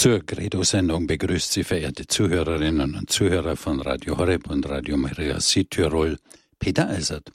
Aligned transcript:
Zur 0.00 0.24
Credo-Sendung 0.24 1.06
begrüßt 1.06 1.52
Sie 1.52 1.62
verehrte 1.62 2.06
Zuhörerinnen 2.06 2.94
und 2.94 3.10
Zuhörer 3.10 3.54
von 3.54 3.82
Radio 3.82 4.16
Horeb 4.16 4.48
und 4.48 4.66
Radio 4.66 4.96
Maria 4.96 5.38
Südtirol, 5.38 6.16
Peter 6.58 6.88
Eisert. 6.88 7.30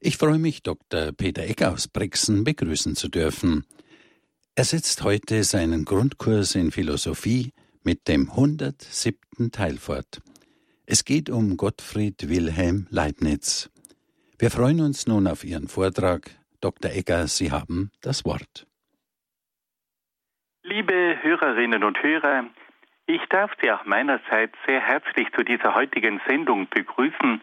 Ich 0.00 0.16
freue 0.16 0.38
mich, 0.38 0.62
Dr. 0.62 1.12
Peter 1.12 1.42
Eck 1.42 1.60
aus 1.60 1.86
Brixen 1.86 2.42
begrüßen 2.42 2.96
zu 2.96 3.08
dürfen. 3.08 3.66
Er 4.54 4.64
setzt 4.64 5.02
heute 5.02 5.44
seinen 5.44 5.84
Grundkurs 5.84 6.54
in 6.54 6.70
Philosophie 6.70 7.52
mit 7.82 8.08
dem 8.08 8.30
107. 8.30 9.52
Teil 9.52 9.76
fort. 9.76 10.22
Es 10.86 11.04
geht 11.04 11.28
um 11.28 11.58
Gottfried 11.58 12.30
Wilhelm 12.30 12.86
Leibniz. 12.88 13.68
Wir 14.38 14.50
freuen 14.50 14.80
uns 14.80 15.06
nun 15.06 15.26
auf 15.26 15.44
Ihren 15.44 15.68
Vortrag. 15.68 16.30
Dr. 16.62 16.92
Egger, 16.92 17.28
Sie 17.28 17.50
haben 17.50 17.90
das 18.00 18.24
Wort. 18.24 18.66
Liebe 20.76 21.22
Hörerinnen 21.22 21.84
und 21.84 22.02
Hörer, 22.02 22.46
ich 23.06 23.24
darf 23.28 23.52
Sie 23.62 23.70
auch 23.70 23.84
meinerseits 23.84 24.58
sehr 24.66 24.80
herzlich 24.80 25.30
zu 25.30 25.44
dieser 25.44 25.76
heutigen 25.76 26.20
Sendung 26.26 26.66
begrüßen 26.68 27.40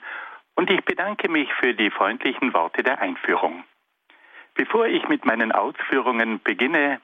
und 0.56 0.70
ich 0.70 0.84
bedanke 0.84 1.32
mich 1.32 1.50
für 1.54 1.74
die 1.74 1.92
freundlichen 1.92 2.54
Worte 2.54 2.84
der 2.84 3.00
Einführung. 3.00 3.64
Bevor 4.56 4.86
ich 4.88 5.08
mit 5.08 5.24
meinen 5.24 5.54
Ausführungen 5.54 6.42
beginne, 6.44 7.00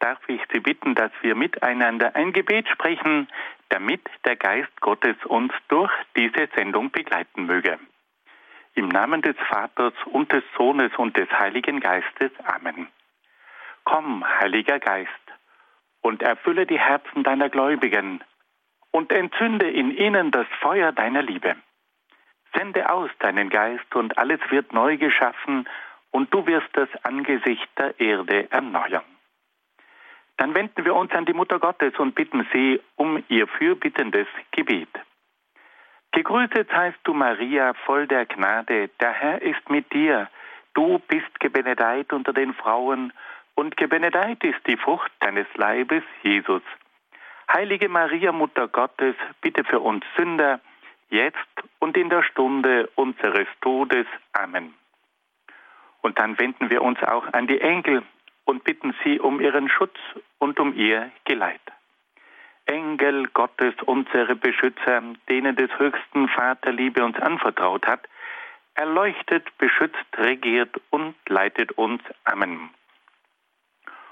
darf 0.00 0.18
ich 0.26 0.42
Sie 0.52 0.60
bitten, 0.60 0.94
dass 0.94 1.12
wir 1.22 1.34
miteinander 1.34 2.14
ein 2.14 2.34
Gebet 2.34 2.68
sprechen, 2.68 3.26
damit 3.70 4.02
der 4.26 4.36
Geist 4.36 4.78
Gottes 4.82 5.16
uns 5.24 5.54
durch 5.68 5.92
diese 6.14 6.46
Sendung 6.56 6.90
begleiten 6.90 7.46
möge. 7.46 7.78
Im 8.74 8.88
Namen 8.88 9.22
des 9.22 9.36
Vaters 9.48 9.94
und 10.04 10.30
des 10.30 10.44
Sohnes 10.58 10.92
und 10.98 11.16
des 11.16 11.30
Heiligen 11.30 11.80
Geistes. 11.80 12.32
Amen. 12.44 12.88
Komm, 13.84 14.24
Heiliger 14.40 14.78
Geist, 14.78 15.10
und 16.00 16.22
erfülle 16.22 16.66
die 16.66 16.78
Herzen 16.78 17.22
deiner 17.22 17.48
Gläubigen 17.48 18.22
und 18.90 19.12
entzünde 19.12 19.70
in 19.70 19.90
ihnen 19.90 20.30
das 20.30 20.46
Feuer 20.60 20.92
deiner 20.92 21.22
Liebe. 21.22 21.56
Sende 22.54 22.90
aus 22.90 23.10
deinen 23.20 23.48
Geist 23.48 23.94
und 23.94 24.18
alles 24.18 24.40
wird 24.50 24.72
neu 24.72 24.96
geschaffen 24.96 25.68
und 26.10 26.32
du 26.34 26.46
wirst 26.46 26.68
das 26.72 26.88
Angesicht 27.04 27.68
der 27.78 27.98
Erde 28.00 28.50
erneuern. 28.50 29.04
Dann 30.36 30.54
wenden 30.54 30.84
wir 30.84 30.94
uns 30.94 31.12
an 31.12 31.26
die 31.26 31.34
Mutter 31.34 31.58
Gottes 31.58 31.94
und 31.98 32.14
bitten 32.14 32.48
sie 32.52 32.80
um 32.96 33.22
ihr 33.28 33.46
fürbittendes 33.46 34.26
Gebet. 34.52 34.88
Gegrüßet 36.12 36.68
seist 36.70 36.98
du, 37.04 37.14
Maria, 37.14 37.74
voll 37.84 38.06
der 38.08 38.26
Gnade, 38.26 38.88
der 39.00 39.12
Herr 39.12 39.42
ist 39.42 39.68
mit 39.70 39.92
dir. 39.92 40.28
Du 40.74 40.98
bist 40.98 41.38
gebenedeit 41.38 42.12
unter 42.12 42.32
den 42.32 42.54
Frauen 42.54 43.12
und 43.60 43.76
gebenedeit 43.76 44.42
ist 44.42 44.66
die 44.66 44.78
Frucht 44.78 45.12
deines 45.20 45.46
Leibes, 45.54 46.02
Jesus. 46.22 46.62
Heilige 47.52 47.90
Maria, 47.90 48.32
Mutter 48.32 48.68
Gottes, 48.68 49.14
bitte 49.42 49.64
für 49.64 49.80
uns 49.80 50.02
Sünder, 50.16 50.60
jetzt 51.10 51.36
und 51.78 51.94
in 51.94 52.08
der 52.08 52.22
Stunde 52.22 52.88
unseres 52.94 53.46
Todes. 53.60 54.06
Amen. 54.32 54.72
Und 56.00 56.18
dann 56.18 56.38
wenden 56.38 56.70
wir 56.70 56.80
uns 56.80 57.02
auch 57.02 57.30
an 57.34 57.48
die 57.48 57.60
Engel 57.60 58.02
und 58.46 58.64
bitten 58.64 58.94
sie 59.04 59.20
um 59.20 59.42
ihren 59.42 59.68
Schutz 59.68 59.98
und 60.38 60.58
um 60.58 60.74
ihr 60.74 61.10
Geleit. 61.26 61.60
Engel 62.64 63.26
Gottes, 63.28 63.74
unsere 63.84 64.36
Beschützer, 64.36 65.02
denen 65.28 65.54
des 65.54 65.70
höchsten 65.78 66.28
Vater 66.28 66.72
Liebe 66.72 67.04
uns 67.04 67.18
anvertraut 67.18 67.86
hat, 67.86 68.08
erleuchtet, 68.74 69.46
beschützt, 69.58 70.16
regiert 70.16 70.80
und 70.88 71.14
leitet 71.28 71.72
uns. 71.72 72.00
Amen. 72.24 72.70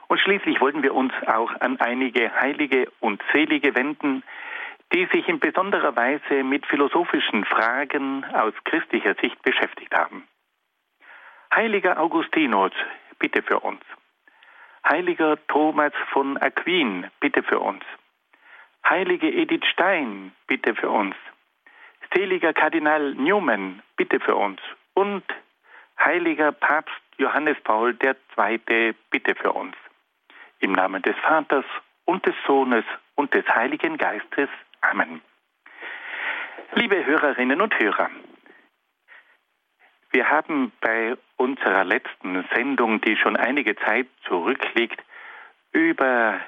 Und 0.09 0.21
schließlich 0.21 0.61
wollten 0.61 0.83
wir 0.83 0.95
uns 0.95 1.13
auch 1.27 1.53
an 1.61 1.79
einige 1.81 2.35
Heilige 2.35 2.91
und 3.01 3.23
Selige 3.33 3.75
wenden, 3.77 4.23
die 4.95 5.07
sich 5.13 5.29
in 5.29 5.39
besonderer 5.39 5.95
Weise 5.97 6.43
mit 6.43 6.67
philosophischen 6.67 7.45
Fragen 7.45 8.25
aus 8.33 8.55
christlicher 8.65 9.15
Sicht 9.21 9.41
beschäftigt 9.43 9.95
haben. 9.95 10.27
Heiliger 11.55 12.01
Augustinus, 12.01 12.73
bitte 13.19 13.43
für 13.43 13.61
uns. 13.61 13.83
Heiliger 14.89 15.37
Thomas 15.49 15.93
von 16.13 16.39
Aquin, 16.39 17.07
bitte 17.21 17.43
für 17.43 17.59
uns. 17.59 17.85
Heilige 18.89 19.31
Edith 19.31 19.67
Stein, 19.67 20.33
bitte 20.47 20.75
für 20.75 20.89
uns. 20.89 21.17
Seliger 22.15 22.55
Kardinal 22.55 23.15
Newman, 23.15 23.83
bitte 23.97 24.21
für 24.21 24.37
uns. 24.37 24.61
Und 24.95 25.25
heiliger 25.99 26.53
Papst 26.53 26.95
Johannes 27.19 27.59
Paul 27.65 27.95
II, 28.03 28.95
bitte 29.11 29.35
für 29.35 29.53
uns. 29.53 29.75
Im 30.61 30.73
Namen 30.73 31.03
des 31.03 31.17
Vaters 31.19 31.65
und 32.05 32.27
des 32.27 32.35
Sohnes 32.47 32.85
und 33.15 33.33
des 33.35 33.47
Heiligen 33.49 33.97
Geistes. 33.97 34.49
Amen. 34.81 35.21
Liebe 36.75 37.05
Hörerinnen 37.05 37.61
und 37.61 37.79
Hörer, 37.79 38.11
wir 40.11 40.31
haben 40.31 40.73
bei 40.81 41.17
unserer 41.37 41.85
letzten 41.85 42.45
Sendung, 42.55 43.01
die 43.01 43.17
schon 43.17 43.37
einige 43.37 43.77
Zeit 43.77 44.09
zurückliegt, 44.27 45.03
über 45.73 46.41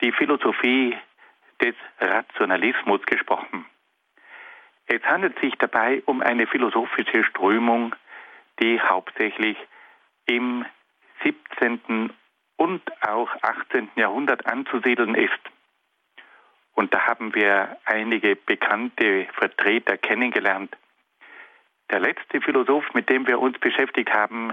die 0.00 0.12
Philosophie 0.12 0.96
des 1.60 1.74
Rationalismus 2.00 3.02
gesprochen. 3.06 3.66
Es 4.86 5.02
handelt 5.04 5.38
sich 5.40 5.54
dabei 5.56 6.02
um 6.06 6.22
eine 6.22 6.46
philosophische 6.46 7.24
Strömung, 7.24 7.94
die 8.60 8.80
hauptsächlich 8.80 9.56
im 10.26 10.64
17 11.22 12.12
und 12.60 12.82
auch 13.00 13.30
18. 13.40 13.88
Jahrhundert 13.96 14.44
anzusiedeln 14.44 15.14
ist. 15.14 15.40
Und 16.74 16.92
da 16.92 17.06
haben 17.06 17.34
wir 17.34 17.78
einige 17.86 18.36
bekannte 18.36 19.26
Vertreter 19.32 19.96
kennengelernt. 19.96 20.76
Der 21.90 22.00
letzte 22.00 22.42
Philosoph, 22.42 22.84
mit 22.92 23.08
dem 23.08 23.26
wir 23.26 23.40
uns 23.40 23.58
beschäftigt 23.58 24.12
haben, 24.12 24.52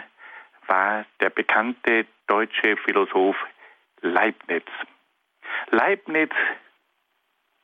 war 0.68 1.06
der 1.20 1.30
bekannte 1.32 2.06
deutsche 2.28 2.78
Philosoph 2.78 3.36
Leibniz. 4.00 4.66
Leibniz, 5.72 6.32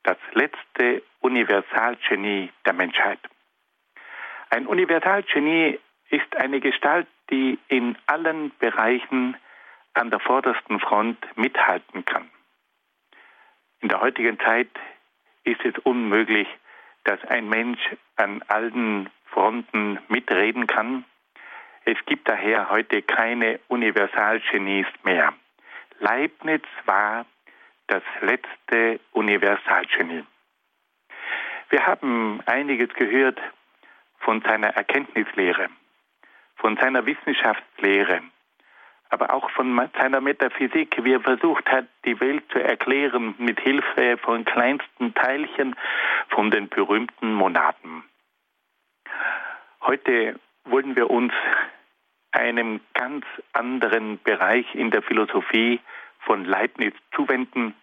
das 0.02 0.18
letzte 0.34 1.02
Universalgenie 1.20 2.52
der 2.66 2.74
Menschheit. 2.74 3.20
Ein 4.50 4.66
Universalgenie 4.66 5.80
ist 6.10 6.36
eine 6.36 6.60
Gestalt, 6.60 7.06
die 7.30 7.58
in 7.68 7.96
allen 8.06 8.52
Bereichen 8.58 9.38
an 9.94 10.10
der 10.10 10.20
vordersten 10.20 10.80
Front 10.80 11.18
mithalten 11.36 12.04
kann. 12.04 12.28
In 13.80 13.88
der 13.88 14.00
heutigen 14.00 14.38
Zeit 14.40 14.70
ist 15.44 15.64
es 15.64 15.76
unmöglich, 15.78 16.48
dass 17.04 17.22
ein 17.24 17.48
Mensch 17.48 17.80
an 18.16 18.42
allen 18.48 19.10
Fronten 19.26 19.98
mitreden 20.08 20.66
kann. 20.66 21.04
Es 21.84 21.98
gibt 22.06 22.28
daher 22.28 22.70
heute 22.70 23.02
keine 23.02 23.60
Universalgenies 23.68 24.86
mehr. 25.02 25.34
Leibniz 25.98 26.64
war 26.86 27.26
das 27.86 28.02
letzte 28.20 29.00
Universalgenie. 29.12 30.24
Wir 31.68 31.86
haben 31.86 32.40
einiges 32.46 32.88
gehört 32.94 33.38
von 34.20 34.40
seiner 34.42 34.68
Erkenntnislehre, 34.68 35.68
von 36.56 36.76
seiner 36.76 37.04
Wissenschaftslehre, 37.04 38.22
aber 39.14 39.32
auch 39.32 39.48
von 39.50 39.80
seiner 39.96 40.20
Metaphysik, 40.20 40.98
wie 41.04 41.12
er 41.12 41.20
versucht 41.20 41.70
hat, 41.70 41.86
die 42.04 42.18
Welt 42.18 42.42
zu 42.50 42.58
erklären 42.58 43.36
mit 43.38 43.60
Hilfe 43.60 44.18
von 44.18 44.44
kleinsten 44.44 45.14
Teilchen, 45.14 45.76
von 46.30 46.50
den 46.50 46.68
berühmten 46.68 47.32
Monaden. 47.32 48.02
Heute 49.82 50.40
wollen 50.64 50.96
wir 50.96 51.10
uns 51.10 51.32
einem 52.32 52.80
ganz 52.94 53.24
anderen 53.52 54.20
Bereich 54.24 54.66
in 54.74 54.90
der 54.90 55.02
Philosophie 55.02 55.78
von 56.18 56.44
Leibniz 56.44 56.96
zuwenden. 57.14 57.76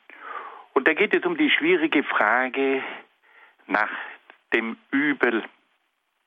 Und 0.74 0.86
da 0.86 0.94
geht 0.94 1.16
es 1.16 1.24
um 1.24 1.38
die 1.38 1.50
schwierige 1.50 2.04
Frage 2.04 2.84
nach 3.68 3.92
dem 4.54 4.76
Übel, 4.92 5.46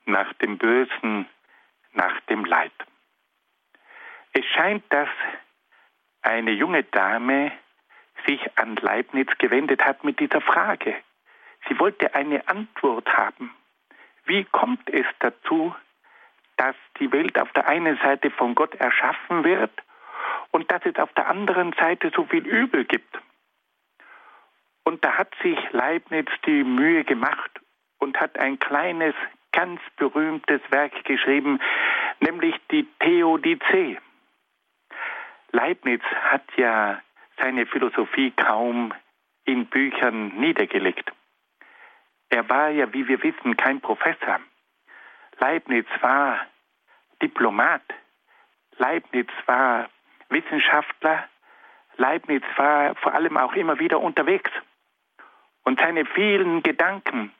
nach 0.06 0.32
dem 0.34 0.56
Bösen, 0.56 1.26
nach 1.92 2.18
dem 2.22 2.46
Leid. 2.46 2.72
Es 4.36 4.44
scheint, 4.46 4.82
dass 4.90 5.08
eine 6.22 6.50
junge 6.50 6.82
Dame 6.82 7.52
sich 8.26 8.40
an 8.58 8.74
Leibniz 8.76 9.28
gewendet 9.38 9.84
hat 9.84 10.02
mit 10.02 10.18
dieser 10.18 10.40
Frage. 10.40 10.96
Sie 11.68 11.78
wollte 11.78 12.14
eine 12.14 12.46
Antwort 12.48 13.08
haben. 13.16 13.54
Wie 14.24 14.44
kommt 14.44 14.90
es 14.90 15.06
dazu, 15.20 15.74
dass 16.56 16.74
die 16.98 17.12
Welt 17.12 17.38
auf 17.38 17.52
der 17.52 17.68
einen 17.68 17.96
Seite 17.98 18.30
von 18.30 18.56
Gott 18.56 18.74
erschaffen 18.74 19.44
wird 19.44 19.70
und 20.50 20.70
dass 20.70 20.84
es 20.84 20.96
auf 20.96 21.12
der 21.12 21.28
anderen 21.28 21.72
Seite 21.74 22.10
so 22.14 22.24
viel 22.24 22.44
Übel 22.44 22.84
gibt? 22.84 23.16
Und 24.82 25.04
da 25.04 25.16
hat 25.16 25.32
sich 25.42 25.58
Leibniz 25.70 26.28
die 26.44 26.64
Mühe 26.64 27.04
gemacht 27.04 27.60
und 27.98 28.20
hat 28.20 28.36
ein 28.38 28.58
kleines, 28.58 29.14
ganz 29.52 29.80
berühmtes 29.96 30.60
Werk 30.70 31.04
geschrieben, 31.04 31.60
nämlich 32.20 32.56
die 32.70 32.86
Theodizee. 32.98 33.98
Leibniz 35.54 36.02
hat 36.02 36.42
ja 36.56 37.00
seine 37.38 37.64
Philosophie 37.66 38.32
kaum 38.32 38.92
in 39.44 39.66
Büchern 39.66 40.36
niedergelegt. 40.36 41.12
Er 42.28 42.48
war 42.48 42.70
ja, 42.70 42.92
wie 42.92 43.06
wir 43.06 43.22
wissen, 43.22 43.56
kein 43.56 43.80
Professor. 43.80 44.40
Leibniz 45.38 45.86
war 46.00 46.40
Diplomat. 47.22 47.82
Leibniz 48.78 49.28
war 49.46 49.88
Wissenschaftler. 50.28 51.28
Leibniz 51.98 52.42
war 52.56 52.96
vor 52.96 53.14
allem 53.14 53.36
auch 53.36 53.52
immer 53.52 53.78
wieder 53.78 54.00
unterwegs. 54.00 54.50
Und 55.62 55.78
seine 55.78 56.04
vielen 56.04 56.64
Gedanken, 56.64 57.32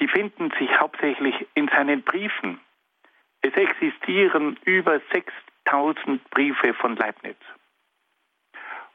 die 0.00 0.08
finden 0.08 0.50
sich 0.58 0.80
hauptsächlich 0.80 1.46
in 1.54 1.68
seinen 1.68 2.02
Briefen. 2.02 2.58
Es 3.42 3.54
existieren 3.54 4.58
über 4.64 5.00
6000 5.64 6.30
Briefe 6.30 6.74
von 6.74 6.96
Leibniz. 6.96 7.36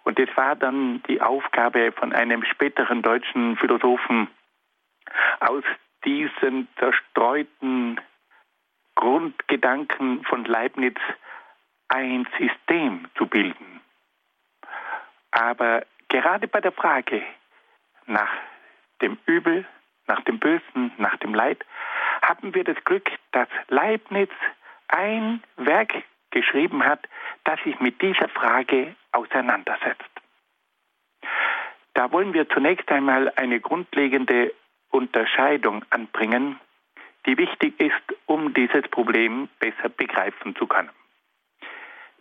Und 0.03 0.19
es 0.19 0.29
war 0.35 0.55
dann 0.55 1.03
die 1.03 1.21
Aufgabe 1.21 1.91
von 1.91 2.13
einem 2.13 2.43
späteren 2.45 3.01
deutschen 3.01 3.57
Philosophen, 3.57 4.27
aus 5.39 5.63
diesen 6.05 6.67
zerstreuten 6.77 7.99
Grundgedanken 8.95 10.23
von 10.23 10.45
Leibniz 10.45 10.97
ein 11.89 12.27
System 12.37 13.07
zu 13.17 13.25
bilden. 13.27 13.81
Aber 15.31 15.85
gerade 16.07 16.47
bei 16.47 16.61
der 16.61 16.71
Frage 16.71 17.23
nach 18.05 18.31
dem 19.01 19.17
Übel, 19.25 19.65
nach 20.07 20.21
dem 20.21 20.39
Bösen, 20.39 20.91
nach 20.97 21.17
dem 21.17 21.33
Leid, 21.33 21.65
haben 22.21 22.53
wir 22.53 22.63
das 22.63 22.83
Glück, 22.83 23.09
dass 23.31 23.47
Leibniz 23.67 24.31
ein 24.87 25.43
Werk 25.57 26.03
geschrieben 26.31 26.83
hat, 26.83 27.07
das 27.43 27.59
sich 27.63 27.79
mit 27.79 28.01
dieser 28.01 28.29
Frage 28.29 28.95
auseinandersetzt. 29.11 30.09
Da 31.93 32.11
wollen 32.11 32.33
wir 32.33 32.47
zunächst 32.49 32.89
einmal 32.91 33.31
eine 33.35 33.59
grundlegende 33.59 34.53
Unterscheidung 34.89 35.83
anbringen, 35.89 36.59
die 37.25 37.37
wichtig 37.37 37.79
ist, 37.79 38.17
um 38.25 38.53
dieses 38.53 38.83
Problem 38.89 39.49
besser 39.59 39.89
begreifen 39.89 40.55
zu 40.55 40.67
können. 40.67 40.89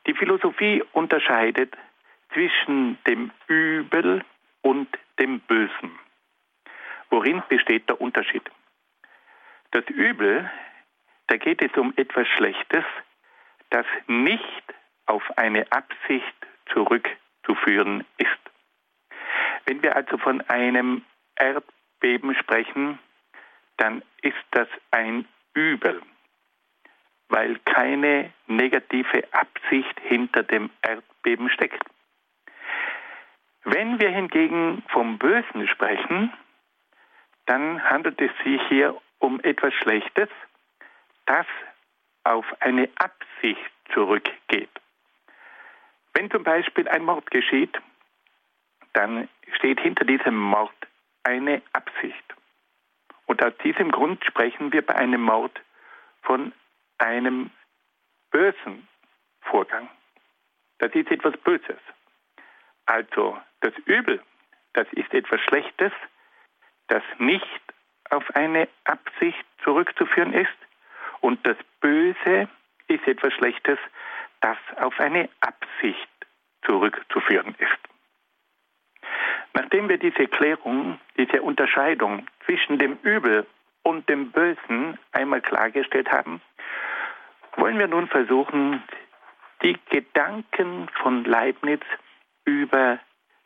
Die 0.06 0.14
Philosophie 0.14 0.82
unterscheidet 0.92 1.76
zwischen 2.32 2.98
dem 3.06 3.30
Übel 3.46 4.24
und 4.62 4.88
dem 5.18 5.40
Bösen. 5.40 5.98
Worin 7.10 7.42
besteht 7.48 7.88
der 7.88 8.00
Unterschied? 8.00 8.42
Das 9.70 9.84
Übel, 9.88 10.50
da 11.26 11.36
geht 11.36 11.62
es 11.62 11.72
um 11.76 11.92
etwas 11.96 12.26
Schlechtes, 12.28 12.84
das 13.70 13.86
nicht 14.06 14.64
auf 15.06 15.22
eine 15.36 15.70
Absicht 15.72 16.34
zurückzuführen 16.72 18.04
ist. 18.18 18.28
Wenn 19.64 19.82
wir 19.82 19.96
also 19.96 20.18
von 20.18 20.40
einem 20.42 21.04
Erdbeben 21.36 22.34
sprechen, 22.34 22.98
dann 23.76 24.02
ist 24.22 24.36
das 24.50 24.68
ein 24.90 25.26
Übel, 25.54 26.02
weil 27.28 27.58
keine 27.64 28.32
negative 28.46 29.24
Absicht 29.32 30.00
hinter 30.00 30.42
dem 30.42 30.70
Erdbeben 30.82 31.50
steckt. 31.50 31.82
Wenn 33.64 34.00
wir 34.00 34.10
hingegen 34.10 34.82
vom 34.88 35.18
Bösen 35.18 35.68
sprechen, 35.68 36.32
dann 37.46 37.82
handelt 37.82 38.20
es 38.20 38.30
sich 38.44 38.60
hier 38.68 38.96
um 39.18 39.40
etwas 39.40 39.74
Schlechtes, 39.74 40.28
das 41.26 41.46
auf 42.24 42.44
eine 42.60 42.88
Absicht 42.96 43.70
zurückgeht. 43.92 44.70
Wenn 46.14 46.30
zum 46.30 46.42
Beispiel 46.42 46.88
ein 46.88 47.04
Mord 47.04 47.30
geschieht, 47.30 47.78
dann 48.92 49.28
steht 49.56 49.80
hinter 49.80 50.04
diesem 50.04 50.36
Mord 50.36 50.74
eine 51.22 51.62
Absicht. 51.72 52.34
Und 53.26 53.44
aus 53.44 53.52
diesem 53.62 53.90
Grund 53.92 54.24
sprechen 54.24 54.72
wir 54.72 54.84
bei 54.84 54.94
einem 54.94 55.20
Mord 55.20 55.60
von 56.22 56.52
einem 56.98 57.50
bösen 58.30 58.88
Vorgang. 59.42 59.88
Das 60.78 60.92
ist 60.94 61.10
etwas 61.10 61.36
Böses. 61.38 61.78
Also 62.86 63.38
das 63.60 63.74
Übel, 63.84 64.22
das 64.72 64.86
ist 64.92 65.12
etwas 65.12 65.40
Schlechtes, 65.42 65.92
das 66.88 67.02
nicht 67.18 67.60
auf 68.10 68.24
eine 68.34 68.68
Absicht 68.84 69.44
zurückzuführen 69.62 70.32
ist. 70.32 70.56
Und 71.20 71.44
das 71.46 71.56
Böse 71.80 72.48
ist 72.88 73.06
etwas 73.06 73.32
Schlechtes, 73.34 73.78
das 74.40 74.56
auf 74.76 74.98
eine 75.00 75.28
Absicht 75.40 76.08
zurückzuführen 76.64 77.54
ist. 77.58 77.78
Nachdem 79.54 79.88
wir 79.88 79.98
diese 79.98 80.26
Klärung, 80.26 81.00
diese 81.16 81.42
Unterscheidung 81.42 82.26
zwischen 82.44 82.78
dem 82.78 82.98
Übel 83.02 83.46
und 83.82 84.08
dem 84.08 84.30
Bösen 84.30 84.98
einmal 85.12 85.40
klargestellt 85.40 86.10
haben, 86.10 86.40
wollen 87.56 87.78
wir 87.78 87.88
nun 87.88 88.06
versuchen, 88.08 88.82
die 89.62 89.76
Gedanken 89.90 90.88
von 91.02 91.24
Leibniz 91.24 91.82
über 92.44 93.00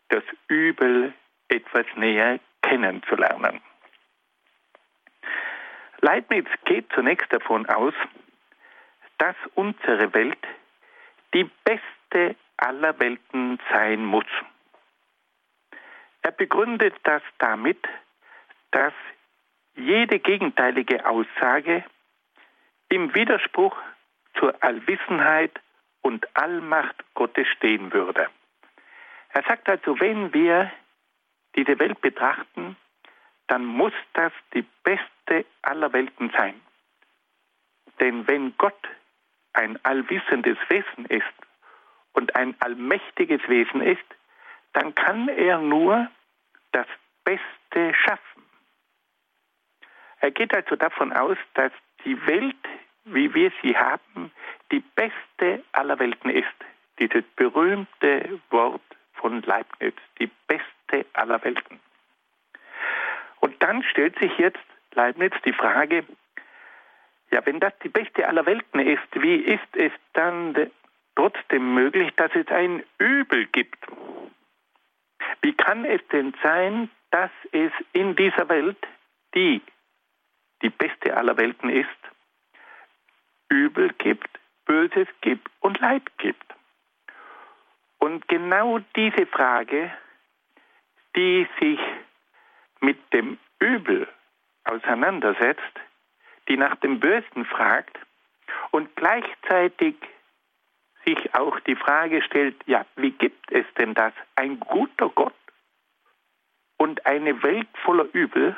das 0.08 0.22
Übel 0.48 1.14
etwas 1.48 1.86
näher 1.96 2.38
kennenzulernen. 2.60 3.60
Leibniz 6.02 6.49
geht 6.64 6.93
zunächst 6.93 7.32
davon 7.32 7.64
aus, 7.66 7.94
dass 9.19 9.37
unsere 9.54 10.12
Welt 10.14 10.44
die 11.32 11.49
beste 11.64 12.37
aller 12.56 12.99
Welten 12.99 13.60
sein 13.70 14.04
muss. 14.04 14.26
Er 16.22 16.32
begründet 16.32 16.94
das 17.04 17.22
damit, 17.38 17.78
dass 18.72 18.93
jede 19.76 20.19
gegenteilige 20.19 21.06
Aussage 21.06 21.84
im 22.88 23.14
Widerspruch 23.14 23.76
zur 24.38 24.60
Allwissenheit 24.62 25.52
und 26.02 26.26
Allmacht 26.37 26.96
Gottes 27.14 27.46
stehen 27.56 27.93
würde. 27.93 28.28
Er 29.34 29.43
sagt 29.44 29.69
also, 29.69 29.98
wenn 30.00 30.34
wir 30.34 30.70
diese 31.55 31.78
Welt 31.78 32.00
betrachten, 32.00 32.76
dann 33.48 33.64
muss 33.64 33.92
das 34.14 34.32
die 34.54 34.64
beste 34.82 35.44
aller 35.62 35.92
Welten 35.92 36.30
sein. 36.36 36.60
Denn 38.00 38.26
wenn 38.26 38.56
Gott 38.56 38.88
ein 39.52 39.78
allwissendes 39.84 40.58
Wesen 40.68 41.06
ist 41.06 41.24
und 42.12 42.34
ein 42.36 42.54
allmächtiges 42.60 43.40
Wesen 43.48 43.82
ist, 43.82 44.04
dann 44.72 44.94
kann 44.94 45.28
er 45.28 45.58
nur 45.58 46.08
das 46.72 46.86
Beste 47.24 47.94
schaffen. 47.94 48.43
Er 50.20 50.31
geht 50.31 50.55
also 50.55 50.76
davon 50.76 51.12
aus, 51.12 51.36
dass 51.55 51.72
die 52.05 52.26
Welt, 52.26 52.56
wie 53.05 53.32
wir 53.34 53.52
sie 53.62 53.76
haben, 53.76 54.32
die 54.70 54.81
beste 54.81 55.64
aller 55.72 55.98
Welten 55.98 56.31
ist. 56.31 56.46
Dieses 56.98 57.24
berühmte 57.36 58.40
Wort 58.50 58.82
von 59.14 59.43
Leibniz, 59.43 59.96
die 60.19 60.31
beste 60.46 61.06
aller 61.12 61.43
Welten. 61.44 61.81
Dann 63.62 63.84
stellt 63.84 64.19
sich 64.19 64.36
jetzt 64.38 64.58
Leibniz 64.92 65.32
die 65.44 65.52
Frage, 65.52 66.04
ja, 67.31 67.46
wenn 67.46 67.60
das 67.60 67.72
die 67.84 67.88
beste 67.88 68.26
aller 68.26 68.44
Welten 68.44 68.81
ist, 68.81 69.06
wie 69.14 69.36
ist 69.36 69.76
es 69.76 69.92
dann 70.14 70.69
trotzdem 71.14 71.72
möglich, 71.72 72.12
dass 72.16 72.34
es 72.34 72.48
ein 72.48 72.82
Übel 72.98 73.46
gibt? 73.46 73.78
Wie 75.42 75.52
kann 75.52 75.84
es 75.84 76.00
denn 76.08 76.34
sein, 76.42 76.90
dass 77.12 77.31
es 77.52 77.70
in 77.92 78.16
dieser 78.16 78.48
Welt, 78.48 78.84
die 79.36 79.62
die 80.62 80.70
beste 80.70 81.16
aller 81.16 81.36
Welten 81.36 81.70
ist, 81.70 81.88
Übel 83.48 83.92
gibt, 83.92 84.40
Böses 84.64 85.06
gibt 85.20 85.48
und 85.60 85.78
Leid 85.78 86.02
gibt? 86.19 86.52
Und 88.00 88.26
genau 88.26 88.81
diese 88.96 89.26
Frage, 89.26 89.92
die 91.14 91.46
sich 91.60 91.78
mit 92.81 92.98
dem 93.12 93.38
Übel 93.62 94.08
auseinandersetzt, 94.64 95.81
die 96.48 96.56
nach 96.56 96.74
dem 96.76 96.98
Bösen 96.98 97.44
fragt 97.44 97.96
und 98.72 98.94
gleichzeitig 98.96 99.94
sich 101.06 101.34
auch 101.34 101.58
die 101.60 101.76
Frage 101.76 102.22
stellt, 102.22 102.56
ja, 102.66 102.84
wie 102.96 103.12
gibt 103.12 103.52
es 103.52 103.64
denn 103.78 103.94
das? 103.94 104.12
Ein 104.34 104.58
guter 104.60 105.08
Gott 105.08 105.34
und 106.76 107.06
eine 107.06 107.42
Welt 107.44 107.69
voller 107.84 108.06
Übel, 108.12 108.56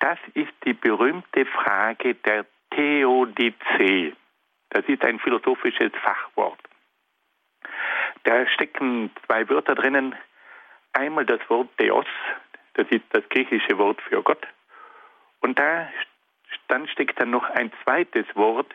das 0.00 0.18
ist 0.34 0.52
die 0.64 0.74
berühmte 0.74 1.46
Frage 1.46 2.14
der 2.14 2.44
Theodizee. 2.70 4.14
Das 4.70 4.84
ist 4.86 5.02
ein 5.02 5.18
philosophisches 5.18 5.92
Fachwort. 6.02 6.60
Da 8.24 8.46
stecken 8.48 9.10
zwei 9.24 9.48
Wörter 9.48 9.74
drinnen. 9.74 10.14
Einmal 10.92 11.24
das 11.24 11.40
Wort 11.48 11.68
Theos, 11.78 12.06
das 12.76 12.86
ist 12.90 13.04
das 13.10 13.26
griechische 13.30 13.78
Wort 13.78 14.00
für 14.02 14.22
Gott. 14.22 14.46
Und 15.40 15.58
da, 15.58 15.88
dann 16.68 16.86
steckt 16.88 17.20
dann 17.20 17.30
noch 17.30 17.48
ein 17.50 17.72
zweites 17.82 18.26
Wort 18.34 18.72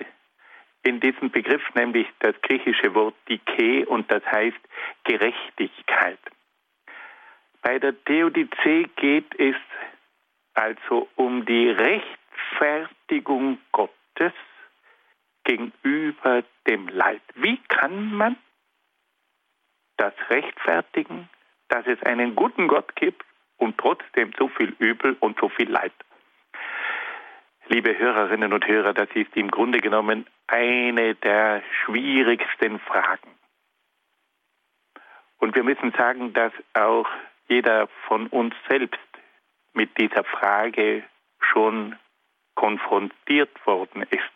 in 0.84 1.00
diesem 1.00 1.30
Begriff, 1.30 1.62
nämlich 1.76 2.08
das 2.20 2.36
griechische 2.42 2.94
Wort 2.96 3.16
Dike 3.30 3.86
und 3.88 4.12
das 4.12 4.26
heißt 4.26 4.58
Gerechtigkeit. 5.04 6.20
Bei 7.62 7.78
der 7.78 7.94
Theodizee 8.06 8.90
geht 8.96 9.40
es 9.40 9.56
also 10.56 11.08
um 11.16 11.46
die 11.46 11.70
Rechtfertigung 11.70 13.60
Gottes 13.72 14.34
gegenüber 15.44 16.44
dem 16.68 16.88
Leid. 16.88 17.22
Wie 17.36 17.58
kann 17.68 18.14
man 18.14 18.36
das 19.98 20.14
rechtfertigen, 20.30 21.30
dass 21.70 21.86
es 21.86 22.02
einen 22.04 22.36
guten 22.36 22.68
Gott 22.68 22.96
gibt 22.96 23.24
und 23.62 23.78
trotzdem 23.78 24.34
so 24.38 24.48
viel 24.48 24.76
Übel 24.80 25.16
und 25.20 25.40
so 25.40 25.48
viel 25.48 25.70
Leid? 25.70 25.94
Liebe 27.68 27.98
Hörerinnen 27.98 28.52
und 28.52 28.68
Hörer, 28.68 28.94
das 28.94 29.08
ist 29.14 29.36
im 29.38 29.50
Grunde 29.50 29.80
genommen 29.80 30.26
eine 30.48 31.16
der 31.16 31.62
schwierigsten 31.84 32.80
Fragen. 32.80 33.30
Und 35.38 35.56
wir 35.56 35.64
müssen 35.64 35.92
sagen, 35.92 36.34
dass 36.34 36.52
auch 36.74 37.08
jeder 37.48 37.88
von 38.08 38.28
uns 38.28 38.54
selbst 38.68 39.00
mit 39.74 39.96
dieser 39.98 40.24
Frage 40.24 41.04
schon 41.40 41.96
konfrontiert 42.56 43.66
worden 43.66 44.04
ist. 44.10 44.34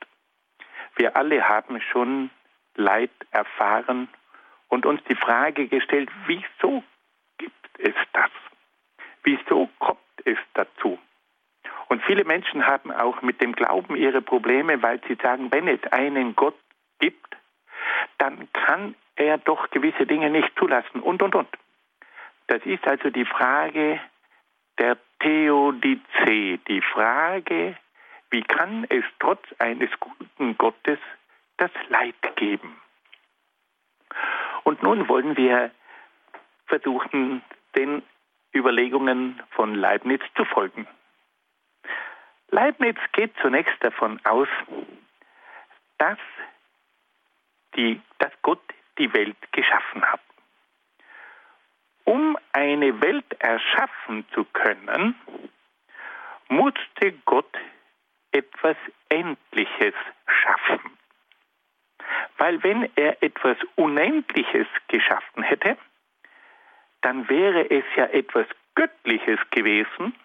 Wir 0.96 1.18
alle 1.18 1.50
haben 1.50 1.82
schon 1.82 2.30
Leid 2.76 3.12
erfahren 3.32 4.08
und 4.70 4.86
uns 4.86 5.04
die 5.10 5.16
Frage 5.16 5.68
gestellt, 5.68 6.10
wieso 6.28 6.84
gibt 7.38 7.80
es 7.80 7.96
das? 8.14 8.32
Wieso 9.26 9.70
kommt 9.80 10.00
es 10.24 10.38
dazu? 10.54 11.00
Und 11.88 12.04
viele 12.04 12.24
Menschen 12.24 12.66
haben 12.66 12.92
auch 12.92 13.22
mit 13.22 13.42
dem 13.42 13.54
Glauben 13.54 13.96
ihre 13.96 14.22
Probleme, 14.22 14.82
weil 14.82 15.02
sie 15.08 15.16
sagen, 15.16 15.52
wenn 15.52 15.68
es 15.68 15.82
einen 15.92 16.36
Gott 16.36 16.58
gibt, 17.00 17.36
dann 18.20 18.48
kann 18.54 18.96
er 19.16 19.38
doch 19.40 19.70
gewisse 19.72 20.06
Dinge 20.06 20.30
nicht 20.30 20.52
zulassen 20.58 21.02
und, 21.02 21.22
und, 21.22 21.36
und. 21.36 21.50
Das 22.48 22.64
ist 22.66 22.88
also 22.88 23.10
die 23.10 23.26
Frage 23.26 24.00
der 24.78 24.98
Theodizee, 25.20 26.60
die 26.68 26.82
Frage, 26.82 27.76
wie 28.30 28.44
kann 28.44 28.86
es 28.90 29.04
trotz 29.20 29.44
eines 29.58 29.90
guten 30.00 30.58
Gottes 30.58 31.00
das 31.58 31.72
Leid 31.90 32.36
geben? 32.36 32.80
Und 34.64 34.84
nun 34.84 35.08
wollen 35.08 35.36
wir 35.36 35.72
versuchen, 36.68 37.42
den 37.76 38.04
Überlegungen 38.56 39.42
von 39.52 39.76
Leibniz 39.76 40.22
zu 40.36 40.46
folgen. 40.46 40.88
Leibniz 42.50 42.98
geht 43.12 43.34
zunächst 43.42 43.76
davon 43.84 44.20
aus, 44.24 44.48
dass, 45.98 46.18
die, 47.76 48.02
dass 48.20 48.32
Gott 48.42 48.62
die 48.98 49.14
Welt 49.14 49.38
geschaffen 49.52 50.04
hat. 50.06 50.22
Um 52.06 52.38
eine 52.54 53.02
Welt 53.02 53.26
erschaffen 53.40 54.26
zu 54.34 54.46
können, 54.46 55.16
musste 56.48 57.14
Gott 57.26 57.58
etwas 58.32 58.78
Endliches 59.10 59.96
schaffen. 60.28 60.98
Weil 62.38 62.62
wenn 62.64 62.90
er 62.96 63.22
etwas 63.24 63.58
Unendliches 63.76 64.68
geschaffen 64.88 65.44
hätte, 65.44 65.78
dann 67.06 67.30
wäre 67.30 67.70
es 67.70 67.86
ja 67.96 68.06
etwas 68.06 68.48
Göttliches 68.74 69.40
gewesen 69.52 70.16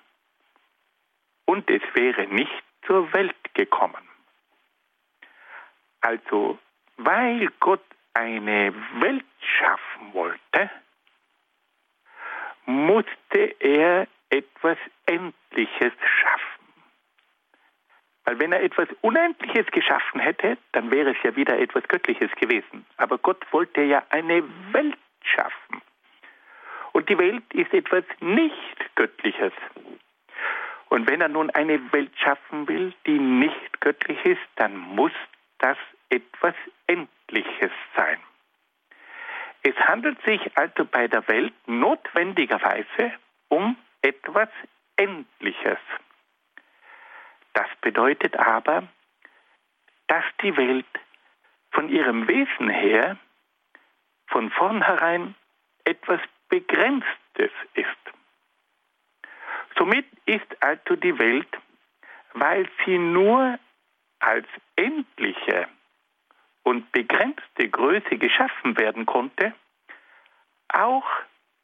und 1.45 1.69
es 1.69 1.83
wäre 1.93 2.27
nicht 2.27 2.65
zur 2.87 3.13
Welt 3.13 3.37
gekommen. 3.53 4.09
Also, 6.01 6.59
weil 6.97 7.49
Gott 7.61 7.85
eine 8.15 8.73
Welt 8.99 9.27
schaffen 9.59 10.15
wollte, 10.15 10.71
musste 12.65 13.55
er 13.59 14.09
etwas 14.31 14.79
Endliches 15.05 15.93
schaffen. 16.23 16.65
Weil 18.25 18.39
wenn 18.39 18.53
er 18.53 18.63
etwas 18.63 18.89
Unendliches 19.03 19.67
geschaffen 19.67 20.19
hätte, 20.21 20.57
dann 20.73 20.91
wäre 20.91 21.11
es 21.11 21.23
ja 21.25 21.37
wieder 21.37 21.59
etwas 21.59 21.87
Göttliches 21.89 22.31
gewesen. 22.37 22.87
Aber 22.97 23.19
Gott 23.19 23.45
wollte 23.53 23.83
ja 23.83 24.03
eine 24.09 24.43
Welt 24.73 24.97
schaffen. 25.23 25.83
Und 26.93 27.09
die 27.09 27.19
Welt 27.19 27.45
ist 27.53 27.73
etwas 27.73 28.05
nicht 28.21 28.97
Göttliches. 28.97 29.53
Und 30.89 31.09
wenn 31.09 31.21
er 31.21 31.29
nun 31.29 31.51
eine 31.51 31.93
Welt 31.93 32.13
schaffen 32.19 32.67
will, 32.67 32.93
die 33.07 33.19
nicht 33.19 33.81
göttlich 33.81 34.25
ist, 34.25 34.41
dann 34.57 34.77
muss 34.77 35.13
das 35.59 35.79
etwas 36.09 36.55
Endliches 36.87 37.71
sein. 37.95 38.19
Es 39.63 39.77
handelt 39.77 40.21
sich 40.23 40.41
also 40.57 40.85
bei 40.85 41.07
der 41.07 41.27
Welt 41.29 41.55
notwendigerweise 41.67 43.13
um 43.49 43.77
etwas 44.03 44.49
Endliches. 44.97 45.79
Das 47.53 47.69
bedeutet 47.81 48.37
aber, 48.37 48.89
dass 50.09 50.25
die 50.43 50.57
Welt 50.57 50.87
von 51.71 51.89
ihrem 51.89 52.27
Wesen 52.27 52.69
her 52.69 53.17
von 54.27 54.51
vornherein 54.51 55.35
etwas 55.85 56.21
Begrenztes 56.51 57.53
ist. 57.75 57.87
Somit 59.79 60.07
ist 60.27 60.63
also 60.63 60.97
die 60.97 61.19
Welt, 61.19 61.49
weil 62.35 62.69
sie 62.85 62.99
nur 62.99 63.59
als 64.19 64.47
endliche 64.77 65.69
und 66.65 66.93
begrenzte 66.93 67.69
Größe 67.69 68.19
geschaffen 68.19 68.77
werden 68.79 69.07
konnte, 69.07 69.55
auch 70.69 71.09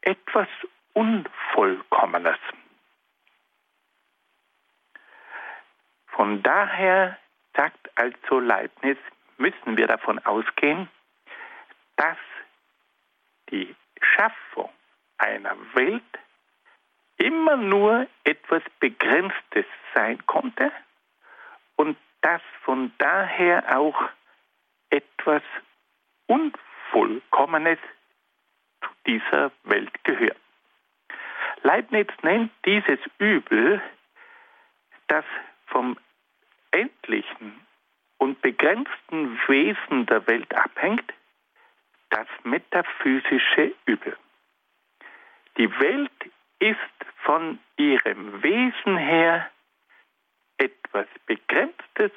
etwas 0.00 0.48
Unvollkommenes. 0.94 2.38
Von 6.06 6.42
daher 6.42 7.18
sagt 7.54 7.90
also 7.96 8.40
Leibniz, 8.40 8.98
müssen 9.36 9.76
wir 9.76 9.86
davon 9.86 10.18
ausgehen, 10.20 10.88
dass 11.96 12.16
die 13.50 13.76
Schaffung 14.00 14.70
einer 15.18 15.56
Welt 15.74 16.02
immer 17.16 17.56
nur 17.56 18.06
etwas 18.24 18.62
Begrenztes 18.80 19.66
sein 19.94 20.24
konnte 20.26 20.70
und 21.76 21.96
dass 22.20 22.42
von 22.62 22.92
daher 22.98 23.78
auch 23.78 24.10
etwas 24.90 25.42
Unvollkommenes 26.26 27.78
zu 28.82 28.88
dieser 29.06 29.52
Welt 29.64 29.92
gehört. 30.04 30.36
Leibniz 31.62 32.08
nennt 32.22 32.52
dieses 32.64 32.98
Übel, 33.18 33.80
das 35.08 35.24
vom 35.66 35.98
endlichen 36.70 37.66
und 38.18 38.40
begrenzten 38.42 39.38
Wesen 39.46 40.06
der 40.06 40.26
Welt 40.26 40.54
abhängt, 40.54 41.12
das 42.10 42.26
metaphysische 42.44 43.74
Übel. 43.86 44.16
Die 45.66 45.80
Welt 45.80 46.30
ist 46.60 46.78
von 47.24 47.58
ihrem 47.76 48.40
Wesen 48.40 48.96
her 48.96 49.50
etwas 50.58 51.08
Begrenztes 51.26 52.12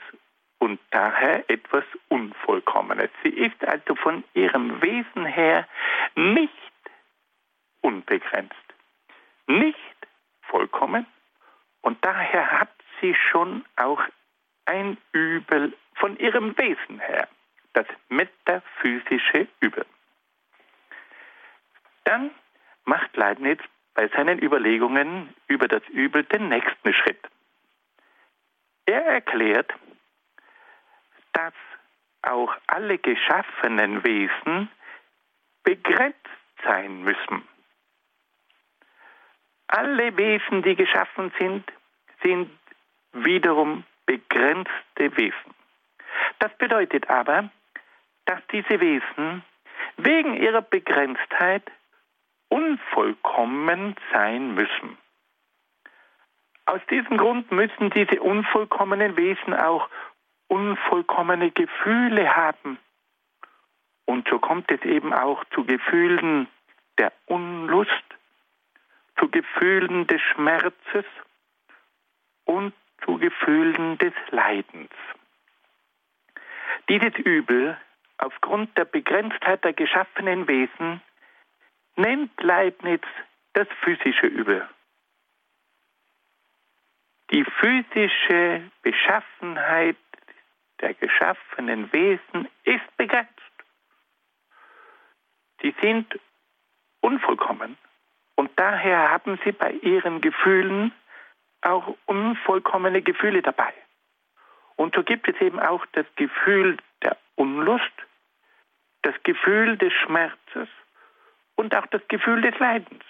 und 0.60 0.80
daher 0.92 1.50
etwas 1.50 1.84
Unvollkommenes. 2.10 3.10
Sie 3.24 3.30
ist 3.30 3.64
also 3.66 3.96
von 3.96 4.24
ihrem 4.36 4.80
Wesen 4.84 5.26
her 5.26 5.68
nicht 6.14 6.54
unbegrenzt, 7.82 8.54
nicht 9.48 9.98
vollkommen 10.44 11.08
und 11.82 12.06
daher 12.06 12.52
hat 12.52 12.76
sie 13.02 13.16
schon 13.16 13.66
auch 13.78 14.04
ein 14.66 14.96
Übel 15.12 15.74
von 15.96 16.16
ihrem 16.18 16.56
Wesen 16.56 17.00
her, 17.00 17.28
das 17.74 17.88
metaphysische 18.10 19.48
Übel. 19.60 19.88
Dann 22.04 22.30
macht 22.90 23.16
Leibniz 23.40 23.60
bei 23.94 24.08
seinen 24.10 24.40
Überlegungen 24.40 25.34
über 25.48 25.68
das 25.68 25.84
Übel 25.90 26.24
den 26.24 26.50
nächsten 26.50 26.94
Schritt. 26.94 27.20
Er 28.86 29.06
erklärt, 29.06 29.74
dass 31.34 31.54
auch 32.22 32.54
alle 32.68 32.98
geschaffenen 32.98 34.04
Wesen 34.04 34.70
begrenzt 35.64 36.18
sein 36.64 37.04
müssen. 37.04 37.48
Alle 39.68 40.18
Wesen, 40.18 40.64
die 40.64 40.76
geschaffen 40.76 41.32
sind, 41.40 41.64
sind 42.24 42.50
wiederum 43.14 43.86
begrenzte 44.06 45.16
Wesen. 45.18 45.54
Das 46.40 46.52
bedeutet 46.58 47.10
aber, 47.10 47.50
dass 48.26 48.42
diese 48.52 48.80
Wesen 48.82 49.44
wegen 49.98 50.36
ihrer 50.36 50.62
Begrenztheit 50.62 51.64
unvollkommen 53.00 53.96
sein 54.12 54.54
müssen. 54.56 54.98
Aus 56.66 56.82
diesem 56.90 57.18
Grund 57.18 57.52
müssen 57.52 57.90
diese 57.92 58.22
unvollkommenen 58.22 59.18
Wesen 59.18 59.54
auch 59.54 59.90
unvollkommene 60.48 61.52
Gefühle 61.52 62.36
haben. 62.36 62.78
Und 64.06 64.28
so 64.28 64.40
kommt 64.40 64.72
es 64.72 64.82
eben 64.82 65.14
auch 65.14 65.44
zu 65.54 65.64
Gefühlen 65.64 66.48
der 66.98 67.12
Unlust, 67.26 67.92
zu 69.18 69.30
Gefühlen 69.30 70.08
des 70.08 70.22
Schmerzes 70.22 71.06
und 72.46 72.74
zu 73.06 73.18
Gefühlen 73.18 73.98
des 73.98 74.14
Leidens. 74.32 74.92
Dieses 76.90 77.14
Übel, 77.16 77.78
aufgrund 78.18 78.76
der 78.78 78.86
Begrenztheit 78.86 79.64
der 79.64 79.74
geschaffenen 79.74 80.48
Wesen, 80.48 81.02
nennt 82.00 82.32
Leibniz 82.42 83.04
das 83.54 83.68
physische 83.84 84.28
Übel. 84.28 84.68
Die 87.32 87.44
physische 87.44 88.64
Beschaffenheit 88.82 89.98
der 90.82 90.94
geschaffenen 90.94 91.92
Wesen 91.92 92.48
ist 92.64 92.98
begrenzt. 92.98 93.30
Sie 95.62 95.76
sind 95.82 96.20
unvollkommen 97.02 97.78
und 98.36 98.50
daher 98.56 99.12
haben 99.12 99.38
sie 99.44 99.52
bei 99.52 99.72
ihren 99.72 100.22
Gefühlen 100.22 100.94
auch 101.62 101.96
unvollkommene 102.06 103.02
Gefühle 103.02 103.42
dabei. 103.42 103.74
Und 104.78 104.96
so 104.96 105.04
gibt 105.04 105.28
es 105.28 105.40
eben 105.42 105.60
auch 105.60 105.86
das 105.92 106.06
Gefühl 106.16 106.78
der 107.04 107.18
Unlust, 107.36 107.92
das 109.02 109.16
Gefühl 109.24 109.78
des 109.78 109.92
Schmerzes 109.92 110.70
und 111.60 111.76
auch 111.76 111.88
das 111.88 112.02
Gefühl 112.08 112.42
des 112.42 112.58
Leidens. 112.58 113.04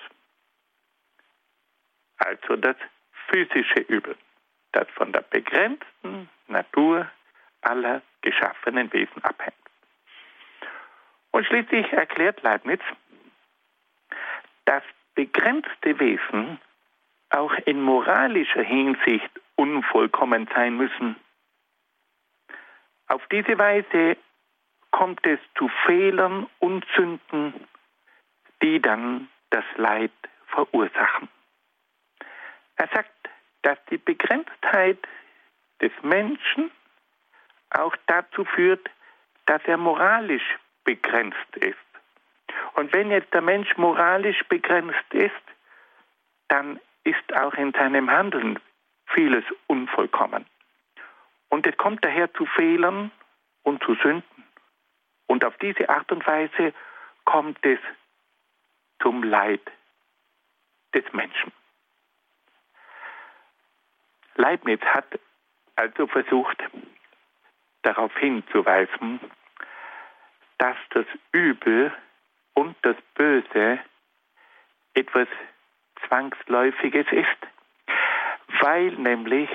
Also 2.17 2.55
das 2.55 2.75
physische 3.27 3.81
Übel, 3.81 4.17
das 4.71 4.87
von 4.95 5.13
der 5.13 5.21
begrenzten 5.21 6.27
Natur 6.47 7.07
aller 7.61 8.01
geschaffenen 8.21 8.91
Wesen 8.91 9.23
abhängt. 9.23 9.53
Und 11.29 11.45
schließlich 11.45 11.93
erklärt 11.93 12.41
Leibniz, 12.41 12.81
dass 14.65 14.83
begrenzte 15.13 15.99
Wesen 15.99 16.59
auch 17.29 17.53
in 17.65 17.79
moralischer 17.83 18.63
Hinsicht 18.63 19.29
unvollkommen 19.57 20.49
sein 20.55 20.75
müssen. 20.75 21.15
Auf 23.09 23.21
diese 23.27 23.59
Weise 23.59 24.17
kommt 24.89 25.23
es 25.27 25.39
zu 25.55 25.69
Fehlern 25.85 26.47
und 26.57 26.83
Sünden, 26.95 27.53
die 28.61 28.81
dann 28.81 29.29
das 29.49 29.63
Leid 29.75 30.11
verursachen. 30.47 31.29
Er 32.75 32.87
sagt, 32.93 33.11
dass 33.61 33.77
die 33.89 33.97
Begrenztheit 33.97 34.99
des 35.81 35.91
Menschen 36.01 36.71
auch 37.71 37.95
dazu 38.07 38.45
führt, 38.45 38.89
dass 39.45 39.61
er 39.65 39.77
moralisch 39.77 40.57
begrenzt 40.83 41.55
ist. 41.55 41.77
Und 42.73 42.93
wenn 42.93 43.11
jetzt 43.11 43.33
der 43.33 43.41
Mensch 43.41 43.77
moralisch 43.77 44.43
begrenzt 44.47 45.13
ist, 45.13 45.33
dann 46.47 46.79
ist 47.03 47.33
auch 47.35 47.53
in 47.53 47.71
seinem 47.73 48.09
Handeln 48.09 48.59
vieles 49.07 49.43
unvollkommen. 49.67 50.45
Und 51.49 51.65
es 51.65 51.75
kommt 51.77 52.03
daher 52.05 52.31
zu 52.33 52.45
Fehlern 52.45 53.11
und 53.63 53.83
zu 53.83 53.95
Sünden. 53.95 54.43
Und 55.27 55.45
auf 55.45 55.57
diese 55.57 55.89
Art 55.89 56.11
und 56.11 56.25
Weise 56.25 56.73
kommt 57.25 57.63
es 57.65 57.79
zum 59.01 59.23
Leid 59.23 59.61
des 60.93 61.03
Menschen. 61.13 61.51
Leibniz 64.35 64.81
hat 64.81 65.19
also 65.75 66.07
versucht, 66.07 66.57
darauf 67.81 68.15
hinzuweisen, 68.17 69.19
dass 70.57 70.77
das 70.89 71.05
Übel 71.31 71.93
und 72.53 72.75
das 72.81 72.97
Böse 73.15 73.79
etwas 74.93 75.27
Zwangsläufiges 76.07 77.07
ist, 77.11 77.37
weil 78.61 78.91
nämlich 78.91 79.49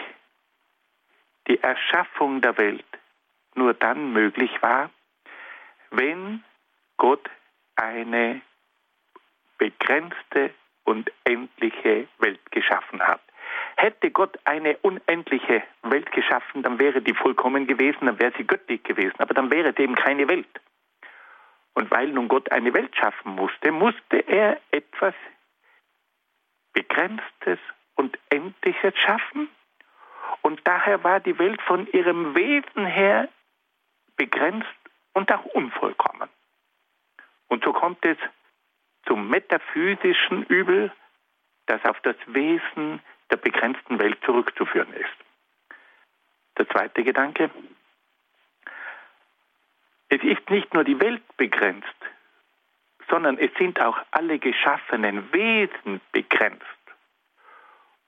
die 1.49 1.61
Erschaffung 1.61 2.41
der 2.41 2.57
Welt 2.57 2.87
nur 3.55 3.75
dann 3.75 4.13
möglich 4.13 4.51
war, 4.63 4.91
wenn 5.91 6.43
Gott 6.97 7.29
eine 7.77 8.41
begrenzte 9.65 10.51
und 10.85 11.11
endliche 11.25 12.07
Welt 12.19 12.53
geschaffen 12.53 13.01
hat. 13.01 13.23
Hätte 13.77 14.11
Gott 14.11 14.39
eine 14.45 14.77
unendliche 14.79 15.63
Welt 15.83 16.13
geschaffen, 16.13 16.63
dann 16.63 16.79
wäre 16.79 17.01
die 17.01 17.15
vollkommen 17.15 17.67
gewesen, 17.67 18.05
dann 18.05 18.19
wäre 18.19 18.35
sie 18.37 18.47
göttlich 18.47 18.83
gewesen, 18.83 19.15
aber 19.19 19.33
dann 19.33 19.51
wäre 19.51 19.73
eben 19.79 19.95
keine 19.95 20.29
Welt. 20.29 20.61
Und 21.73 21.91
weil 21.91 22.09
nun 22.09 22.29
Gott 22.29 22.53
eine 22.53 22.75
Welt 22.75 22.95
schaffen 22.95 23.35
musste, 23.35 23.73
musste 23.73 24.19
er 24.19 24.61
etwas 24.71 25.15
Begrenztes 26.75 27.59
und 27.95 28.19
Endliches 28.29 28.95
schaffen. 28.99 29.49
Und 30.43 30.61
daher 30.65 31.03
war 31.05 31.21
die 31.21 31.39
Welt 31.39 31.63
von 31.63 31.87
ihrem 31.87 32.35
Wesen 32.35 32.85
her 32.85 33.31
begrenzt 34.17 34.69
und 35.15 35.33
auch 35.33 35.45
unvollkommen. 35.47 36.29
Und 37.49 37.65
so 37.65 37.73
kommt 37.73 38.05
es 38.05 38.19
zum 39.07 39.29
metaphysischen 39.29 40.45
Übel, 40.45 40.93
das 41.67 41.85
auf 41.85 42.01
das 42.01 42.17
Wesen 42.27 43.01
der 43.31 43.37
begrenzten 43.37 43.99
Welt 43.99 44.19
zurückzuführen 44.25 44.93
ist. 44.93 45.15
Der 46.59 46.69
zweite 46.69 47.03
Gedanke. 47.03 47.51
Es 50.09 50.23
ist 50.23 50.49
nicht 50.51 50.73
nur 50.75 50.85
die 50.85 51.01
Welt 51.01 51.23
begrenzt, 51.37 51.89
sondern 53.09 53.39
es 53.39 53.51
sind 53.59 53.81
auch 53.81 53.99
alle 54.11 54.39
geschaffenen 54.39 55.33
Wesen 55.33 56.01
begrenzt. 56.13 56.65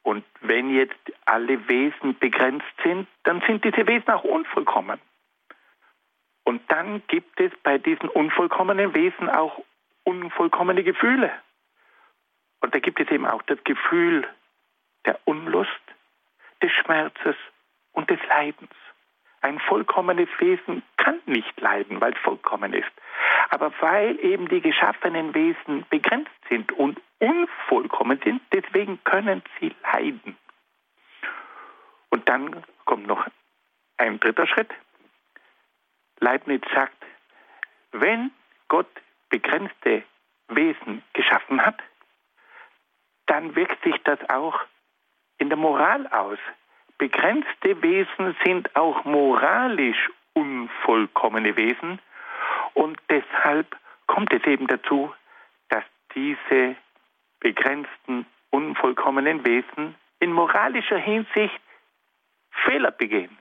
Und 0.02 0.24
wenn 0.40 0.70
jetzt 0.70 0.94
alle 1.24 1.68
Wesen 1.68 2.16
begrenzt 2.18 2.66
sind, 2.84 3.08
dann 3.24 3.42
sind 3.48 3.64
diese 3.64 3.88
Wesen 3.88 4.08
auch 4.10 4.22
unvollkommen. 4.22 5.00
Und 6.44 6.62
dann 6.70 7.02
gibt 7.08 7.40
es 7.40 7.50
bei 7.64 7.78
diesen 7.78 8.08
unvollkommenen 8.08 8.94
Wesen 8.94 9.28
auch 9.28 9.60
unvollkommene 10.06 10.84
Gefühle. 10.84 11.32
Und 12.60 12.74
da 12.74 12.78
gibt 12.78 13.00
es 13.00 13.10
eben 13.10 13.26
auch 13.26 13.42
das 13.42 13.62
Gefühl 13.64 14.26
der 15.04 15.18
Unlust, 15.24 15.70
des 16.62 16.72
Schmerzes 16.72 17.36
und 17.92 18.08
des 18.08 18.18
Leidens. 18.28 18.72
Ein 19.42 19.58
vollkommenes 19.60 20.28
Wesen 20.38 20.82
kann 20.96 21.20
nicht 21.26 21.60
leiden, 21.60 22.00
weil 22.00 22.12
es 22.12 22.18
vollkommen 22.20 22.72
ist. 22.72 22.90
Aber 23.50 23.72
weil 23.80 24.18
eben 24.24 24.48
die 24.48 24.60
geschaffenen 24.60 25.34
Wesen 25.34 25.84
begrenzt 25.90 26.32
sind 26.48 26.72
und 26.72 27.00
unvollkommen 27.18 28.20
sind, 28.24 28.40
deswegen 28.52 29.02
können 29.04 29.42
sie 29.60 29.74
leiden. 29.82 30.36
Und 32.08 32.28
dann 32.28 32.64
kommt 32.84 33.06
noch 33.06 33.26
ein 33.98 34.18
dritter 34.18 34.46
Schritt. 34.46 34.70
Leibniz 36.18 36.62
sagt, 36.74 37.04
wenn 37.92 38.30
Gott 38.68 38.88
begrenzte 39.28 40.02
Wesen 40.48 41.02
geschaffen 41.12 41.64
hat, 41.64 41.82
dann 43.26 43.56
wirkt 43.56 43.82
sich 43.82 43.96
das 44.04 44.18
auch 44.30 44.60
in 45.38 45.48
der 45.48 45.58
Moral 45.58 46.06
aus. 46.08 46.38
Begrenzte 46.98 47.82
Wesen 47.82 48.36
sind 48.44 48.74
auch 48.76 49.04
moralisch 49.04 50.10
unvollkommene 50.34 51.56
Wesen 51.56 52.00
und 52.74 52.98
deshalb 53.08 53.76
kommt 54.06 54.32
es 54.32 54.44
eben 54.44 54.66
dazu, 54.66 55.12
dass 55.68 55.84
diese 56.14 56.76
begrenzten, 57.40 58.26
unvollkommenen 58.50 59.44
Wesen 59.44 59.94
in 60.20 60.32
moralischer 60.32 60.98
Hinsicht 60.98 61.60
Fehler 62.64 62.90
begehen 62.90 63.36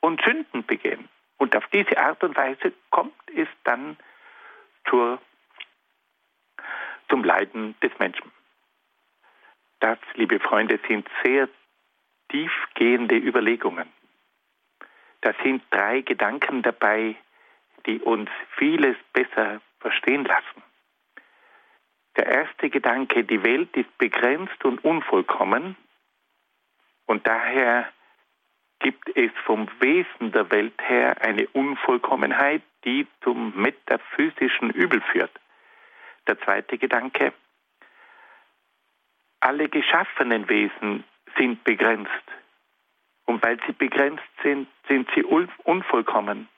und 0.00 0.22
Sünden 0.22 0.64
begehen. 0.64 1.08
Und 1.38 1.56
auf 1.56 1.66
diese 1.72 1.98
Art 1.98 2.22
und 2.24 2.36
Weise 2.36 2.72
kommt 2.90 3.14
es 3.34 3.48
dann 3.64 3.96
zur, 4.88 5.20
zum 7.08 7.24
Leiden 7.24 7.74
des 7.80 7.92
Menschen. 7.98 8.30
Das, 9.80 9.98
liebe 10.14 10.40
Freunde, 10.40 10.78
sind 10.88 11.08
sehr 11.22 11.48
tiefgehende 12.30 13.16
Überlegungen. 13.16 13.88
Da 15.20 15.32
sind 15.42 15.62
drei 15.70 16.00
Gedanken 16.00 16.62
dabei, 16.62 17.16
die 17.86 18.00
uns 18.00 18.30
vieles 18.56 18.96
besser 19.12 19.60
verstehen 19.80 20.24
lassen. 20.24 20.62
Der 22.16 22.26
erste 22.26 22.70
Gedanke, 22.70 23.24
die 23.24 23.42
Welt 23.42 23.76
ist 23.76 23.98
begrenzt 23.98 24.64
und 24.64 24.84
unvollkommen 24.84 25.76
und 27.06 27.26
daher 27.26 27.88
gibt 28.84 29.16
es 29.16 29.32
vom 29.46 29.66
Wesen 29.80 30.30
der 30.32 30.50
Welt 30.50 30.74
her 30.82 31.16
eine 31.22 31.48
Unvollkommenheit, 31.48 32.62
die 32.84 33.06
zum 33.22 33.54
metaphysischen 33.56 34.68
Übel 34.70 35.00
führt. 35.00 35.32
Der 36.26 36.38
zweite 36.40 36.76
Gedanke, 36.76 37.32
alle 39.40 39.70
geschaffenen 39.70 40.50
Wesen 40.50 41.04
sind 41.38 41.64
begrenzt. 41.64 42.26
Und 43.24 43.42
weil 43.42 43.58
sie 43.66 43.72
begrenzt 43.72 44.22
sind, 44.42 44.68
sind 44.86 45.08
sie 45.14 45.24
unvollkommen. 45.24 46.48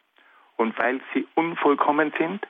Und 0.56 0.76
weil 0.78 1.00
sie 1.14 1.28
unvollkommen 1.36 2.12
sind, 2.18 2.44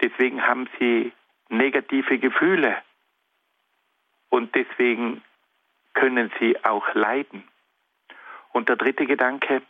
deswegen 0.00 0.46
haben 0.46 0.68
sie 0.78 1.12
negative 1.48 2.18
Gefühle. 2.20 2.80
und 4.30 4.54
deswegen 4.54 5.22
können 5.94 6.30
sie 6.38 6.64
auch 6.64 6.94
leiden. 6.94 7.49
Und 8.52 8.68
der 8.68 8.76
dritte 8.76 9.06
Gedanke, 9.06 9.62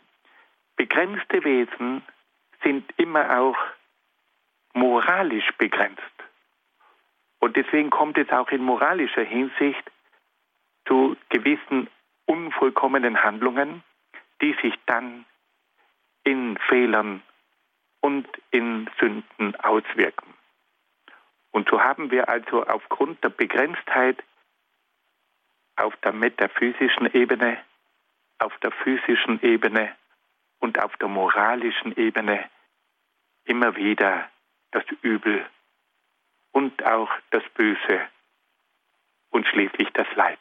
begrenzte 0.75 1.43
Wesen 1.43 2.03
sind 2.63 2.91
immer 2.97 3.39
auch 3.39 3.57
moralisch 4.73 5.51
begrenzt. 5.57 6.01
Und 7.39 7.55
deswegen 7.55 7.89
kommt 7.89 8.17
es 8.17 8.29
auch 8.29 8.49
in 8.49 8.63
moralischer 8.63 9.23
Hinsicht 9.23 9.83
zu 10.85 11.15
gewissen 11.29 11.89
unvollkommenen 12.25 13.23
Handlungen, 13.23 13.83
die 14.41 14.55
sich 14.61 14.73
dann 14.85 15.25
in 16.23 16.57
Fehlern 16.69 17.21
und 17.99 18.27
in 18.51 18.89
Sünden 18.99 19.55
auswirken. 19.57 20.33
Und 21.51 21.69
so 21.69 21.81
haben 21.81 22.11
wir 22.11 22.29
also 22.29 22.65
aufgrund 22.65 23.23
der 23.23 23.29
Begrenztheit 23.29 24.23
auf 25.75 25.95
der 25.97 26.13
metaphysischen 26.13 27.13
Ebene, 27.13 27.57
auf 28.41 28.57
der 28.59 28.71
physischen 28.71 29.41
Ebene 29.43 29.95
und 30.59 30.79
auf 30.79 30.95
der 30.97 31.07
moralischen 31.07 31.95
Ebene 31.97 32.49
immer 33.45 33.75
wieder 33.75 34.29
das 34.71 34.83
Übel 35.01 35.45
und 36.51 36.83
auch 36.85 37.09
das 37.31 37.43
Böse 37.55 38.07
und 39.29 39.47
schließlich 39.47 39.89
das 39.93 40.07
Leid. 40.15 40.39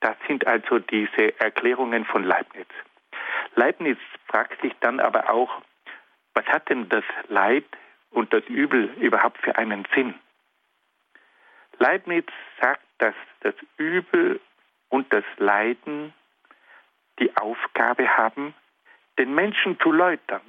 Das 0.00 0.16
sind 0.26 0.46
also 0.46 0.78
diese 0.78 1.38
Erklärungen 1.40 2.04
von 2.04 2.22
Leibniz. 2.22 2.68
Leibniz 3.54 3.98
fragt 4.26 4.60
sich 4.60 4.74
dann 4.80 5.00
aber 5.00 5.30
auch, 5.30 5.62
was 6.34 6.46
hat 6.46 6.68
denn 6.68 6.88
das 6.88 7.04
Leid 7.28 7.64
und 8.10 8.32
das 8.32 8.44
Übel 8.44 8.92
überhaupt 9.00 9.38
für 9.38 9.56
einen 9.56 9.86
Sinn? 9.94 10.14
Leibniz 11.78 12.26
sagt, 12.60 12.84
dass 12.98 13.14
das 13.40 13.54
Übel 13.78 14.40
und 14.88 15.12
das 15.12 15.24
Leiden 15.36 16.12
die 17.18 17.36
Aufgabe 17.36 18.16
haben, 18.16 18.54
den 19.18 19.34
Menschen 19.34 19.78
zu 19.80 19.92
läutern 19.92 20.42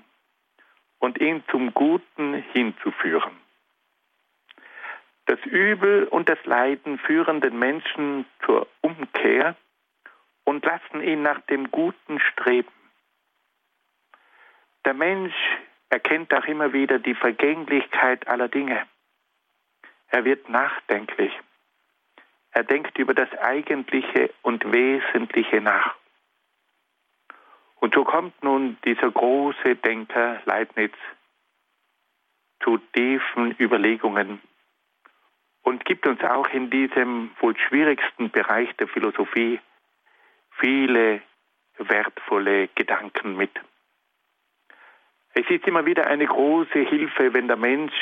und 0.99 1.19
ihn 1.19 1.43
zum 1.49 1.73
Guten 1.73 2.33
hinzuführen. 2.53 3.37
Das 5.25 5.39
Übel 5.45 6.05
und 6.05 6.29
das 6.29 6.43
Leiden 6.45 6.97
führen 6.99 7.41
den 7.41 7.59
Menschen 7.59 8.25
zur 8.45 8.67
Umkehr 8.81 9.55
und 10.45 10.65
lassen 10.65 11.01
ihn 11.01 11.21
nach 11.21 11.41
dem 11.41 11.69
Guten 11.69 12.19
streben. 12.19 12.71
Der 14.85 14.93
Mensch 14.93 15.35
erkennt 15.89 16.33
auch 16.33 16.45
immer 16.45 16.71
wieder 16.71 16.99
die 16.99 17.15
Vergänglichkeit 17.15 18.27
aller 18.27 18.47
Dinge. 18.47 18.85
Er 20.07 20.23
wird 20.23 20.47
nachdenklich. 20.47 21.33
Er 22.57 22.63
denkt 22.63 22.97
über 22.97 23.13
das 23.13 23.31
Eigentliche 23.37 24.33
und 24.41 24.73
Wesentliche 24.73 25.61
nach. 25.61 25.93
Und 27.75 27.93
so 27.93 28.03
kommt 28.03 28.43
nun 28.43 28.77
dieser 28.83 29.11
große 29.11 29.75
Denker 29.75 30.41
Leibniz 30.45 30.93
zu 32.63 32.79
tiefen 32.93 33.55
Überlegungen 33.59 34.41
und 35.61 35.85
gibt 35.85 36.07
uns 36.07 36.19
auch 36.23 36.49
in 36.49 36.71
diesem 36.71 37.29
wohl 37.41 37.55
schwierigsten 37.59 38.31
Bereich 38.31 38.75
der 38.77 38.87
Philosophie 38.87 39.59
viele 40.59 41.21
wertvolle 41.77 42.69
Gedanken 42.69 43.37
mit. 43.37 43.51
Es 45.35 45.47
ist 45.47 45.67
immer 45.67 45.85
wieder 45.85 46.07
eine 46.07 46.25
große 46.25 46.79
Hilfe, 46.79 47.35
wenn 47.35 47.47
der 47.47 47.57
Mensch 47.57 47.93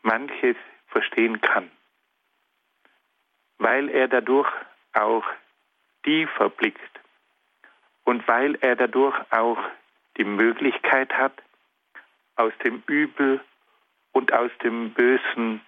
manches 0.00 0.56
verstehen 0.86 1.42
kann, 1.42 1.70
weil 3.58 3.88
er 3.88 4.08
dadurch 4.08 4.50
auch 4.92 5.24
tiefer 6.04 6.48
blickt 6.50 7.00
und 8.04 8.26
weil 8.28 8.56
er 8.60 8.76
dadurch 8.76 9.16
auch 9.30 9.58
die 10.16 10.24
Möglichkeit 10.24 11.12
hat, 11.12 11.42
aus 12.36 12.52
dem 12.64 12.82
Übel 12.86 13.40
und 14.12 14.32
aus 14.32 14.50
dem 14.62 14.92
Bösen 14.92 15.60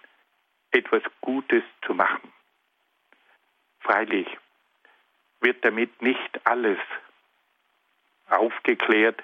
etwas 0.71 1.03
Gutes 1.21 1.63
zu 1.85 1.93
machen. 1.93 2.31
Freilich 3.79 4.27
wird 5.41 5.63
damit 5.65 6.01
nicht 6.01 6.45
alles 6.45 6.77
aufgeklärt 8.29 9.23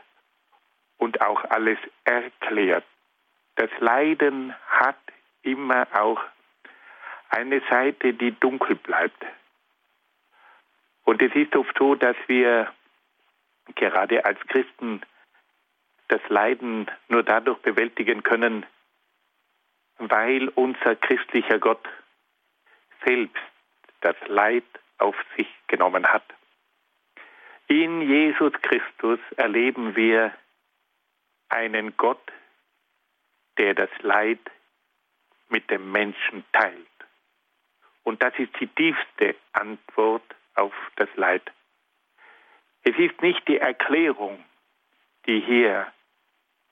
und 0.97 1.21
auch 1.21 1.43
alles 1.45 1.78
erklärt. 2.04 2.86
Das 3.56 3.69
Leiden 3.80 4.56
hat 4.67 4.97
immer 5.43 5.88
auch 5.93 6.21
eine 7.30 7.62
Seite, 7.70 8.14
die 8.14 8.32
dunkel 8.40 8.76
bleibt. 8.76 9.26
Und 11.04 11.22
es 11.22 11.34
ist 11.36 11.56
oft 11.56 11.78
so, 11.78 11.96
dass 11.96 12.16
wir 12.28 12.72
gerade 13.76 14.26
als 14.26 14.40
Christen 14.48 15.02
das 16.08 16.22
Leiden 16.30 16.90
nur 17.08 17.24
dadurch 17.24 17.60
bewältigen 17.60 18.24
können, 18.24 18.66
weil 19.98 20.50
unser 20.50 20.96
christlicher 20.96 21.60
Gott 21.60 21.88
selbst 23.06 23.42
das 24.02 24.16
Leid 24.28 24.66
auf 24.98 25.16
sich 25.36 25.48
genommen 25.68 26.06
hat. 26.08 26.24
In 27.68 28.02
Jesus 28.02 28.54
Christus 28.62 29.20
erleben 29.38 29.96
wir 29.96 30.32
einen 31.50 31.98
Gott, 31.98 32.32
der 33.58 33.74
das 33.74 33.90
Leid 34.02 34.40
mit 35.50 35.70
dem 35.72 35.92
Menschen 35.92 36.44
teilt. 36.52 36.94
Und 38.06 38.22
das 38.22 38.34
ist 38.38 38.58
die 38.60 38.68
tiefste 38.68 39.36
Antwort 39.52 40.24
auf 40.54 40.74
das 40.96 41.10
Leid. 41.15 41.41
Es 42.84 42.96
ist 42.98 43.20
nicht 43.22 43.46
die 43.48 43.58
Erklärung, 43.58 44.46
die 45.26 45.41
hier 45.41 45.91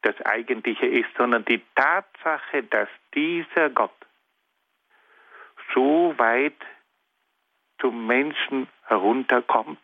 das 0.04 0.15
Eigentliche 0.22 0.86
ist, 0.86 1.10
sondern 1.17 1.43
die 1.46 1.62
Tatsache, 1.76 2.63
dass 2.63 2.88
dieser 3.15 3.72
Gott 3.72 3.96
so 5.74 6.13
weit 6.17 6.62
zum 7.80 8.06
Menschen 8.06 8.67
herunterkommt, 8.86 9.80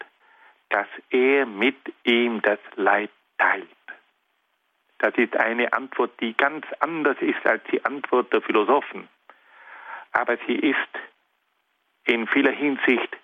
dass 0.69 0.87
er 1.09 1.47
mit 1.47 1.77
ihm 2.03 2.43
das 2.43 2.59
Leid 2.75 3.09
teilt. 3.39 3.67
Das 4.99 5.15
ist 5.15 5.35
eine 5.35 5.73
Antwort, 5.73 6.11
die 6.21 6.35
ganz 6.35 6.65
anders 6.79 7.17
ist 7.21 7.43
als 7.45 7.63
die 7.71 7.83
Antwort 7.83 8.31
der 8.33 8.41
Philosophen. 8.41 9.07
Aber 10.11 10.37
sie 10.45 10.55
ist 10.55 10.77
in 12.05 12.27
vieler 12.27 12.51
Hinsicht 12.51 13.17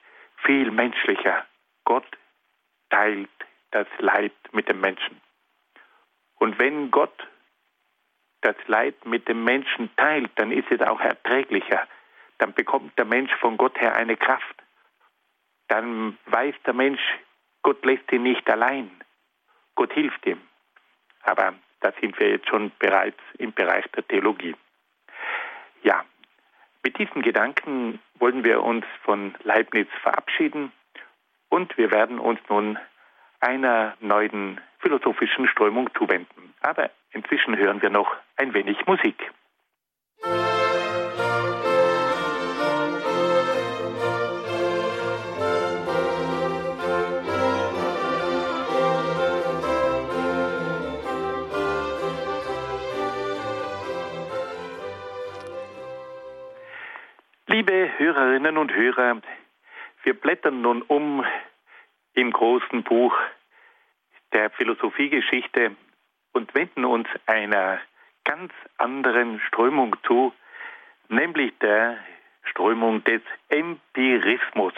viel 0.44 0.72
menschlicher. 0.72 1.46
Gott 1.84 2.06
teilt 2.90 3.30
das 3.72 3.88
Leid 4.00 4.34
mit 4.52 4.70
dem 4.70 4.80
Menschen. 4.80 5.22
Und 6.36 6.60
wenn 6.60 6.92
Gott 6.92 7.28
das 8.42 8.56
Leid 8.68 9.06
mit 9.06 9.28
dem 9.28 9.44
Menschen 9.44 9.90
teilt, 9.96 10.32
dann 10.36 10.52
ist 10.52 10.70
es 10.72 10.82
auch 10.82 11.00
erträglicher. 11.02 11.88
Dann 12.38 12.54
bekommt 12.54 12.98
der 12.98 13.06
Mensch 13.06 13.34
von 13.36 13.58
Gott 13.58 13.80
her 13.80 13.96
eine 13.96 14.18
Kraft. 14.18 14.56
Dann 15.68 16.18
weiß 16.26 16.54
der 16.66 16.74
Mensch, 16.74 17.02
Gott 17.64 17.84
lässt 17.84 18.12
ihn 18.12 18.24
nicht 18.24 18.48
allein. 18.50 18.92
Gott 19.74 19.94
hilft 19.94 20.26
ihm. 20.26 20.42
Aber 21.24 21.56
da 21.80 21.92
sind 22.00 22.20
wir 22.20 22.30
jetzt 22.30 22.48
schon 22.48 22.72
bereits 22.78 23.20
im 23.40 23.52
Bereich 23.52 23.86
der 23.96 24.08
Theologie. 24.08 24.56
Ja, 25.82 26.06
mit 26.86 27.00
diesen 27.00 27.24
Gedanken 27.24 28.00
wollen 28.20 28.44
wir 28.44 28.64
uns 28.64 28.86
von 29.04 29.34
Leibniz 29.44 29.88
verabschieden 30.04 30.72
und 31.50 31.76
wir 31.80 31.90
werden 31.90 32.20
uns 32.20 32.40
nun 32.48 32.78
einer 33.40 33.96
neuen 34.02 34.62
philosophischen 34.80 35.48
Strömung 35.48 35.90
zuwenden. 35.98 36.54
Aber 36.62 36.92
inzwischen 37.12 37.58
hören 37.58 37.82
wir 37.82 37.90
noch 37.90 38.16
ein 38.38 38.54
wenig 38.54 38.86
Musik. 38.86 39.32
Liebe 57.68 57.98
Hörerinnen 57.98 58.60
und 58.60 58.72
Hörer, 58.76 59.22
wir 60.04 60.14
blättern 60.14 60.62
nun 60.62 60.84
um 60.84 61.26
im 62.14 62.30
großen 62.30 62.84
Buch 62.84 63.18
der 64.34 64.52
Philosophiegeschichte 64.52 65.76
und 66.34 66.54
wenden 66.54 66.86
uns 66.86 67.08
einer 67.26 67.82
ganz 68.24 68.54
anderen 68.78 69.40
Strömung 69.48 69.96
zu, 70.06 70.32
nämlich 71.10 71.58
der 71.58 71.98
Strömung 72.44 73.04
des 73.04 73.24
Empirismus. 73.50 74.74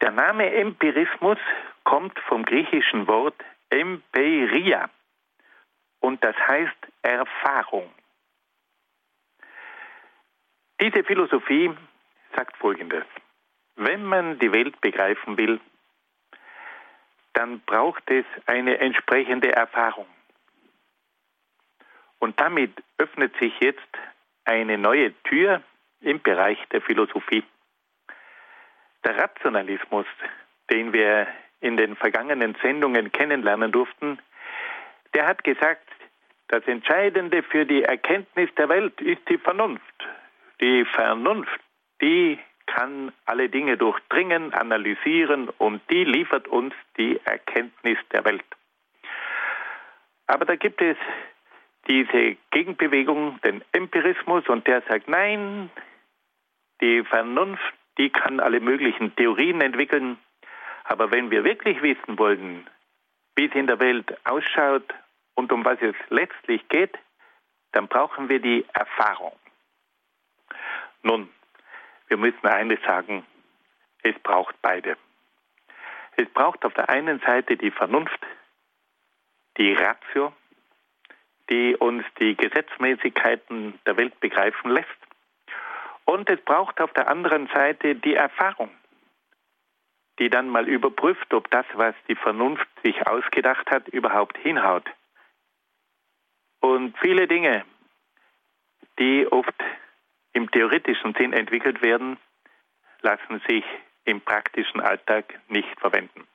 Der 0.00 0.10
Name 0.10 0.52
Empirismus 0.52 1.38
kommt 1.84 2.18
vom 2.26 2.44
griechischen 2.44 3.06
Wort 3.06 3.36
Empiria 3.70 4.90
und 6.00 6.24
das 6.24 6.34
heißt 6.48 6.88
Erfahrung. 7.02 7.88
Diese 10.80 11.02
Philosophie 11.02 11.70
sagt 12.36 12.56
Folgendes. 12.56 13.04
Wenn 13.74 14.04
man 14.04 14.38
die 14.38 14.52
Welt 14.52 14.80
begreifen 14.80 15.36
will, 15.36 15.60
dann 17.32 17.60
braucht 17.60 18.08
es 18.10 18.24
eine 18.46 18.78
entsprechende 18.78 19.52
Erfahrung. 19.52 20.06
Und 22.20 22.38
damit 22.40 22.72
öffnet 22.98 23.36
sich 23.38 23.52
jetzt 23.60 23.80
eine 24.44 24.78
neue 24.78 25.12
Tür 25.24 25.62
im 26.00 26.20
Bereich 26.20 26.58
der 26.72 26.80
Philosophie. 26.80 27.44
Der 29.04 29.16
Rationalismus, 29.16 30.06
den 30.70 30.92
wir 30.92 31.26
in 31.60 31.76
den 31.76 31.96
vergangenen 31.96 32.56
Sendungen 32.62 33.10
kennenlernen 33.10 33.72
durften, 33.72 34.18
der 35.14 35.26
hat 35.26 35.42
gesagt, 35.44 35.88
das 36.48 36.66
Entscheidende 36.66 37.42
für 37.42 37.66
die 37.66 37.82
Erkenntnis 37.82 38.48
der 38.56 38.68
Welt 38.68 39.00
ist 39.00 39.28
die 39.28 39.38
Vernunft. 39.38 39.97
Die 40.60 40.84
Vernunft, 40.84 41.60
die 42.00 42.38
kann 42.66 43.12
alle 43.24 43.48
Dinge 43.48 43.76
durchdringen, 43.76 44.52
analysieren 44.52 45.48
und 45.48 45.80
die 45.90 46.04
liefert 46.04 46.48
uns 46.48 46.74
die 46.96 47.20
Erkenntnis 47.24 47.98
der 48.12 48.24
Welt. 48.24 48.44
Aber 50.26 50.44
da 50.44 50.56
gibt 50.56 50.82
es 50.82 50.96
diese 51.88 52.36
Gegenbewegung, 52.50 53.40
den 53.42 53.64
Empirismus, 53.72 54.46
und 54.48 54.66
der 54.66 54.82
sagt, 54.82 55.08
nein, 55.08 55.70
die 56.82 57.02
Vernunft, 57.04 57.74
die 57.96 58.10
kann 58.10 58.40
alle 58.40 58.60
möglichen 58.60 59.16
Theorien 59.16 59.60
entwickeln, 59.60 60.18
aber 60.84 61.10
wenn 61.10 61.30
wir 61.30 61.44
wirklich 61.44 61.82
wissen 61.82 62.18
wollen, 62.18 62.66
wie 63.36 63.46
es 63.46 63.54
in 63.54 63.66
der 63.66 63.80
Welt 63.80 64.16
ausschaut 64.24 64.94
und 65.34 65.52
um 65.52 65.64
was 65.64 65.80
es 65.80 65.94
letztlich 66.08 66.66
geht, 66.68 66.96
dann 67.72 67.88
brauchen 67.88 68.28
wir 68.28 68.40
die 68.40 68.64
Erfahrung. 68.72 69.36
Nun, 71.02 71.28
wir 72.08 72.16
müssen 72.16 72.46
eines 72.46 72.80
sagen, 72.82 73.24
es 74.02 74.18
braucht 74.20 74.60
beide. 74.62 74.96
Es 76.16 76.28
braucht 76.30 76.64
auf 76.64 76.74
der 76.74 76.88
einen 76.88 77.20
Seite 77.20 77.56
die 77.56 77.70
Vernunft, 77.70 78.20
die 79.56 79.72
Ratio, 79.72 80.32
die 81.50 81.76
uns 81.76 82.04
die 82.18 82.36
Gesetzmäßigkeiten 82.36 83.78
der 83.86 83.96
Welt 83.96 84.18
begreifen 84.20 84.70
lässt. 84.70 84.88
Und 86.04 86.28
es 86.30 86.40
braucht 86.40 86.80
auf 86.80 86.92
der 86.92 87.08
anderen 87.08 87.48
Seite 87.48 87.94
die 87.94 88.14
Erfahrung, 88.14 88.70
die 90.18 90.30
dann 90.30 90.48
mal 90.48 90.68
überprüft, 90.68 91.32
ob 91.34 91.50
das, 91.50 91.66
was 91.74 91.94
die 92.08 92.16
Vernunft 92.16 92.66
sich 92.82 93.06
ausgedacht 93.06 93.70
hat, 93.70 93.88
überhaupt 93.88 94.38
hinhaut. 94.38 94.88
Und 96.60 96.96
viele 96.98 97.28
Dinge, 97.28 97.64
die 98.98 99.30
oft 99.30 99.54
im 100.38 100.48
theoretischen 100.52 101.14
Sinn 101.14 101.32
entwickelt 101.32 101.82
werden, 101.82 102.16
lassen 103.02 103.42
sich 103.48 103.64
im 104.04 104.20
praktischen 104.20 104.80
Alltag 104.80 105.24
nicht 105.48 105.80
verwenden. 105.80 106.28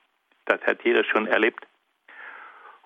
Das 0.44 0.60
hat 0.66 0.84
jeder 0.84 1.04
schon 1.04 1.26
erlebt. 1.26 1.66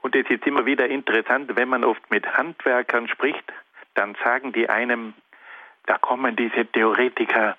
Und 0.00 0.14
es 0.14 0.30
ist 0.30 0.46
immer 0.46 0.64
wieder 0.64 0.86
interessant, 0.88 1.56
wenn 1.56 1.68
man 1.68 1.82
oft 1.82 2.08
mit 2.08 2.24
Handwerkern 2.36 3.08
spricht, 3.08 3.52
dann 3.94 4.16
sagen 4.24 4.52
die 4.52 4.70
einem, 4.70 5.12
da 5.86 5.98
kommen 5.98 6.36
diese 6.36 6.64
Theoretiker 6.66 7.56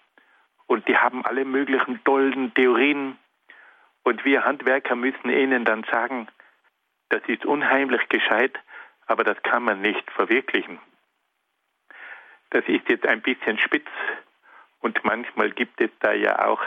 und 0.68 0.88
die 0.88 0.96
haben 0.96 1.26
alle 1.26 1.44
möglichen 1.44 2.02
tollen 2.06 2.54
Theorien 2.54 3.18
und 4.04 4.24
wir 4.24 4.46
Handwerker 4.46 4.96
müssen 4.96 5.30
ihnen 5.30 5.66
dann 5.66 5.84
sagen, 5.92 6.30
das 7.10 7.24
ist 7.28 7.46
unheimlich 7.46 8.08
gescheit, 8.08 8.58
aber 9.06 9.26
das 9.26 9.44
kann 9.44 9.64
man 9.64 9.82
nicht 9.82 10.10
verwirklichen. 10.12 10.80
Das 12.52 12.64
ist 12.68 12.90
jetzt 12.90 13.06
ein 13.06 13.22
bisschen 13.22 13.60
spitz 13.60 13.88
und 14.82 15.04
manchmal 15.04 15.52
gibt 15.52 15.80
es 15.82 15.92
da 16.00 16.14
ja 16.14 16.48
auch 16.48 16.62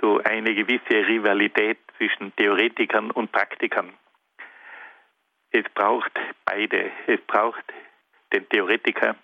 so 0.00 0.18
eine 0.22 0.54
gewisse 0.54 1.06
Rivalität 1.06 1.78
zwischen 1.96 2.34
Theoretikern 2.36 3.10
und 3.10 3.30
Praktikern. 3.32 3.92
Es 5.52 5.64
braucht 5.74 6.12
beide. 6.44 6.90
Es 7.06 7.20
braucht 7.26 7.64
den 8.32 8.48
Theoretiker 8.48 9.14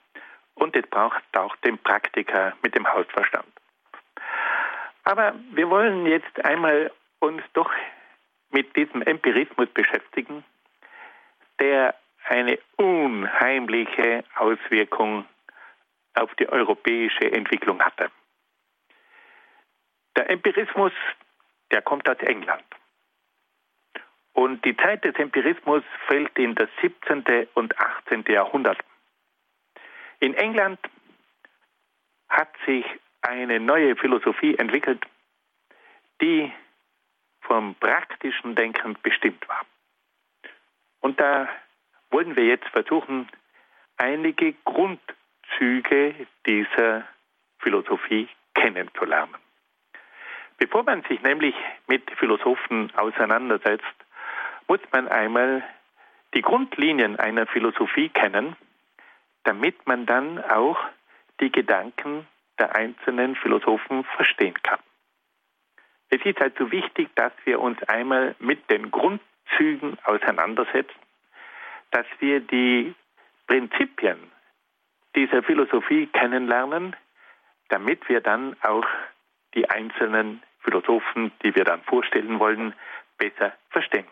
und 0.55 0.77
es 0.77 0.87
braucht 0.87 1.23
auch 1.37 1.57
den 1.57 1.79
Praktiker 1.79 2.55
mit 2.63 2.75
dem 2.75 2.87
Hausverstand. 2.87 3.49
Aber 5.05 5.35
wir 5.53 5.69
wollen 5.71 6.07
jetzt 6.07 6.45
einmal 6.45 6.93
uns 7.21 7.43
doch 7.55 7.71
mit 8.51 8.77
diesem 8.77 9.03
Empirismus 9.03 9.69
beschäftigen, 9.71 10.45
der 11.59 11.95
eine 12.29 12.59
unheimliche 12.77 14.25
Auswirkung 14.37 15.25
auf 16.14 16.35
die 16.37 16.49
europäische 16.49 17.31
Entwicklung 17.33 17.81
hatte. 17.81 18.11
Der 20.16 20.31
Empirismus, 20.31 20.92
der 21.71 21.83
kommt 21.83 22.09
aus 22.09 22.18
England. 22.18 22.64
Und 24.33 24.64
die 24.64 24.77
Zeit 24.77 25.05
des 25.05 25.14
Empirismus 25.16 25.83
fällt 26.07 26.37
in 26.38 26.55
das 26.55 26.68
17. 26.81 27.49
und 27.55 27.79
18. 27.79 28.25
Jahrhundert. 28.29 28.79
In 30.21 30.35
England 30.35 30.79
hat 32.29 32.51
sich 32.66 32.85
eine 33.23 33.61
neue 33.61 33.97
Philosophie 33.97 34.57
entwickelt, 34.57 35.05
die 36.21 36.53
vom 37.40 37.75
praktischen 37.77 38.55
Denken 38.55 38.97
bestimmt 39.03 39.49
war. 39.49 39.64
Und 41.01 41.21
da 41.21 41.49
wollen 42.11 42.37
wir 42.37 42.44
jetzt 42.44 42.68
versuchen, 42.68 43.29
einige 43.97 44.55
Grundzüge 45.49 46.15
dieser 46.47 47.05
Philosophie 47.59 48.29
kennenzulernen. 48.55 49.35
Bevor 50.59 50.83
man 50.83 51.03
sich 51.05 51.23
nämlich 51.23 51.55
mit 51.87 52.11
Philosophen 52.19 52.93
auseinandersetzt, 52.97 53.85
muss 54.67 54.81
man 54.93 55.09
einmal 55.09 55.63
die 56.35 56.43
Grundlinien 56.43 57.19
einer 57.19 57.47
Philosophie 57.47 58.09
kennen, 58.09 58.57
damit 59.45 59.87
man 59.87 60.07
dann 60.07 60.43
auch 60.45 60.79
die 61.41 61.51
Gedanken 61.51 62.27
der 62.59 62.75
einzelnen 62.75 63.37
Philosophen 63.37 64.05
verstehen 64.05 64.61
kann. 64.63 64.81
Es 66.11 66.21
ist 66.25 66.41
also 66.41 66.71
wichtig, 66.73 67.09
dass 67.15 67.33
wir 67.45 67.61
uns 67.61 67.81
einmal 67.85 68.35
mit 68.41 68.69
den 68.71 68.91
Grundzügen 68.91 69.97
auseinandersetzen, 70.05 70.99
dass 71.93 72.07
wir 72.19 72.41
die 72.41 72.95
Prinzipien 73.47 74.19
dieser 75.19 75.43
Philosophie 75.43 76.07
kennenlernen, 76.07 76.95
damit 77.71 78.09
wir 78.09 78.21
dann 78.21 78.57
auch 78.63 78.87
die 79.55 79.69
einzelnen 79.69 80.41
Philosophen, 80.61 81.33
die 81.43 81.57
wir 81.57 81.65
dann 81.65 81.83
vorstellen 81.83 82.39
wollen, 82.39 82.73
besser 83.19 83.53
verstehen. 83.71 84.07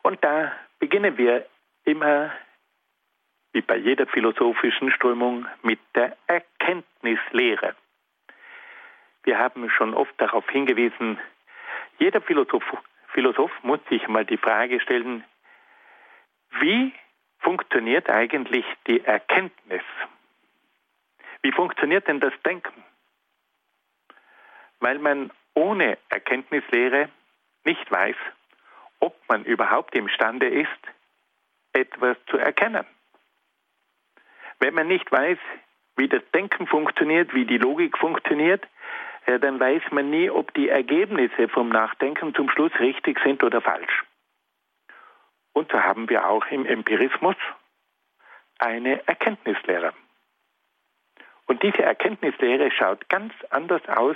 Und 0.00 0.24
da 0.24 0.52
beginnen 0.78 1.18
wir 1.18 1.44
immer, 1.84 2.32
wie 3.52 3.60
bei 3.60 3.76
jeder 3.76 4.06
philosophischen 4.06 4.90
Strömung, 4.92 5.46
mit 5.62 5.80
der 5.94 6.16
Erkenntnislehre. 6.26 7.74
Wir 9.24 9.38
haben 9.38 9.68
schon 9.68 9.92
oft 9.92 10.14
darauf 10.18 10.48
hingewiesen, 10.48 11.18
jeder 11.98 12.22
Philosoph, 12.22 12.64
Philosoph 13.08 13.52
muss 13.62 13.80
sich 13.90 14.08
mal 14.08 14.24
die 14.24 14.38
Frage 14.38 14.80
stellen, 14.80 15.22
wie 16.60 16.94
funktioniert 17.38 18.10
eigentlich 18.10 18.64
die 18.86 19.04
Erkenntnis? 19.04 19.82
Wie 21.42 21.52
funktioniert 21.52 22.08
denn 22.08 22.20
das 22.20 22.32
Denken? 22.44 22.84
Weil 24.80 24.98
man 24.98 25.30
ohne 25.54 25.98
Erkenntnislehre 26.08 27.08
nicht 27.64 27.90
weiß, 27.90 28.16
ob 29.00 29.16
man 29.28 29.44
überhaupt 29.44 29.94
imstande 29.94 30.46
ist, 30.48 30.68
etwas 31.72 32.16
zu 32.26 32.38
erkennen. 32.38 32.84
Wenn 34.58 34.74
man 34.74 34.88
nicht 34.88 35.10
weiß, 35.10 35.38
wie 35.96 36.08
das 36.08 36.22
Denken 36.32 36.66
funktioniert, 36.66 37.34
wie 37.34 37.44
die 37.44 37.58
Logik 37.58 37.96
funktioniert, 37.98 38.66
ja, 39.26 39.38
dann 39.38 39.60
weiß 39.60 39.82
man 39.90 40.10
nie, 40.10 40.30
ob 40.30 40.54
die 40.54 40.68
Ergebnisse 40.68 41.48
vom 41.48 41.68
Nachdenken 41.68 42.34
zum 42.34 42.48
Schluss 42.50 42.72
richtig 42.80 43.20
sind 43.22 43.42
oder 43.44 43.60
falsch. 43.60 44.04
Und 45.58 45.72
so 45.72 45.82
haben 45.82 46.08
wir 46.08 46.28
auch 46.28 46.46
im 46.52 46.66
Empirismus 46.66 47.34
eine 48.60 49.04
Erkenntnislehre. 49.08 49.92
Und 51.46 51.64
diese 51.64 51.82
Erkenntnislehre 51.82 52.70
schaut 52.70 53.08
ganz 53.08 53.34
anders 53.50 53.82
aus 53.88 54.14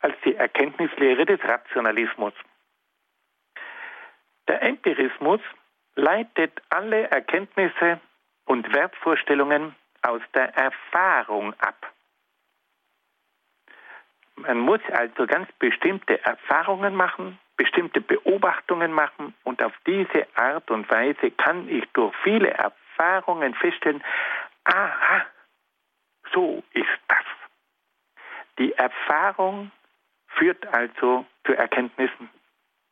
als 0.00 0.16
die 0.24 0.34
Erkenntnislehre 0.34 1.26
des 1.26 1.38
Rationalismus. 1.44 2.32
Der 4.48 4.60
Empirismus 4.62 5.40
leitet 5.94 6.60
alle 6.70 7.08
Erkenntnisse 7.08 8.00
und 8.44 8.74
Wertvorstellungen 8.74 9.76
aus 10.02 10.22
der 10.34 10.56
Erfahrung 10.56 11.54
ab. 11.60 11.92
Man 14.34 14.58
muss 14.58 14.80
also 14.90 15.24
ganz 15.28 15.52
bestimmte 15.60 16.20
Erfahrungen 16.24 16.96
machen, 16.96 17.38
bestimmte 17.58 18.00
Beobachtungen 18.00 18.92
machen 18.92 19.34
und 19.44 19.62
auf 19.62 19.74
diese 19.86 20.26
Art 20.36 20.70
und 20.70 20.88
Weise 20.90 21.30
kann 21.32 21.68
ich 21.68 21.84
durch 21.92 22.14
viele 22.22 22.50
Erfahrungen 22.50 23.54
feststellen, 23.54 24.02
aha, 24.64 25.26
so 26.32 26.62
ist 26.72 26.86
das. 27.08 27.24
Die 28.58 28.72
Erfahrung 28.72 29.70
führt 30.28 30.66
also 30.72 31.26
zu 31.44 31.52
Erkenntnissen 31.52 32.30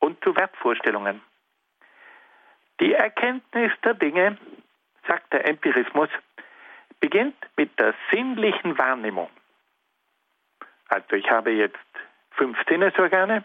und 0.01 0.23
zu 0.23 0.35
Wertvorstellungen. 0.37 1.23
Die 2.81 2.93
Erkenntnis 2.93 3.73
der 3.85 3.95
Dinge, 3.95 4.37
sagt 5.07 5.33
der 5.33 5.49
Empirismus, 5.49 6.09
beginnt 7.01 7.37
mit 7.57 7.79
der 7.79 7.95
sinnlichen 8.11 8.77
Wahrnehmung. 8.79 9.31
Also 10.89 11.17
ich 11.17 11.31
habe 11.31 11.53
jetzt 11.53 11.79
fünf 12.33 12.59
Sinnesorgane, 12.69 13.45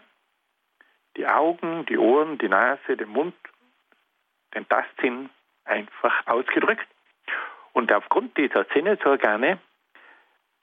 die 1.16 1.26
Augen, 1.26 1.86
die 1.86 1.98
Ohren, 1.98 2.38
die 2.38 2.48
Nase, 2.48 2.96
den 2.96 3.08
Mund, 3.08 3.34
den 4.54 4.68
Tastsinn 4.68 5.30
einfach 5.64 6.26
ausgedrückt. 6.26 6.86
Und 7.72 7.92
aufgrund 7.92 8.36
dieser 8.36 8.64
Sinnesorgane 8.74 9.58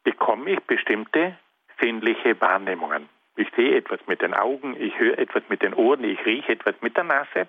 bekomme 0.03 0.51
ich 0.51 0.59
bestimmte 0.61 1.37
sinnliche 1.79 2.39
Wahrnehmungen. 2.41 3.09
Ich 3.35 3.49
sehe 3.55 3.77
etwas 3.77 3.99
mit 4.07 4.21
den 4.21 4.33
Augen, 4.33 4.75
ich 4.79 4.97
höre 4.99 5.17
etwas 5.17 5.43
mit 5.49 5.61
den 5.61 5.73
Ohren, 5.73 6.03
ich 6.03 6.23
rieche 6.25 6.51
etwas 6.51 6.75
mit 6.81 6.97
der 6.97 7.05
Nase. 7.05 7.47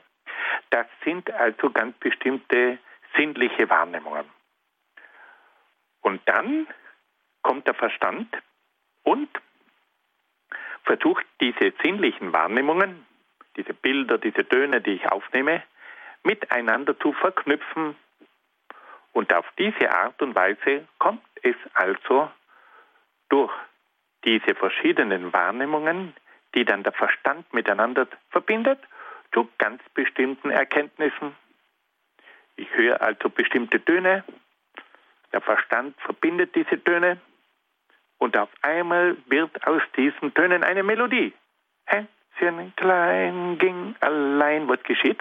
Das 0.71 0.87
sind 1.05 1.31
also 1.33 1.71
ganz 1.71 1.97
bestimmte 1.99 2.79
sinnliche 3.17 3.69
Wahrnehmungen. 3.69 4.25
Und 6.01 6.21
dann 6.27 6.67
kommt 7.43 7.67
der 7.67 7.75
Verstand 7.75 8.29
und 9.03 9.29
versucht 10.85 11.27
diese 11.41 11.73
sinnlichen 11.83 12.33
Wahrnehmungen, 12.33 13.07
diese 13.57 13.75
Bilder, 13.75 14.19
diese 14.19 14.47
Töne, 14.49 14.81
die 14.81 14.95
ich 14.95 15.11
aufnehme, 15.11 15.63
miteinander 16.23 16.99
zu 16.99 17.13
verknüpfen. 17.13 17.97
Und 19.13 19.33
auf 19.33 19.47
diese 19.59 19.91
Art 19.91 20.21
und 20.23 20.35
Weise 20.35 20.87
kommt 20.99 21.23
es 21.43 21.57
also 21.75 22.31
durch 23.29 23.53
diese 24.25 24.55
verschiedenen 24.55 25.33
Wahrnehmungen, 25.33 26.15
die 26.55 26.65
dann 26.65 26.83
der 26.83 26.93
Verstand 26.93 27.53
miteinander 27.53 28.07
verbindet, 28.31 28.79
zu 29.33 29.49
ganz 29.59 29.83
bestimmten 29.95 30.51
Erkenntnissen. 30.51 31.35
Ich 32.57 32.69
höre 32.75 33.01
also 33.01 33.31
bestimmte 33.31 33.83
Töne, 33.85 34.25
der 35.33 35.41
Verstand 35.41 35.99
verbindet 36.01 36.55
diese 36.55 36.83
Töne 36.83 37.21
und 38.21 38.37
auf 38.37 38.51
einmal 38.63 39.17
wird 39.27 39.67
aus 39.67 39.83
diesen 39.97 40.33
Tönen 40.35 40.63
eine 40.63 40.83
Melodie. 40.83 41.33
Hänschen 41.87 42.73
klein 42.77 43.59
ging 43.59 43.97
allein, 44.01 44.69
was 44.69 44.83
geschieht? 44.85 45.21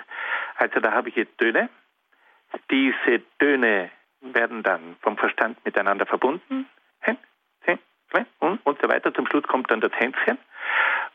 Also 0.57 0.79
da 0.79 0.91
habe 0.91 1.09
ich 1.09 1.15
jetzt 1.15 1.37
Töne. 1.37 1.69
Diese 2.69 3.23
Töne 3.39 3.89
werden 4.21 4.63
dann 4.63 4.97
vom 5.01 5.17
Verstand 5.17 5.63
miteinander 5.65 6.05
verbunden. 6.05 6.67
Hänschen 6.99 7.79
klein 8.09 8.25
und, 8.39 8.59
und 8.65 8.81
so 8.81 8.89
weiter. 8.89 9.13
Zum 9.13 9.27
Schluss 9.27 9.43
kommt 9.43 9.71
dann 9.71 9.81
das 9.81 9.93
Hänschen. 9.93 10.37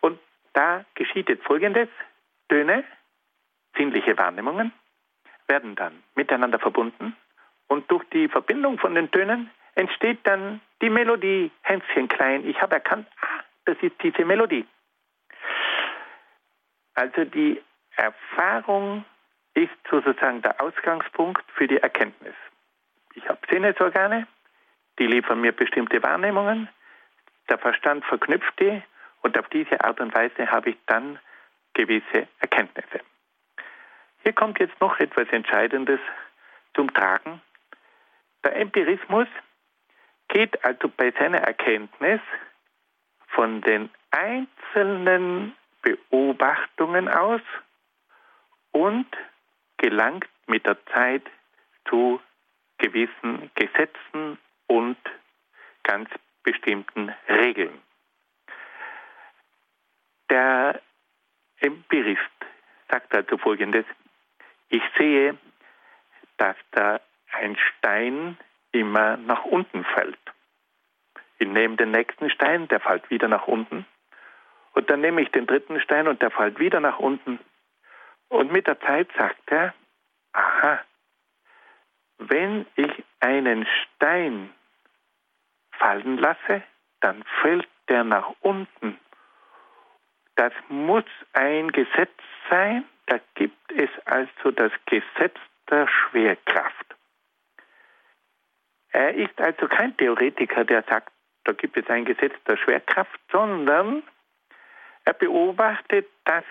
Und 0.00 0.18
da 0.54 0.84
geschieht 0.94 1.28
jetzt 1.28 1.44
Folgendes. 1.44 1.88
Töne, 2.48 2.84
sinnliche 3.76 4.16
Wahrnehmungen, 4.16 4.72
werden 5.48 5.74
dann 5.74 6.02
miteinander 6.14 6.58
verbunden 6.58 7.16
und 7.68 7.90
durch 7.90 8.04
die 8.12 8.28
Verbindung 8.28 8.78
von 8.78 8.94
den 8.94 9.10
Tönen 9.10 9.50
entsteht 9.74 10.20
dann 10.24 10.60
die 10.84 10.90
Melodie, 10.90 11.50
Hänschen 11.62 12.08
klein. 12.08 12.46
Ich 12.46 12.60
habe 12.60 12.74
erkannt, 12.74 13.08
ah, 13.22 13.42
das 13.64 13.78
ist 13.80 13.94
diese 14.02 14.22
Melodie. 14.26 14.66
Also 16.92 17.24
die 17.24 17.62
Erfahrung 17.96 19.06
ist 19.54 19.72
sozusagen 19.90 20.42
der 20.42 20.60
Ausgangspunkt 20.60 21.42
für 21.52 21.66
die 21.66 21.78
Erkenntnis. 21.78 22.34
Ich 23.14 23.26
habe 23.26 23.38
Sinnesorgane, 23.50 24.26
die 24.98 25.06
liefern 25.06 25.40
mir 25.40 25.52
bestimmte 25.52 26.02
Wahrnehmungen, 26.02 26.68
der 27.48 27.56
Verstand 27.56 28.04
verknüpft 28.04 28.60
die 28.60 28.82
und 29.22 29.38
auf 29.38 29.48
diese 29.48 29.82
Art 29.82 30.00
und 30.00 30.14
Weise 30.14 30.50
habe 30.50 30.70
ich 30.70 30.76
dann 30.86 31.18
gewisse 31.72 32.28
Erkenntnisse. 32.40 33.00
Hier 34.22 34.34
kommt 34.34 34.58
jetzt 34.60 34.78
noch 34.82 35.00
etwas 35.00 35.28
Entscheidendes 35.30 36.00
zum 36.74 36.92
Tragen. 36.92 37.40
Der 38.44 38.56
Empirismus 38.56 39.28
geht 40.28 40.64
also 40.64 40.88
bei 40.88 41.12
seiner 41.18 41.38
Erkenntnis 41.38 42.20
von 43.28 43.60
den 43.60 43.90
einzelnen 44.10 45.54
Beobachtungen 45.82 47.08
aus 47.08 47.40
und 48.72 49.06
gelangt 49.76 50.28
mit 50.46 50.66
der 50.66 50.76
Zeit 50.86 51.24
zu 51.88 52.20
gewissen 52.78 53.50
Gesetzen 53.54 54.38
und 54.66 54.96
ganz 55.82 56.08
bestimmten 56.42 57.12
Regeln. 57.28 57.80
Der 60.30 60.80
Empirist 61.60 62.20
sagt 62.90 63.14
also 63.14 63.38
Folgendes, 63.38 63.84
ich 64.68 64.82
sehe, 64.98 65.36
dass 66.36 66.56
da 66.72 67.00
ein 67.32 67.56
Stein 67.56 68.36
immer 68.74 69.16
nach 69.16 69.44
unten 69.44 69.84
fällt. 69.84 70.18
Ich 71.38 71.48
nehme 71.48 71.76
den 71.76 71.90
nächsten 71.90 72.30
Stein, 72.30 72.68
der 72.68 72.80
fällt 72.80 73.08
wieder 73.10 73.28
nach 73.28 73.46
unten. 73.46 73.86
Und 74.72 74.90
dann 74.90 75.00
nehme 75.00 75.22
ich 75.22 75.30
den 75.30 75.46
dritten 75.46 75.80
Stein 75.80 76.08
und 76.08 76.20
der 76.20 76.30
fällt 76.30 76.58
wieder 76.58 76.80
nach 76.80 76.98
unten. 76.98 77.38
Und 78.28 78.52
mit 78.52 78.66
der 78.66 78.80
Zeit 78.80 79.08
sagt 79.16 79.50
er, 79.50 79.74
aha, 80.32 80.80
wenn 82.18 82.66
ich 82.76 83.04
einen 83.20 83.66
Stein 83.66 84.50
fallen 85.72 86.18
lasse, 86.18 86.62
dann 87.00 87.24
fällt 87.42 87.68
der 87.88 88.04
nach 88.04 88.32
unten. 88.40 88.98
Das 90.36 90.52
muss 90.68 91.04
ein 91.32 91.70
Gesetz 91.70 92.18
sein, 92.50 92.84
da 93.06 93.20
gibt 93.34 93.72
es 93.72 93.90
also 94.06 94.50
das 94.50 94.72
Gesetz 94.86 95.36
der 95.70 95.86
Schwerkraft. 95.86 96.93
Er 98.94 99.12
ist 99.12 99.40
also 99.40 99.66
kein 99.66 99.96
Theoretiker, 99.96 100.64
der 100.64 100.84
sagt, 100.84 101.12
da 101.42 101.52
gibt 101.52 101.76
es 101.76 101.90
ein 101.90 102.04
Gesetz 102.04 102.32
der 102.46 102.56
Schwerkraft, 102.56 103.20
sondern 103.32 104.04
er 105.04 105.14
beobachtet, 105.14 106.06
dass 106.24 106.44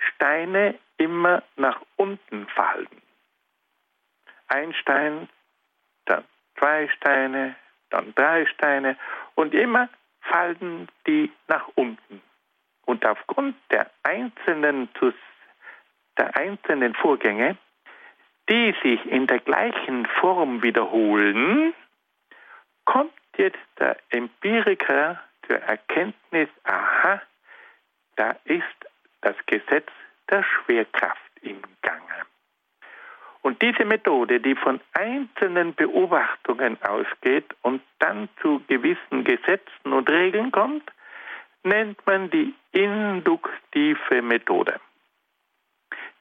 Steine 0.00 0.74
immer 0.96 1.44
nach 1.54 1.80
unten 1.94 2.48
fallen. 2.48 2.88
Ein 4.48 4.74
Stein, 4.74 5.28
dann 6.06 6.24
zwei 6.58 6.88
Steine, 6.88 7.54
dann 7.90 8.12
drei 8.16 8.44
Steine 8.46 8.96
und 9.36 9.54
immer 9.54 9.88
fallen 10.22 10.88
die 11.06 11.30
nach 11.46 11.68
unten. 11.76 12.20
Und 12.86 13.06
aufgrund 13.06 13.54
der 13.70 13.88
einzelnen, 14.02 14.88
der 16.18 16.36
einzelnen 16.36 16.96
Vorgänge 16.96 17.56
die 18.48 18.74
sich 18.82 19.04
in 19.06 19.26
der 19.26 19.40
gleichen 19.40 20.06
Form 20.06 20.62
wiederholen, 20.62 21.74
kommt 22.84 23.12
jetzt 23.36 23.58
der 23.78 23.96
Empiriker 24.10 25.20
zur 25.46 25.56
Erkenntnis, 25.56 26.48
aha, 26.64 27.20
da 28.16 28.34
ist 28.44 28.64
das 29.20 29.36
Gesetz 29.46 29.88
der 30.30 30.42
Schwerkraft 30.42 31.20
im 31.42 31.60
Gange. 31.82 32.02
Und 33.42 33.62
diese 33.62 33.84
Methode, 33.84 34.40
die 34.40 34.54
von 34.54 34.80
einzelnen 34.92 35.74
Beobachtungen 35.74 36.76
ausgeht 36.82 37.46
und 37.62 37.82
dann 37.98 38.28
zu 38.42 38.62
gewissen 38.66 39.24
Gesetzen 39.24 39.92
und 39.92 40.10
Regeln 40.10 40.50
kommt, 40.50 40.90
nennt 41.62 42.04
man 42.06 42.30
die 42.30 42.54
induktive 42.72 44.22
Methode. 44.22 44.80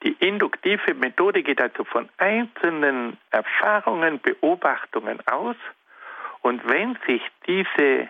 Die 0.04 0.14
induktive 0.20 0.94
Methode 0.94 1.44
geht 1.44 1.62
also 1.62 1.84
von 1.84 2.10
einzelnen 2.18 3.18
Erfahrungen, 3.32 4.20
Beobachtungen 4.20 5.26
aus. 5.28 5.56
Und 6.42 6.68
wenn 6.68 6.98
sich 7.08 7.22
diese 7.48 8.10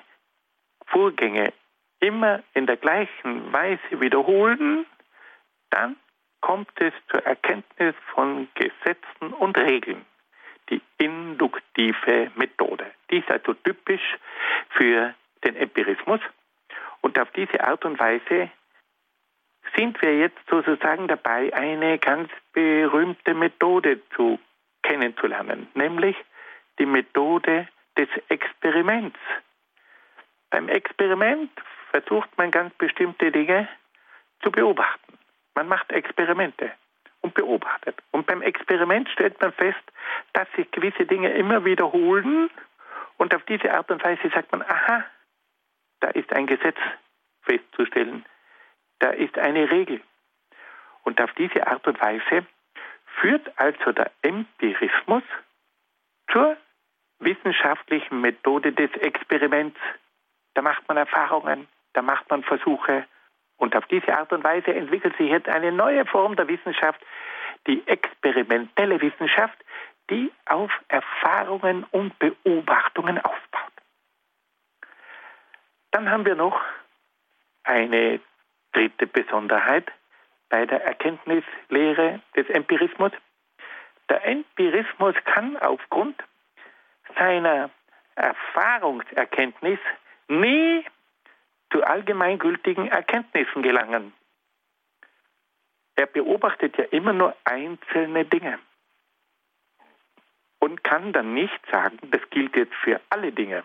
Vorgänge 0.88 1.54
immer 2.00 2.44
in 2.54 2.66
der 2.66 2.78
gleichen 2.78 3.52
Weise 3.52 4.02
wiederholen, 4.02 4.86
dann 5.70 5.96
kommt 6.42 6.70
es 6.80 6.94
zur 7.10 7.26
Erkenntnis 7.26 7.96
von 8.14 8.48
Gesetzen 8.56 9.34
und 9.40 9.58
Regeln. 9.58 10.06
Die 10.70 10.82
induktive 10.98 12.32
Methode. 12.36 12.86
Die 13.10 13.20
ist 13.20 13.32
also 13.32 13.54
typisch 13.54 14.18
für 14.72 15.14
den 15.44 15.56
Empirismus. 15.56 16.20
Und 17.02 17.18
auf 17.20 17.32
diese 17.32 17.64
Art 17.66 17.86
und 17.86 18.00
Weise 18.00 18.52
sind 19.76 20.02
wir 20.02 20.18
jetzt 20.18 20.40
sozusagen 20.50 21.08
dabei, 21.08 21.54
eine 21.54 21.98
ganz 21.98 22.30
berühmte 22.54 23.34
Methode 23.34 24.00
zu 24.16 24.40
kennenzulernen, 24.84 25.68
nämlich 25.74 26.16
die 26.80 26.86
Methode 26.86 27.68
des 27.98 28.10
Experiments. 28.30 29.20
Beim 30.50 30.70
Experiment 30.70 31.52
versucht 31.92 32.30
man 32.38 32.52
ganz 32.52 32.74
bestimmte 32.76 33.32
Dinge 33.32 33.68
zu 34.42 34.52
beobachten. 34.52 35.18
Man 35.56 35.68
macht 35.68 35.92
Experimente 35.92 36.72
und 37.22 37.34
beobachtet. 37.34 37.96
Und 38.12 38.28
beim 38.28 38.42
Experiment 38.42 39.10
stellt 39.10 39.42
man 39.42 39.52
fest, 39.54 39.82
dass 40.34 40.48
sich 40.56 40.70
gewisse 40.72 41.06
Dinge 41.06 41.32
immer 41.34 41.66
wiederholen 41.66 42.50
Und 43.18 43.34
auf 43.34 43.44
diese 43.46 43.74
Art 43.74 43.90
und 43.92 44.04
Weise 44.04 44.30
sagt 44.30 44.52
man, 44.52 44.62
aha, 44.62 45.04
da 46.00 46.10
ist 46.10 46.32
ein 46.34 46.48
Gesetz 46.48 46.78
festzustellen, 47.42 48.26
da 49.00 49.10
ist 49.10 49.38
eine 49.38 49.70
Regel. 49.70 50.02
Und 51.04 51.22
auf 51.22 51.32
diese 51.34 51.66
Art 51.68 51.88
und 51.88 52.02
Weise 52.02 52.46
führt 53.20 53.52
also 53.58 53.92
der 53.92 54.12
Empirismus 54.22 55.24
zur 56.32 56.58
wissenschaftlichen 57.20 58.22
Methode 58.22 58.72
des 58.74 58.92
Experiments. 59.02 59.80
Da 60.54 60.62
macht 60.62 60.88
man 60.88 60.98
Erfahrungen, 60.98 61.68
da 61.94 62.02
macht 62.02 62.30
man 62.30 62.44
Versuche. 62.44 63.06
Und 63.58 63.76
auf 63.76 63.86
diese 63.88 64.16
Art 64.16 64.32
und 64.32 64.44
Weise 64.44 64.74
entwickelt 64.74 65.18
sich 65.18 65.30
jetzt 65.30 65.50
eine 65.50 65.72
neue 65.72 66.06
Form 66.06 66.36
der 66.36 66.48
Wissenschaft, 66.48 67.02
die 67.66 67.86
experimentelle 67.88 69.02
Wissenschaft, 69.02 69.58
die 70.10 70.32
auf 70.46 70.72
Erfahrungen 70.88 71.86
und 71.92 72.18
Beobachtungen 72.20 73.18
aufbaut. 73.18 73.72
Dann 75.92 76.10
haben 76.12 76.26
wir 76.26 76.36
noch 76.36 76.62
eine 77.64 78.20
dritte 78.74 79.08
Besonderheit 79.08 79.92
bei 80.50 80.66
der 80.66 80.84
Erkenntnislehre 80.84 82.22
des 82.36 82.50
Empirismus. 82.50 83.12
Der 84.10 84.26
Empirismus 84.26 85.16
kann 85.26 85.58
aufgrund 85.58 86.24
seiner 87.18 87.70
Erfahrungserkenntnis 88.16 89.80
nie 90.28 90.86
zu 91.72 91.84
allgemeingültigen 91.84 92.88
Erkenntnissen 92.88 93.62
gelangen. 93.62 94.14
Er 95.96 96.06
beobachtet 96.06 96.78
ja 96.78 96.86
immer 96.86 97.14
nur 97.14 97.36
einzelne 97.44 98.26
Dinge 98.26 98.60
und 100.60 100.84
kann 100.84 101.12
dann 101.14 101.34
nicht 101.34 101.60
sagen, 101.72 101.98
das 102.12 102.22
gilt 102.30 102.56
jetzt 102.56 102.76
für 102.76 103.02
alle 103.10 103.32
Dinge. 103.32 103.64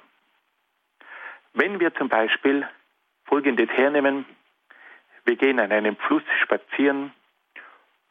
Wenn 1.52 1.78
wir 1.80 1.94
zum 1.94 2.08
Beispiel 2.08 2.66
Folgendes 3.24 3.68
hernehmen, 3.70 4.24
wir 5.24 5.36
gehen 5.36 5.60
an 5.60 5.72
einem 5.72 5.96
Fluss 5.96 6.22
spazieren 6.42 7.12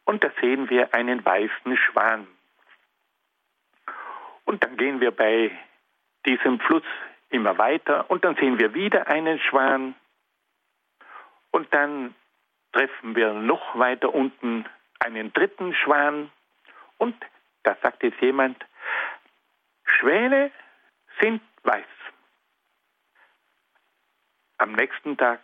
und 0.04 0.24
da 0.24 0.30
sehen 0.40 0.70
wir 0.70 0.94
einen 0.94 1.24
weißen 1.24 1.76
Schwan. 1.76 2.26
Und 4.44 4.64
dann 4.64 4.76
gehen 4.76 5.00
wir 5.00 5.10
bei 5.10 5.50
diesem 6.26 6.60
Fluss 6.60 6.84
immer 7.30 7.58
weiter 7.58 8.10
und 8.10 8.24
dann 8.24 8.36
sehen 8.36 8.58
wir 8.58 8.74
wieder 8.74 9.06
einen 9.08 9.38
Schwan 9.38 9.94
und 11.50 11.72
dann 11.72 12.14
treffen 12.72 13.14
wir 13.14 13.32
noch 13.32 13.78
weiter 13.78 14.14
unten 14.14 14.66
einen 14.98 15.32
dritten 15.32 15.74
Schwan 15.74 16.30
und 16.98 17.14
da 17.62 17.76
sagt 17.82 18.02
jetzt 18.02 18.20
jemand, 18.20 18.64
Schwäne 19.84 20.50
sind 21.20 21.42
weiß. 21.62 21.84
Am 24.58 24.72
nächsten 24.72 25.16
Tag 25.16 25.40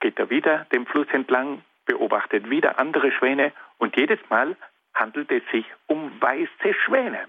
geht 0.00 0.18
er 0.18 0.30
wieder 0.30 0.66
dem 0.72 0.86
Fluss 0.86 1.08
entlang, 1.12 1.62
beobachtet 1.86 2.50
wieder 2.50 2.78
andere 2.78 3.12
Schwäne 3.12 3.52
und 3.78 3.96
jedes 3.96 4.18
Mal 4.28 4.56
handelt 4.94 5.30
es 5.30 5.42
sich 5.50 5.66
um 5.86 6.20
weiße 6.20 6.74
Schwäne. 6.84 7.26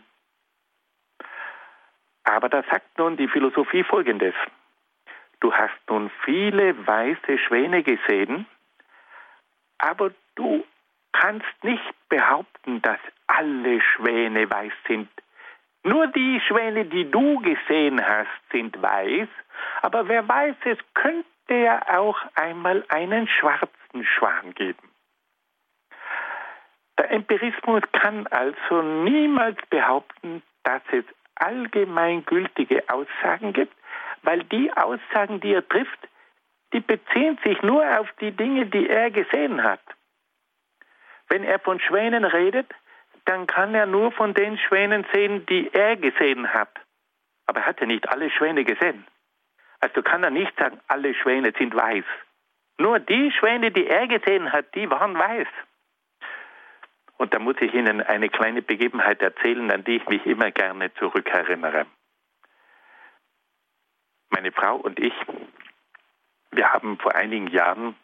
Aber 2.23 2.49
da 2.49 2.63
sagt 2.63 2.97
nun 2.97 3.17
die 3.17 3.27
Philosophie 3.27 3.83
Folgendes. 3.83 4.35
Du 5.39 5.53
hast 5.53 5.77
nun 5.89 6.09
viele 6.25 6.75
weiße 6.85 7.37
Schwäne 7.37 7.83
gesehen, 7.83 8.45
aber 9.77 10.11
du 10.35 10.65
kannst 11.13 11.63
nicht 11.63 11.93
behaupten, 12.09 12.81
dass 12.81 12.99
alle 13.27 13.81
Schwäne 13.81 14.49
weiß 14.49 14.73
sind. 14.87 15.09
Nur 15.83 16.07
die 16.07 16.41
Schwäne, 16.47 16.85
die 16.85 17.09
du 17.09 17.39
gesehen 17.39 18.05
hast, 18.05 18.27
sind 18.51 18.81
weiß, 18.81 19.29
aber 19.83 20.07
wer 20.07 20.27
weiß, 20.27 20.55
es 20.65 20.77
könnte 21.47 21.63
ja 21.63 21.99
auch 21.99 22.17
einmal 22.35 22.83
einen 22.89 23.27
schwarzen 23.27 24.03
Schwan 24.03 24.53
geben. 24.53 24.91
Der 26.97 27.11
Empirismus 27.11 27.83
kann 27.91 28.27
also 28.27 28.81
niemals 28.81 29.57
behaupten, 29.69 30.41
dass 30.63 30.81
es 30.91 31.05
allgemeingültige 31.35 32.83
Aussagen 32.89 33.53
gibt, 33.53 33.73
weil 34.23 34.43
die 34.45 34.71
Aussagen, 34.73 35.39
die 35.39 35.53
er 35.53 35.67
trifft, 35.67 36.07
die 36.73 36.79
beziehen 36.79 37.37
sich 37.43 37.61
nur 37.61 37.83
auf 37.99 38.11
die 38.19 38.31
Dinge, 38.31 38.65
die 38.65 38.89
er 38.89 39.11
gesehen 39.11 39.63
hat. 39.63 39.81
Wenn 41.29 41.43
er 41.43 41.59
von 41.59 41.79
Schwänen 41.79 42.25
redet, 42.25 42.73
dann 43.25 43.45
kann 43.45 43.75
er 43.75 43.85
nur 43.85 44.11
von 44.11 44.33
den 44.33 44.57
Schwänen 44.57 45.05
sehen, 45.13 45.45
die 45.45 45.71
er 45.73 45.95
gesehen 45.97 46.51
hat. 46.53 46.71
Aber 47.45 47.59
er 47.59 47.67
hat 47.67 47.79
ja 47.79 47.85
nicht 47.85 48.09
alle 48.09 48.29
Schwäne 48.31 48.63
gesehen. 48.65 49.05
Also 49.79 50.01
kann 50.01 50.23
er 50.23 50.31
nicht 50.31 50.57
sagen, 50.57 50.79
alle 50.87 51.13
Schwäne 51.13 51.53
sind 51.57 51.75
weiß. 51.75 52.05
Nur 52.79 52.99
die 52.99 53.31
Schwäne, 53.31 53.71
die 53.71 53.87
er 53.87 54.07
gesehen 54.07 54.51
hat, 54.51 54.73
die 54.75 54.89
waren 54.89 55.17
weiß. 55.17 55.47
Und 57.17 57.33
da 57.33 57.39
muss 57.39 57.55
ich 57.59 57.73
Ihnen 57.73 58.01
eine 58.01 58.29
kleine 58.29 58.61
Begebenheit 58.61 59.21
erzählen, 59.21 59.71
an 59.71 59.83
die 59.83 59.97
ich 59.97 60.07
mich 60.07 60.25
immer 60.25 60.51
gerne 60.51 60.93
zurückerinnere. 60.95 61.87
Meine 64.29 64.51
Frau 64.51 64.75
und 64.75 64.99
ich, 64.99 65.13
wir 66.51 66.71
haben 66.71 66.99
vor 66.99 67.15
einigen 67.15 67.47
Jahren 67.47 67.95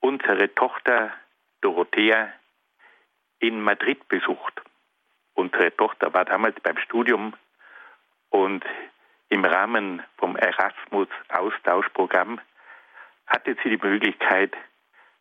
unsere 0.00 0.54
Tochter 0.54 1.12
Dorothea 1.60 2.32
in 3.40 3.60
Madrid 3.60 4.06
besucht. 4.08 4.62
Unsere 5.34 5.74
Tochter 5.76 6.14
war 6.14 6.24
damals 6.24 6.60
beim 6.60 6.78
Studium 6.78 7.34
und 8.30 8.64
im 9.28 9.44
Rahmen 9.44 10.02
vom 10.18 10.36
Erasmus-Austauschprogramm 10.36 12.40
hatte 13.26 13.56
sie 13.62 13.70
die 13.70 13.86
Möglichkeit, 13.86 14.54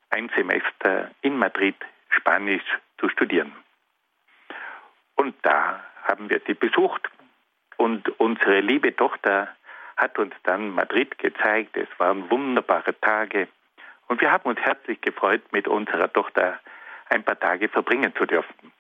ein 0.10 0.30
Semester 0.36 1.12
in 1.22 1.38
Madrid 1.38 1.76
Spanisch 2.10 2.66
zu 2.99 3.08
studieren. 3.10 3.54
Und 5.16 5.36
da 5.41 5.84
haben 6.04 6.30
wir 6.30 6.41
sie 6.45 6.54
besucht 6.54 7.10
und 7.78 8.08
unsere 8.20 8.60
liebe 8.60 8.95
Tochter 8.95 9.47
hat 9.97 10.20
uns 10.20 10.36
dann 10.43 10.72
Madrid 10.72 11.18
gezeigt. 11.18 11.78
Es 11.78 11.88
waren 11.97 12.30
wunderbare 12.30 12.99
Tage 12.99 13.47
und 14.08 14.22
wir 14.22 14.32
haben 14.32 14.49
uns 14.49 14.60
herzlich 14.60 15.01
gefreut, 15.01 15.41
mit 15.51 15.68
unserer 15.68 16.12
Tochter 16.12 16.60
ein 17.10 17.24
paar 17.24 17.39
Tage 17.39 17.70
verbringen 17.70 18.14
zu 18.16 18.26
dürfen. 18.26 18.72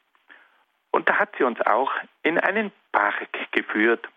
Und 0.91 1.09
da 1.09 1.17
hat 1.17 1.35
sie 1.37 1.43
uns 1.43 1.59
auch 1.61 1.91
in 2.21 2.37
einen 2.37 2.71
Park 2.91 3.27
geführt. 3.51 4.07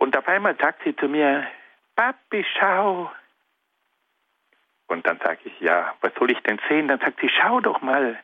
Und 0.00 0.16
auf 0.16 0.26
einmal 0.26 0.56
sagt 0.56 0.82
sie 0.82 0.96
zu 0.96 1.08
mir, 1.08 1.46
Papi, 1.94 2.42
schau. 2.58 3.12
Und 4.86 5.06
dann 5.06 5.18
sage 5.18 5.40
ich, 5.44 5.60
ja, 5.60 5.94
was 6.00 6.14
soll 6.14 6.30
ich 6.30 6.40
denn 6.40 6.58
sehen? 6.70 6.88
Dann 6.88 7.00
sagt 7.00 7.20
sie, 7.20 7.28
schau 7.28 7.60
doch 7.60 7.82
mal 7.82 8.18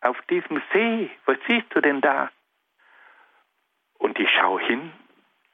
auf 0.00 0.20
diesem 0.22 0.60
See, 0.72 1.08
was 1.24 1.38
siehst 1.46 1.72
du 1.72 1.80
denn 1.80 2.00
da? 2.00 2.30
Und 3.98 4.18
ich 4.18 4.28
schaue 4.28 4.60
hin 4.60 4.92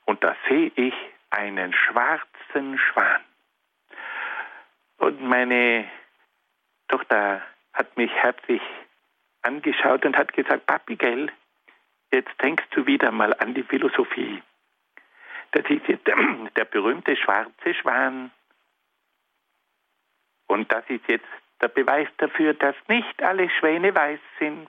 und 0.07 0.25
da 0.25 0.35
sehe 0.49 0.73
ich 0.77 0.95
einen 1.29 1.75
schwarzen 1.75 2.79
Schwan. 2.79 3.21
Und 4.97 5.21
meine 5.23 5.85
Tochter 6.89 7.43
hat 7.75 7.95
mich 7.99 8.11
herzlich 8.13 8.63
angeschaut 9.43 10.07
und 10.07 10.17
hat 10.17 10.33
gesagt, 10.33 10.65
Papi, 10.65 10.97
gell, 10.97 11.31
jetzt 12.11 12.33
denkst 12.41 12.65
du 12.71 12.87
wieder 12.87 13.11
mal 13.11 13.35
an 13.35 13.53
die 13.53 13.63
Philosophie. 13.63 14.43
Das 15.55 15.65
ist 15.71 15.87
jetzt 15.87 16.05
der 16.05 16.65
berühmte 16.65 17.17
schwarze 17.17 17.75
Schwan. 17.75 18.33
Und 20.49 20.71
das 20.73 20.85
ist 20.89 21.07
jetzt 21.07 21.29
der 21.63 21.69
Beweis 21.69 22.09
dafür, 22.17 22.55
dass 22.55 22.75
nicht 22.89 23.23
alle 23.23 23.49
Schwäne 23.49 23.95
weiß 23.95 24.19
sind. 24.41 24.69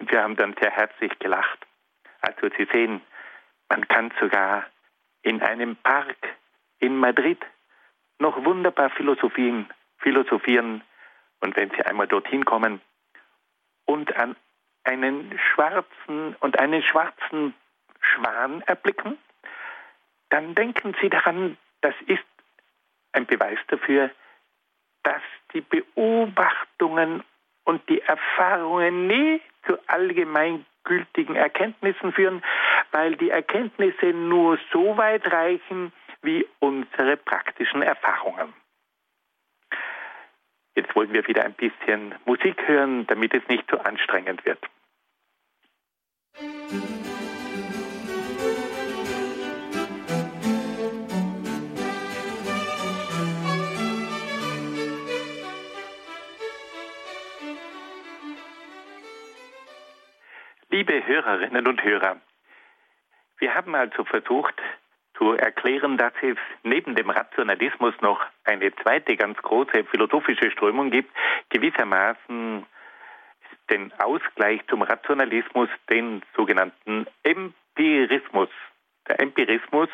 Und 0.00 0.10
wir 0.10 0.24
haben 0.24 0.34
dann 0.34 0.56
sehr 0.60 0.72
herzlich 0.72 1.16
gelacht. 1.20 1.64
Also 2.20 2.48
Sie 2.58 2.66
sehen, 2.72 3.00
man 3.68 3.86
kann 3.86 4.12
sogar 4.20 4.66
in 5.22 5.40
einem 5.40 5.76
Park 5.76 6.18
in 6.80 6.96
Madrid 6.96 7.38
noch 8.18 8.44
wunderbar 8.44 8.90
philosophieren, 8.90 9.72
philosophieren. 9.98 10.82
Und 11.38 11.54
wenn 11.54 11.70
Sie 11.70 11.82
einmal 11.82 12.08
dorthin 12.08 12.44
kommen 12.44 12.80
und 13.84 14.16
an 14.16 14.34
einen 14.82 15.38
schwarzen 15.38 16.34
und 16.40 16.58
einen 16.58 16.82
schwarzen 16.82 17.54
Schwan 18.00 18.62
erblicken, 18.62 19.16
dann 20.30 20.54
denken 20.54 20.94
Sie 21.00 21.08
daran, 21.08 21.56
das 21.80 21.94
ist 22.06 22.24
ein 23.12 23.26
Beweis 23.26 23.58
dafür, 23.68 24.10
dass 25.02 25.22
die 25.54 25.60
Beobachtungen 25.60 27.22
und 27.64 27.88
die 27.88 28.00
Erfahrungen 28.02 29.06
nie 29.06 29.40
zu 29.66 29.78
allgemeingültigen 29.86 31.36
Erkenntnissen 31.36 32.12
führen, 32.12 32.42
weil 32.92 33.16
die 33.16 33.30
Erkenntnisse 33.30 34.06
nur 34.06 34.58
so 34.72 34.96
weit 34.96 35.30
reichen, 35.30 35.92
wie 36.22 36.46
unsere 36.58 37.16
praktischen 37.16 37.82
Erfahrungen. 37.82 38.52
Jetzt 40.74 40.94
wollen 40.94 41.12
wir 41.12 41.26
wieder 41.26 41.44
ein 41.44 41.54
bisschen 41.54 42.14
Musik 42.26 42.68
hören, 42.68 43.06
damit 43.06 43.32
es 43.32 43.46
nicht 43.48 43.68
zu 43.70 43.80
anstrengend 43.80 44.44
wird. 44.44 44.58
Musik 46.38 46.95
Liebe 60.76 61.06
Hörerinnen 61.06 61.66
und 61.66 61.82
Hörer, 61.82 62.20
wir 63.38 63.54
haben 63.54 63.74
also 63.74 64.04
versucht 64.04 64.60
zu 65.16 65.32
erklären, 65.32 65.96
dass 65.96 66.12
es 66.20 66.36
neben 66.64 66.94
dem 66.94 67.08
Rationalismus 67.08 67.94
noch 68.02 68.20
eine 68.44 68.76
zweite 68.76 69.16
ganz 69.16 69.38
große 69.38 69.84
philosophische 69.84 70.50
Strömung 70.50 70.90
gibt, 70.90 71.10
gewissermaßen 71.48 72.66
den 73.70 73.90
Ausgleich 74.00 74.60
zum 74.68 74.82
Rationalismus, 74.82 75.70
den 75.88 76.20
sogenannten 76.36 77.06
Empirismus. 77.22 78.50
Der 79.08 79.18
Empirismus 79.18 79.88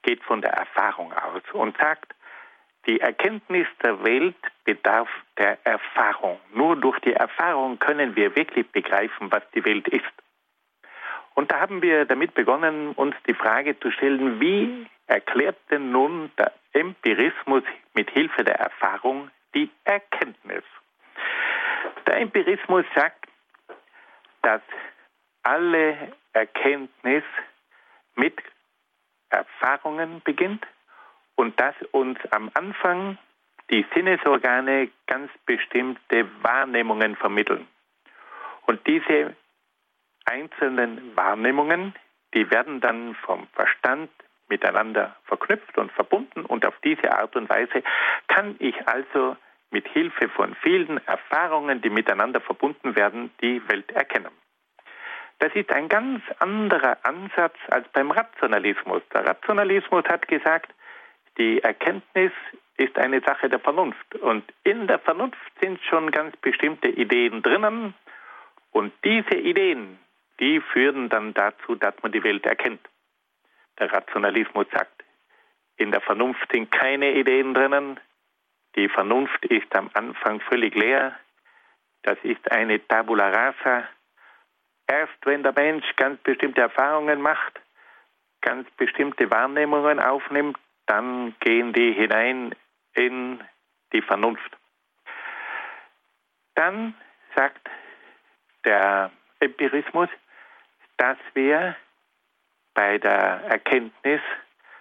geht 0.00 0.24
von 0.24 0.40
der 0.40 0.52
Erfahrung 0.52 1.12
aus 1.12 1.42
und 1.52 1.76
sagt, 1.76 2.15
die 2.86 3.00
Erkenntnis 3.00 3.66
der 3.82 4.02
Welt 4.04 4.36
bedarf 4.64 5.08
der 5.38 5.58
Erfahrung. 5.64 6.38
Nur 6.54 6.76
durch 6.76 6.98
die 7.00 7.12
Erfahrung 7.12 7.78
können 7.78 8.16
wir 8.16 8.36
wirklich 8.36 8.70
begreifen, 8.70 9.30
was 9.30 9.42
die 9.54 9.64
Welt 9.64 9.88
ist. 9.88 10.04
Und 11.34 11.52
da 11.52 11.60
haben 11.60 11.82
wir 11.82 12.06
damit 12.06 12.34
begonnen, 12.34 12.92
uns 12.92 13.14
die 13.26 13.34
Frage 13.34 13.78
zu 13.78 13.90
stellen, 13.90 14.40
wie 14.40 14.86
erklärt 15.06 15.58
denn 15.70 15.90
nun 15.90 16.30
der 16.38 16.52
Empirismus 16.72 17.62
mit 17.94 18.10
Hilfe 18.10 18.44
der 18.44 18.58
Erfahrung 18.58 19.30
die 19.54 19.70
Erkenntnis? 19.84 20.64
Der 22.06 22.18
Empirismus 22.18 22.84
sagt, 22.94 23.26
dass 24.42 24.62
alle 25.42 26.12
Erkenntnis 26.32 27.24
mit 28.14 28.40
Erfahrungen 29.28 30.22
beginnt 30.24 30.66
und 31.36 31.58
dass 31.60 31.74
uns 31.92 32.18
am 32.30 32.50
Anfang 32.54 33.18
die 33.70 33.84
Sinnesorgane 33.94 34.90
ganz 35.06 35.30
bestimmte 35.44 36.28
Wahrnehmungen 36.42 37.16
vermitteln. 37.16 37.66
Und 38.66 38.86
diese 38.86 39.34
einzelnen 40.24 41.16
Wahrnehmungen, 41.16 41.94
die 42.34 42.50
werden 42.50 42.80
dann 42.80 43.14
vom 43.14 43.46
Verstand 43.54 44.10
miteinander 44.48 45.16
verknüpft 45.24 45.76
und 45.78 45.90
verbunden 45.92 46.44
und 46.44 46.64
auf 46.66 46.74
diese 46.84 47.12
Art 47.16 47.34
und 47.36 47.48
Weise 47.48 47.82
kann 48.28 48.56
ich 48.58 48.74
also 48.86 49.36
mit 49.70 49.88
Hilfe 49.88 50.28
von 50.28 50.54
vielen 50.62 51.04
Erfahrungen, 51.06 51.82
die 51.82 51.90
miteinander 51.90 52.40
verbunden 52.40 52.94
werden, 52.94 53.30
die 53.40 53.60
Welt 53.68 53.90
erkennen. 53.92 54.30
Das 55.38 55.54
ist 55.54 55.70
ein 55.70 55.88
ganz 55.88 56.22
anderer 56.38 56.96
Ansatz 57.02 57.56
als 57.68 57.86
beim 57.88 58.10
Rationalismus. 58.10 59.02
Der 59.12 59.26
Rationalismus 59.26 60.04
hat 60.08 60.28
gesagt, 60.28 60.72
die 61.38 61.62
Erkenntnis 61.62 62.32
ist 62.76 62.98
eine 62.98 63.20
Sache 63.20 63.48
der 63.48 63.60
Vernunft. 63.60 64.14
Und 64.16 64.44
in 64.64 64.86
der 64.86 64.98
Vernunft 64.98 65.38
sind 65.60 65.80
schon 65.82 66.10
ganz 66.10 66.36
bestimmte 66.38 66.88
Ideen 66.88 67.42
drinnen. 67.42 67.94
Und 68.70 68.92
diese 69.04 69.36
Ideen, 69.36 69.98
die 70.40 70.60
führen 70.60 71.08
dann 71.08 71.34
dazu, 71.34 71.74
dass 71.74 71.94
man 72.02 72.12
die 72.12 72.22
Welt 72.22 72.44
erkennt. 72.44 72.80
Der 73.78 73.92
Rationalismus 73.92 74.66
sagt, 74.72 75.04
in 75.76 75.90
der 75.90 76.00
Vernunft 76.00 76.50
sind 76.52 76.70
keine 76.70 77.12
Ideen 77.14 77.54
drinnen. 77.54 78.00
Die 78.76 78.88
Vernunft 78.88 79.44
ist 79.46 79.74
am 79.74 79.90
Anfang 79.94 80.40
völlig 80.40 80.74
leer. 80.74 81.14
Das 82.02 82.18
ist 82.22 82.50
eine 82.50 82.86
Tabula 82.86 83.28
rasa. 83.28 83.88
Erst 84.86 85.18
wenn 85.24 85.42
der 85.42 85.52
Mensch 85.52 85.84
ganz 85.96 86.20
bestimmte 86.22 86.60
Erfahrungen 86.60 87.20
macht, 87.20 87.60
ganz 88.40 88.70
bestimmte 88.76 89.30
Wahrnehmungen 89.30 89.98
aufnimmt, 89.98 90.58
dann 90.86 91.34
gehen 91.40 91.72
die 91.72 91.92
hinein 91.92 92.54
in 92.94 93.42
die 93.92 94.02
Vernunft. 94.02 94.56
Dann 96.54 96.94
sagt 97.34 97.68
der 98.64 99.10
Empirismus, 99.40 100.08
dass 100.96 101.18
wir 101.34 101.76
bei 102.74 102.98
der 102.98 103.42
Erkenntnis 103.48 104.20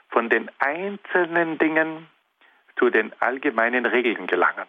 von 0.09 0.29
den 0.29 0.49
einzelnen 0.59 1.57
Dingen 1.57 2.07
zu 2.77 2.89
den 2.89 3.11
allgemeinen 3.21 3.85
Regeln 3.85 4.27
gelangen. 4.27 4.65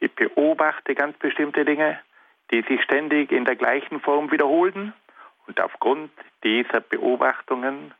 Ich 0.00 0.12
beobachte 0.14 0.94
ganz 0.94 1.16
bestimmte 1.18 1.64
Dinge, 1.64 1.98
die 2.52 2.62
sich 2.62 2.82
ständig 2.82 3.32
in 3.32 3.44
der 3.44 3.56
gleichen 3.56 4.00
Form 4.00 4.30
wiederholen 4.30 4.92
und 5.46 5.60
aufgrund 5.60 6.10
dieser 6.44 6.80
Beobachtungen 6.80 7.94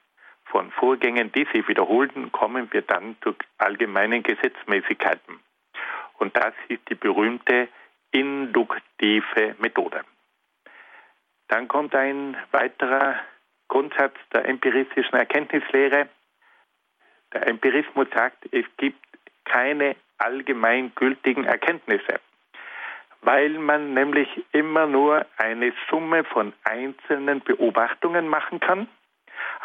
von 0.47 0.71
Vorgängen, 0.73 1.33
die 1.33 1.47
sich 1.53 1.67
wiederholten, 1.69 2.33
kommen 2.33 2.73
wir 2.73 2.83
dann 2.83 3.17
zu 3.23 3.35
allgemeinen 3.59 4.23
Gesetzmäßigkeiten. 4.23 5.41
Und 6.19 6.37
das 6.37 6.55
ist 6.69 6.89
die 6.89 6.95
berühmte 6.95 7.69
induktive 8.11 9.57
Methode. 9.59 10.03
Dann 11.49 11.69
kommt 11.69 11.95
ein 11.95 12.37
weiterer 12.51 13.21
Grundsatz 13.69 14.15
der 14.33 14.47
empiristischen 14.47 15.15
Erkenntnislehre. 15.15 16.09
Der 17.33 17.49
Empirismus 17.49 18.09
sagt, 18.15 18.49
es 18.53 18.65
gibt 18.77 19.05
keine 19.45 19.97
allgemeingültigen 20.19 21.45
Erkenntnisse, 21.45 22.21
weil 23.21 23.51
man 23.51 23.95
nämlich 23.95 24.29
immer 24.53 24.87
nur 24.87 25.27
eine 25.37 25.73
Summe 25.91 26.25
von 26.25 26.53
einzelnen 26.65 27.41
Beobachtungen 27.41 28.29
machen 28.29 28.61
kann 28.61 28.89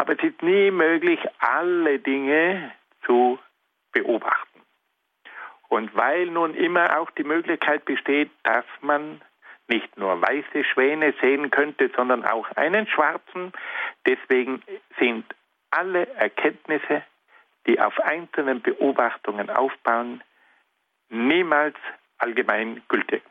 aber 0.02 0.14
es 0.14 0.24
ist 0.24 0.42
nie 0.42 0.72
möglich, 0.72 1.20
alle 1.38 2.00
Dinge 2.00 2.72
zu 3.06 3.38
beobachten. 3.92 4.62
Und 5.70 5.96
weil 5.96 6.26
nun 6.26 6.56
immer 6.56 6.98
auch 6.98 7.12
die 7.12 7.24
Möglichkeit 7.24 7.86
besteht, 7.86 8.32
dass 8.42 8.66
man 8.82 9.22
nicht 9.68 9.96
nur 9.98 10.20
weiße 10.20 10.64
Schwäne 10.64 11.14
sehen 11.22 11.52
könnte, 11.52 11.92
sondern 11.96 12.26
auch 12.26 12.50
einen 12.56 12.88
schwarzen, 12.88 13.54
deswegen 14.08 14.64
sind 14.98 15.24
alle 15.70 16.08
Erkenntnisse, 16.16 17.04
die 17.68 17.80
auf 17.80 18.00
einzelnen 18.00 18.60
Beobachtungen 18.64 19.52
aufbauen, 19.52 20.24
niemals 21.10 21.76
allgemein 22.18 22.82
gültig. 22.90 23.22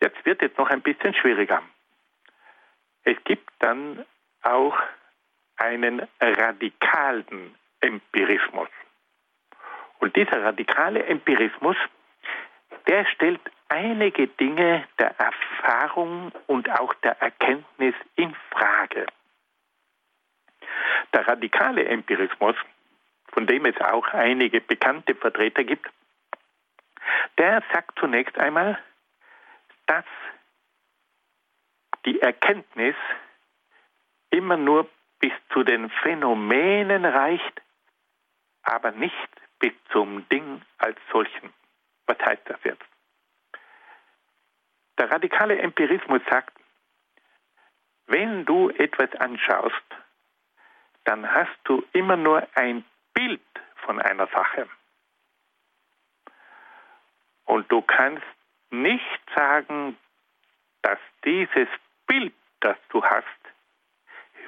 Jetzt 0.00 0.24
wird 0.24 0.40
es 0.40 0.56
noch 0.56 0.70
ein 0.70 0.82
bisschen 0.82 1.14
schwieriger. 1.14 1.62
Es 3.02 3.16
gibt 3.24 3.50
dann 3.58 4.06
auch 4.44 4.76
einen 5.56 6.06
radikalen 6.20 7.54
Empirismus. 7.80 8.68
Und 9.98 10.16
dieser 10.16 10.42
radikale 10.42 11.04
Empirismus, 11.04 11.76
der 12.86 13.06
stellt 13.06 13.40
einige 13.68 14.28
Dinge 14.28 14.86
der 14.98 15.14
Erfahrung 15.18 16.32
und 16.46 16.70
auch 16.70 16.94
der 16.94 17.20
Erkenntnis 17.20 17.94
in 18.16 18.34
Frage. 18.50 19.06
Der 21.12 21.26
radikale 21.26 21.84
Empirismus, 21.84 22.56
von 23.32 23.46
dem 23.46 23.66
es 23.66 23.80
auch 23.80 24.06
einige 24.08 24.60
bekannte 24.60 25.14
Vertreter 25.14 25.64
gibt, 25.64 25.88
der 27.38 27.62
sagt 27.72 27.98
zunächst 27.98 28.38
einmal, 28.38 28.78
dass 29.86 30.04
die 32.04 32.20
Erkenntnis 32.20 32.94
immer 34.34 34.56
nur 34.56 34.88
bis 35.20 35.32
zu 35.52 35.62
den 35.62 35.88
Phänomenen 36.02 37.04
reicht, 37.04 37.62
aber 38.62 38.90
nicht 38.90 39.30
bis 39.60 39.72
zum 39.92 40.28
Ding 40.28 40.60
als 40.78 40.98
solchen. 41.12 41.52
Was 42.06 42.18
heißt 42.18 42.42
das 42.46 42.58
jetzt? 42.64 42.84
Der 44.98 45.10
radikale 45.10 45.58
Empirismus 45.58 46.20
sagt, 46.28 46.52
wenn 48.06 48.44
du 48.44 48.70
etwas 48.70 49.14
anschaust, 49.20 49.88
dann 51.04 51.30
hast 51.30 51.58
du 51.64 51.84
immer 51.92 52.16
nur 52.16 52.46
ein 52.54 52.84
Bild 53.14 53.40
von 53.86 54.00
einer 54.00 54.26
Sache. 54.28 54.68
Und 57.44 57.70
du 57.70 57.82
kannst 57.82 58.24
nicht 58.70 59.20
sagen, 59.34 59.96
dass 60.82 60.98
dieses 61.24 61.68
Bild, 62.06 62.34
das 62.60 62.76
du 62.90 63.02
hast, 63.04 63.43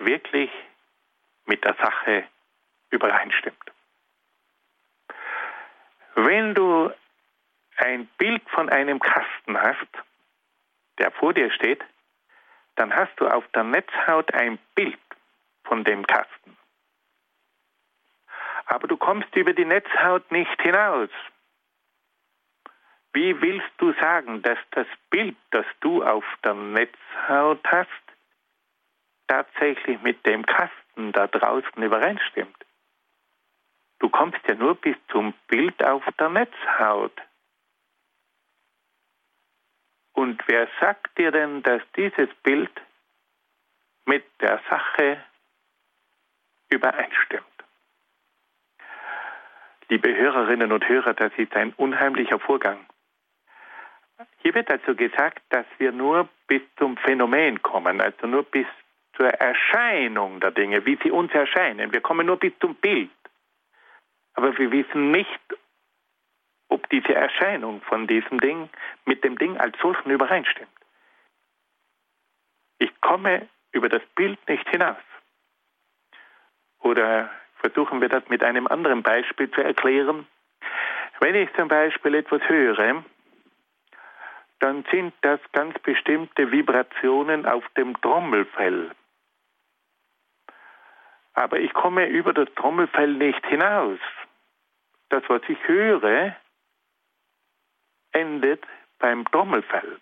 wirklich 0.01 0.51
mit 1.47 1.65
der 1.65 1.75
Sache 1.75 2.25
übereinstimmt. 2.91 3.57
Wenn 6.15 6.55
du 6.55 6.91
ein 7.77 8.07
Bild 8.19 8.43
von 8.51 8.69
einem 8.69 9.01
Kasten 9.01 9.61
hast, 9.61 9.89
der 10.99 11.11
vor 11.13 11.35
dir 11.35 11.51
steht, 11.53 11.83
dann 12.77 12.95
hast 12.95 13.13
du 13.17 13.29
auf 13.29 13.45
der 13.55 13.65
Netzhaut 13.65 14.33
ein 14.35 14.59
Bild 14.75 14.99
von 15.65 15.85
dem 15.85 16.07
Kasten. 16.07 16.57
Aber 18.67 18.89
du 18.89 18.97
kommst 18.97 19.35
über 19.37 19.53
die 19.53 19.65
Netzhaut 19.65 20.31
nicht 20.33 20.61
hinaus. 20.61 21.11
Wie 23.13 23.41
willst 23.41 23.71
du 23.79 23.93
sagen, 23.95 24.43
dass 24.43 24.59
das 24.73 24.87
Bild, 25.11 25.37
das 25.51 25.65
du 25.81 26.05
auf 26.05 26.25
der 26.45 26.55
Netzhaut 26.55 27.61
hast, 27.67 28.06
tatsächlich 29.29 30.01
mit 30.03 30.25
dem 30.27 30.45
Kasten 30.45 31.13
da 31.13 31.27
draußen 31.27 31.83
übereinstimmt. 31.83 32.57
Du 33.99 34.09
kommst 34.09 34.39
ja 34.47 34.55
nur 34.55 34.75
bis 34.75 34.97
zum 35.11 35.33
Bild 35.49 35.83
auf 35.83 36.05
der 36.19 36.29
Netzhaut. 36.29 37.13
Und 40.13 40.43
wer 40.47 40.69
sagt 40.81 41.19
dir 41.19 41.31
denn, 41.31 41.63
dass 41.63 41.83
dieses 41.97 42.29
Bild 42.43 42.71
mit 44.07 44.25
der 44.41 44.61
Sache 44.69 45.23
übereinstimmt? 46.71 47.45
Liebe 49.89 50.15
Hörerinnen 50.17 50.73
und 50.73 50.89
Hörer, 50.89 51.15
das 51.15 51.33
ist 51.37 51.55
ein 51.55 51.73
unheimlicher 51.75 52.39
Vorgang. 52.41 52.87
Hier 54.39 54.55
wird 54.55 54.71
also 54.71 54.95
gesagt, 54.95 55.43
dass 55.51 55.67
wir 55.79 55.93
nur 55.93 56.29
bis 56.47 56.63
zum 56.79 56.97
Phänomen 56.97 57.63
kommen, 57.63 58.01
also 58.01 58.27
nur 58.27 58.43
bis 58.45 58.67
zur 59.17 59.29
Erscheinung 59.29 60.41
der 60.41 60.51
Dinge, 60.51 60.85
wie 60.87 60.99
sie 61.03 61.11
uns 61.11 61.33
erscheinen. 61.33 61.93
Wir 61.93 62.01
kommen 62.01 62.27
nur 62.27 62.39
bis 62.39 62.53
zum 62.61 62.75
Bild. 62.75 63.11
Aber 64.35 64.57
wir 64.59 64.71
wissen 64.71 65.11
nicht, 65.11 65.41
ob 66.69 66.89
diese 66.91 67.15
Erscheinung 67.15 67.81
von 67.83 68.07
diesem 68.07 68.39
Ding 68.41 68.69
mit 69.05 69.25
dem 69.25 69.39
Ding 69.39 69.57
als 69.57 69.79
solchen 69.79 70.11
übereinstimmt. 70.11 70.69
Ich 72.79 73.01
komme 73.01 73.49
über 73.73 73.89
das 73.89 74.03
Bild 74.15 74.39
nicht 74.49 74.69
hinaus. 74.69 74.97
Oder 76.81 77.31
versuchen 77.57 78.01
wir 78.01 78.09
das 78.09 78.29
mit 78.29 78.43
einem 78.43 78.67
anderen 78.67 79.03
Beispiel 79.03 79.51
zu 79.51 79.63
erklären. 79.63 80.27
Wenn 81.21 81.35
ich 81.35 81.53
zum 81.55 81.69
Beispiel 81.69 82.15
etwas 82.15 82.43
höre, 82.49 83.05
dann 84.61 84.85
sind 84.91 85.15
das 85.23 85.41
ganz 85.53 85.79
bestimmte 85.81 86.51
Vibrationen 86.51 87.47
auf 87.47 87.65
dem 87.77 87.99
Trommelfell. 88.01 88.91
Aber 91.37 91.61
ich 91.61 91.73
komme 91.75 92.07
über 92.07 92.33
das 92.33 92.49
Trommelfell 92.57 93.13
nicht 93.13 93.45
hinaus. 93.47 93.99
Das, 95.11 95.23
was 95.29 95.43
ich 95.49 95.59
höre, 95.69 96.35
endet 98.13 98.65
beim 98.99 99.25
Trommelfell. 99.27 100.01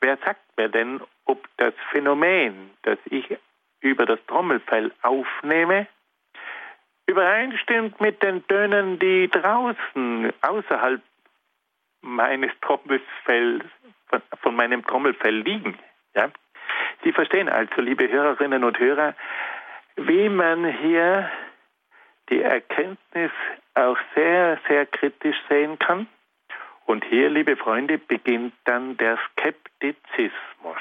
Wer 0.00 0.16
sagt 0.18 0.56
mir 0.56 0.68
denn, 0.68 1.00
ob 1.24 1.46
das 1.56 1.74
Phänomen, 1.90 2.70
das 2.82 2.98
ich 3.06 3.36
über 3.80 4.06
das 4.06 4.20
Trommelfell 4.28 4.92
aufnehme, 5.02 5.88
übereinstimmt 7.06 8.00
mit 8.00 8.22
den 8.22 8.46
Tönen, 8.46 9.00
die 9.00 9.28
draußen 9.28 10.32
außerhalb 10.40 11.02
meines 12.02 12.52
Trommelfells, 12.60 13.64
von, 14.06 14.22
von 14.40 14.54
meinem 14.54 14.84
Trommelfell 14.84 15.38
liegen. 15.38 15.76
Ja? 16.14 16.30
Sie 17.02 17.12
verstehen 17.12 17.48
also, 17.48 17.80
liebe 17.80 18.08
Hörerinnen 18.08 18.62
und 18.62 18.78
Hörer, 18.78 19.14
wie 19.96 20.28
man 20.28 20.64
hier 20.64 21.30
die 22.28 22.42
Erkenntnis 22.42 23.30
auch 23.74 23.98
sehr, 24.14 24.58
sehr 24.68 24.86
kritisch 24.86 25.36
sehen 25.48 25.78
kann. 25.78 26.06
Und 26.86 27.04
hier, 27.04 27.28
liebe 27.30 27.56
Freunde, 27.56 27.98
beginnt 27.98 28.54
dann 28.64 28.96
der 28.96 29.18
Skeptizismus. 29.30 30.80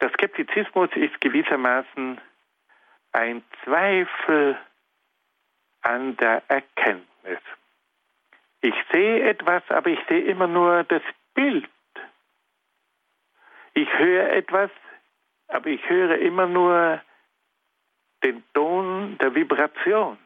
Der 0.00 0.10
Skeptizismus 0.10 0.90
ist 0.94 1.20
gewissermaßen 1.20 2.20
ein 3.12 3.44
Zweifel 3.64 4.58
an 5.82 6.16
der 6.16 6.42
Erkenntnis. 6.48 7.40
Ich 8.62 8.74
sehe 8.92 9.22
etwas, 9.28 9.62
aber 9.68 9.90
ich 9.90 10.00
sehe 10.08 10.22
immer 10.22 10.46
nur 10.46 10.84
das 10.84 11.02
Bild. 11.34 11.68
Ich 13.74 13.88
höre 13.98 14.30
etwas, 14.30 14.70
aber 15.48 15.68
ich 15.68 15.88
höre 15.88 16.18
immer 16.18 16.46
nur 16.46 17.00
den 18.22 18.42
Ton 18.54 19.16
der 19.18 19.34
Vibration. 19.34 20.18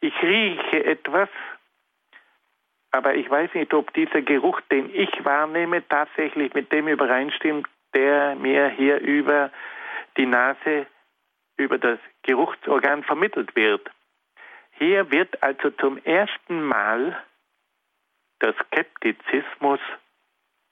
Ich 0.00 0.14
rieche 0.22 0.84
etwas, 0.84 1.28
aber 2.90 3.14
ich 3.14 3.28
weiß 3.28 3.54
nicht, 3.54 3.74
ob 3.74 3.92
dieser 3.94 4.22
Geruch, 4.22 4.60
den 4.72 4.94
ich 4.94 5.24
wahrnehme, 5.24 5.86
tatsächlich 5.88 6.54
mit 6.54 6.72
dem 6.72 6.88
übereinstimmt, 6.88 7.68
der 7.94 8.34
mir 8.36 8.68
hier 8.68 8.98
über 9.00 9.50
die 10.16 10.26
Nase, 10.26 10.86
über 11.56 11.78
das 11.78 11.98
Geruchsorgan 12.22 13.02
vermittelt 13.02 13.54
wird. 13.56 13.90
Hier 14.72 15.10
wird 15.10 15.42
also 15.42 15.70
zum 15.70 15.98
ersten 16.04 16.62
Mal 16.62 17.20
der 18.40 18.54
Skeptizismus 18.54 19.80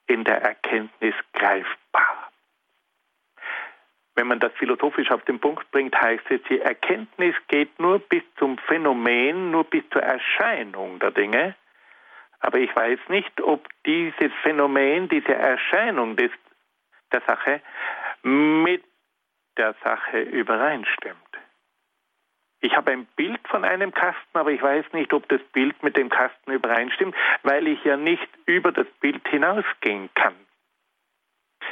in 0.07 0.23
der 0.23 0.41
Erkenntnis 0.41 1.13
greifbar. 1.33 2.16
Wenn 4.17 4.25
man 4.25 4.39
das 4.39 4.51
philosophisch 4.53 5.11
auf 5.11 5.23
den 5.25 5.39
Punkt 5.39 5.69
bringt, 5.69 5.95
heißt 5.95 6.23
es, 6.31 6.41
die 6.49 6.59
Erkenntnis 6.59 7.35
geht 7.49 7.79
nur 7.79 7.99
bis 7.99 8.23
zum 8.39 8.57
Phänomen, 8.57 9.51
nur 9.51 9.63
bis 9.63 9.83
zur 9.91 10.01
Erscheinung 10.01 10.97
der 10.97 11.11
Dinge. 11.11 11.55
Aber 12.39 12.57
ich 12.57 12.75
weiß 12.75 12.97
nicht, 13.09 13.39
ob 13.41 13.67
dieses 13.85 14.31
Phänomen, 14.41 15.07
diese 15.07 15.35
Erscheinung 15.35 16.15
des, 16.15 16.31
der 17.13 17.21
Sache 17.27 17.61
mit 18.23 18.83
der 19.55 19.75
Sache 19.83 20.21
übereinstimmt. 20.21 21.17
Ich 22.59 22.75
habe 22.75 22.93
ein 22.93 23.05
Bild 23.15 23.47
von 23.47 23.63
einem 23.63 23.93
Kasten, 23.93 24.35
aber 24.35 24.49
ich 24.49 24.63
weiß 24.63 24.93
nicht, 24.93 25.13
ob 25.13 25.29
das 25.29 25.41
Bild 25.53 25.83
mit 25.83 25.95
dem 25.95 26.09
Kasten 26.09 26.51
übereinstimmt, 26.51 27.15
weil 27.43 27.67
ich 27.67 27.83
ja 27.83 27.97
nicht 27.97 28.27
über 28.47 28.71
das 28.71 28.87
Bild 28.99 29.27
hinausgehen 29.27 30.09
kann. 30.15 30.33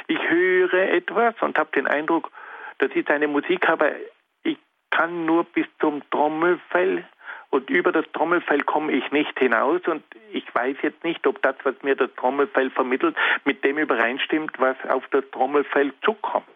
Ich 0.08 0.28
höre 0.28 0.74
etwas 0.74 1.34
und 1.40 1.58
habe 1.58 1.70
den 1.74 1.86
Eindruck, 1.86 2.30
das 2.78 2.90
ist 2.92 3.10
eine 3.10 3.28
Musik, 3.28 3.68
aber 3.68 3.92
ich 4.42 4.58
kann 4.90 5.26
nur 5.26 5.44
bis 5.44 5.66
zum 5.80 6.02
Trommelfell 6.10 7.04
und 7.50 7.70
über 7.70 7.92
das 7.92 8.04
Trommelfell 8.12 8.62
komme 8.62 8.92
ich 8.92 9.10
nicht 9.12 9.38
hinaus 9.38 9.80
und 9.86 10.04
ich 10.32 10.44
weiß 10.54 10.76
jetzt 10.82 11.04
nicht, 11.04 11.26
ob 11.26 11.40
das, 11.42 11.54
was 11.62 11.74
mir 11.82 11.96
das 11.96 12.12
Trommelfell 12.16 12.70
vermittelt, 12.70 13.16
mit 13.44 13.64
dem 13.64 13.78
übereinstimmt, 13.78 14.58
was 14.58 14.76
auf 14.88 15.04
das 15.10 15.24
Trommelfell 15.30 15.92
zukommt. 16.04 16.46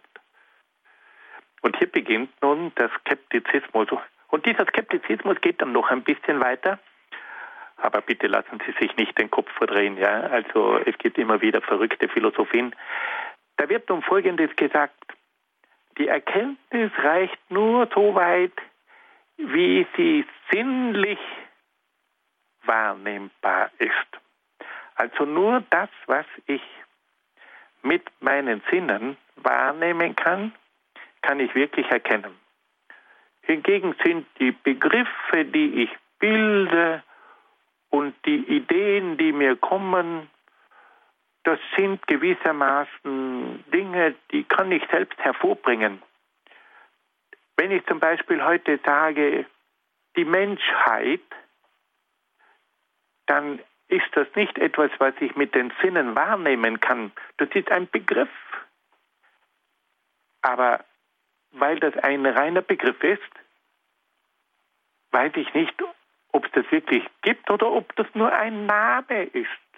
Und 1.62 1.76
hier 1.78 1.90
beginnt 1.90 2.30
nun 2.42 2.72
der 2.76 2.90
Skeptizismus. 3.00 3.88
Und 4.28 4.46
dieser 4.46 4.66
Skeptizismus 4.66 5.40
geht 5.40 5.60
dann 5.60 5.72
noch 5.72 5.90
ein 5.90 6.02
bisschen 6.02 6.40
weiter. 6.40 6.78
Aber 7.76 8.00
bitte 8.02 8.26
lassen 8.26 8.60
Sie 8.66 8.72
sich 8.72 8.96
nicht 8.96 9.18
den 9.18 9.30
Kopf 9.30 9.50
verdrehen, 9.52 9.96
ja. 9.96 10.20
Also 10.20 10.78
es 10.84 10.96
gibt 10.98 11.18
immer 11.18 11.40
wieder 11.40 11.62
verrückte 11.62 12.08
Philosophien. 12.08 12.74
Da 13.60 13.68
wird 13.68 13.90
nun 13.90 14.00
Folgendes 14.00 14.56
gesagt. 14.56 14.94
Die 15.98 16.08
Erkenntnis 16.08 16.90
reicht 16.96 17.38
nur 17.50 17.86
so 17.94 18.14
weit, 18.14 18.54
wie 19.36 19.86
sie 19.98 20.24
sinnlich 20.50 21.18
wahrnehmbar 22.64 23.70
ist. 23.76 23.92
Also 24.94 25.26
nur 25.26 25.62
das, 25.68 25.90
was 26.06 26.24
ich 26.46 26.62
mit 27.82 28.02
meinen 28.20 28.62
Sinnen 28.70 29.18
wahrnehmen 29.36 30.16
kann, 30.16 30.54
kann 31.20 31.38
ich 31.38 31.54
wirklich 31.54 31.86
erkennen. 31.90 32.34
Hingegen 33.42 33.94
sind 34.02 34.26
die 34.38 34.52
Begriffe, 34.52 35.44
die 35.44 35.82
ich 35.82 35.90
bilde 36.18 37.02
und 37.90 38.14
die 38.24 38.38
Ideen, 38.56 39.18
die 39.18 39.32
mir 39.32 39.54
kommen, 39.56 40.30
das 41.50 41.58
sind 41.76 42.06
gewissermaßen 42.06 43.64
Dinge, 43.72 44.14
die 44.30 44.44
kann 44.44 44.70
ich 44.70 44.84
selbst 44.88 45.18
hervorbringen. 45.18 46.00
Wenn 47.56 47.72
ich 47.72 47.84
zum 47.86 47.98
Beispiel 47.98 48.44
heute 48.44 48.78
sage, 48.86 49.46
die 50.16 50.24
Menschheit, 50.24 51.24
dann 53.26 53.58
ist 53.88 54.06
das 54.12 54.28
nicht 54.36 54.58
etwas, 54.58 54.92
was 54.98 55.12
ich 55.18 55.34
mit 55.34 55.56
den 55.56 55.72
Sinnen 55.82 56.14
wahrnehmen 56.14 56.78
kann. 56.78 57.10
Das 57.38 57.48
ist 57.52 57.68
ein 57.72 57.90
Begriff. 57.90 58.30
Aber 60.42 60.84
weil 61.50 61.80
das 61.80 61.96
ein 61.96 62.24
reiner 62.26 62.62
Begriff 62.62 63.02
ist, 63.02 63.32
weiß 65.10 65.32
ich 65.34 65.52
nicht, 65.52 65.74
ob 66.30 66.44
es 66.44 66.52
das 66.52 66.70
wirklich 66.70 67.04
gibt 67.22 67.50
oder 67.50 67.72
ob 67.72 67.96
das 67.96 68.06
nur 68.14 68.32
ein 68.32 68.66
Name 68.66 69.24
ist. 69.24 69.69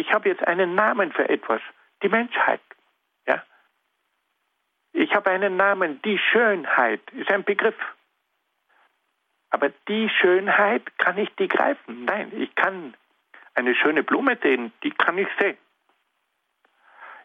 Ich 0.00 0.14
habe 0.14 0.30
jetzt 0.30 0.46
einen 0.48 0.74
Namen 0.74 1.12
für 1.12 1.28
etwas, 1.28 1.60
die 2.02 2.08
Menschheit. 2.08 2.62
Ja? 3.26 3.44
Ich 4.94 5.14
habe 5.14 5.30
einen 5.30 5.58
Namen, 5.58 6.00
die 6.00 6.16
Schönheit 6.16 7.02
ist 7.12 7.30
ein 7.30 7.44
Begriff. 7.44 7.76
Aber 9.50 9.68
die 9.88 10.08
Schönheit 10.08 10.96
kann 10.96 11.18
ich 11.18 11.28
die 11.36 11.48
greifen. 11.48 12.06
Nein, 12.06 12.32
ich 12.34 12.54
kann 12.54 12.94
eine 13.52 13.74
schöne 13.74 14.02
Blume 14.02 14.38
sehen, 14.42 14.72
die 14.82 14.90
kann 14.90 15.18
ich 15.18 15.28
sehen. 15.38 15.58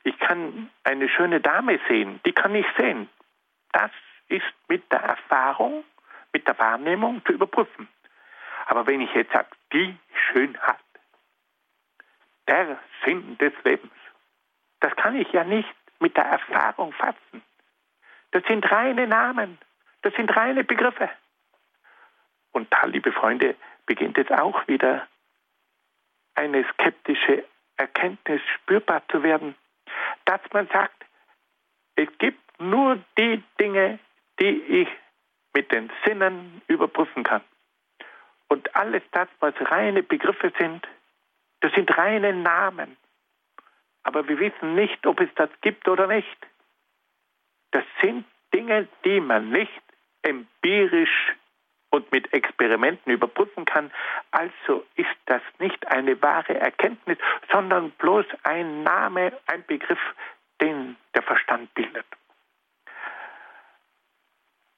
Ich 0.04 0.20
kann 0.20 0.70
eine 0.84 1.08
schöne 1.08 1.40
Dame 1.40 1.80
sehen, 1.88 2.20
die 2.26 2.34
kann 2.34 2.54
ich 2.56 2.68
sehen. 2.78 3.08
Das 3.72 3.92
ist 4.28 4.54
mit 4.68 4.92
der 4.92 5.00
Erfahrung, 5.00 5.86
mit 6.34 6.46
der 6.46 6.60
Wahrnehmung 6.60 7.24
zu 7.24 7.32
überprüfen. 7.32 7.88
Aber 8.66 8.86
wenn 8.86 9.00
ich 9.00 9.14
jetzt 9.14 9.32
sage, 9.32 9.48
die 9.72 9.96
Schönheit, 10.14 10.85
der 12.48 12.78
Sinn 13.04 13.38
des 13.38 13.54
Lebens, 13.64 13.94
das 14.80 14.96
kann 14.96 15.16
ich 15.16 15.32
ja 15.32 15.44
nicht 15.44 15.74
mit 16.00 16.16
der 16.18 16.26
Erfahrung 16.26 16.94
fassen. 16.94 17.42
Das 18.32 18.44
sind 18.48 18.70
reine 18.70 19.08
Namen, 19.08 19.58
das 20.02 20.14
sind 20.16 20.36
reine 20.36 20.64
Begriffe. 20.64 21.10
Und 22.52 22.72
da, 22.72 22.86
liebe 22.86 23.12
Freunde, 23.12 23.56
beginnt 23.86 24.18
jetzt 24.18 24.32
auch 24.32 24.68
wieder 24.68 25.08
eine 26.36 26.66
skeptische 26.74 27.46
Erkenntnis 27.78 28.42
spürbar 28.56 29.02
zu 29.10 29.24
werden, 29.24 29.56
dass 30.26 30.42
man 30.54 30.68
sagt, 30.68 31.06
es 31.96 32.08
gibt 32.18 32.60
nur 32.60 33.00
die 33.18 33.44
Dinge, 33.60 34.00
die 34.40 34.62
ich 34.62 34.90
mit 35.54 35.72
den 35.72 35.90
Sinnen 36.06 36.62
überprüfen 36.68 37.24
kann. 37.24 37.42
Und 38.48 38.76
alles 38.76 39.04
das, 39.12 39.28
was 39.40 39.54
reine 39.60 40.04
Begriffe 40.04 40.52
sind, 40.60 40.88
das 41.66 41.74
sind 41.74 41.98
reine 41.98 42.32
Namen. 42.32 42.96
Aber 44.04 44.28
wir 44.28 44.38
wissen 44.38 44.76
nicht, 44.76 45.08
ob 45.08 45.20
es 45.20 45.30
das 45.34 45.50
gibt 45.62 45.88
oder 45.88 46.06
nicht. 46.06 46.38
Das 47.72 47.84
sind 48.04 48.24
Dinge, 48.54 48.88
die 49.04 49.20
man 49.20 49.50
nicht 49.50 49.82
empirisch 50.22 51.34
und 51.90 52.12
mit 52.12 52.32
Experimenten 52.34 53.12
überprüfen 53.12 53.66
kann. 53.66 53.92
Also 54.30 54.86
ist 54.96 55.18
das 55.26 55.42
nicht 55.58 55.88
eine 55.88 56.22
wahre 56.22 56.54
Erkenntnis, 56.54 57.18
sondern 57.52 57.90
bloß 57.94 58.28
ein 58.44 58.84
Name, 58.84 59.34
ein 59.48 59.66
Begriff, 59.66 60.14
den 60.62 60.96
der 61.16 61.24
Verstand 61.24 61.74
bildet. 61.74 62.06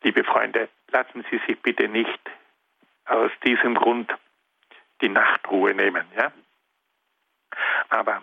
Liebe 0.03 0.23
Freunde, 0.23 0.69
lassen 0.91 1.25
Sie 1.29 1.41
sich 1.45 1.61
bitte 1.61 1.89
nicht 1.89 2.21
aus 3.03 3.31
diesem 3.45 3.75
Grund 3.75 4.09
die 5.01 5.09
Nachtruhe 5.09 5.73
nehmen. 5.73 6.05
Ja? 6.15 6.31
Aber 7.89 8.22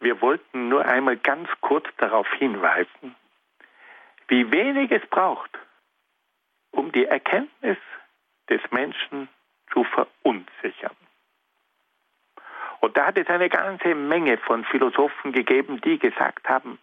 wir 0.00 0.20
wollten 0.20 0.68
nur 0.68 0.84
einmal 0.86 1.16
ganz 1.16 1.48
kurz 1.60 1.86
darauf 1.98 2.26
hinweisen, 2.34 3.14
wie 4.28 4.50
wenig 4.50 4.90
es 4.90 5.06
braucht, 5.08 5.50
um 6.70 6.92
die 6.92 7.04
Erkenntnis 7.04 7.78
des 8.48 8.60
Menschen 8.70 9.28
zu 9.72 9.84
verunsichern. 9.84 10.96
Und 12.80 12.96
da 12.96 13.06
hat 13.06 13.18
es 13.18 13.28
eine 13.28 13.48
ganze 13.48 13.94
Menge 13.94 14.38
von 14.38 14.64
Philosophen 14.64 15.32
gegeben, 15.32 15.80
die 15.82 15.98
gesagt 15.98 16.48
haben, 16.48 16.78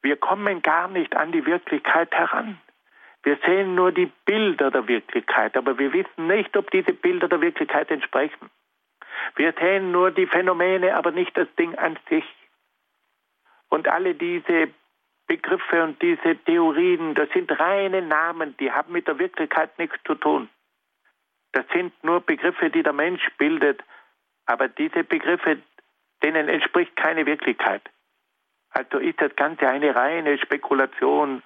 wir 0.00 0.16
kommen 0.16 0.62
gar 0.62 0.88
nicht 0.88 1.16
an 1.16 1.32
die 1.32 1.44
Wirklichkeit 1.44 2.12
heran. 2.14 2.60
Wir 3.24 3.36
sehen 3.44 3.74
nur 3.74 3.90
die 3.90 4.12
Bilder 4.24 4.70
der 4.70 4.86
Wirklichkeit, 4.86 5.56
aber 5.56 5.76
wir 5.78 5.92
wissen 5.92 6.28
nicht, 6.28 6.56
ob 6.56 6.70
diese 6.70 6.92
Bilder 6.92 7.28
der 7.28 7.40
Wirklichkeit 7.40 7.90
entsprechen. 7.90 8.48
Wir 9.36 9.52
sehen 9.58 9.92
nur 9.92 10.10
die 10.10 10.26
Phänomene, 10.26 10.96
aber 10.96 11.10
nicht 11.10 11.36
das 11.36 11.48
Ding 11.58 11.74
an 11.76 11.98
sich. 12.08 12.24
Und 13.68 13.88
alle 13.88 14.14
diese 14.14 14.68
Begriffe 15.26 15.84
und 15.84 16.00
diese 16.00 16.36
Theorien, 16.44 17.14
das 17.14 17.28
sind 17.30 17.50
reine 17.60 18.02
Namen, 18.02 18.56
die 18.58 18.72
haben 18.72 18.92
mit 18.92 19.06
der 19.06 19.18
Wirklichkeit 19.18 19.78
nichts 19.78 19.98
zu 20.04 20.14
tun. 20.14 20.48
Das 21.52 21.66
sind 21.72 21.92
nur 22.02 22.20
Begriffe, 22.20 22.70
die 22.70 22.82
der 22.82 22.92
Mensch 22.92 23.26
bildet, 23.36 23.82
aber 24.46 24.68
diese 24.68 25.04
Begriffe, 25.04 25.58
denen 26.22 26.48
entspricht 26.48 26.96
keine 26.96 27.26
Wirklichkeit. 27.26 27.82
Also 28.70 28.98
ist 28.98 29.20
das 29.20 29.34
Ganze 29.36 29.68
eine 29.68 29.94
reine 29.94 30.38
Spekulation, 30.38 31.42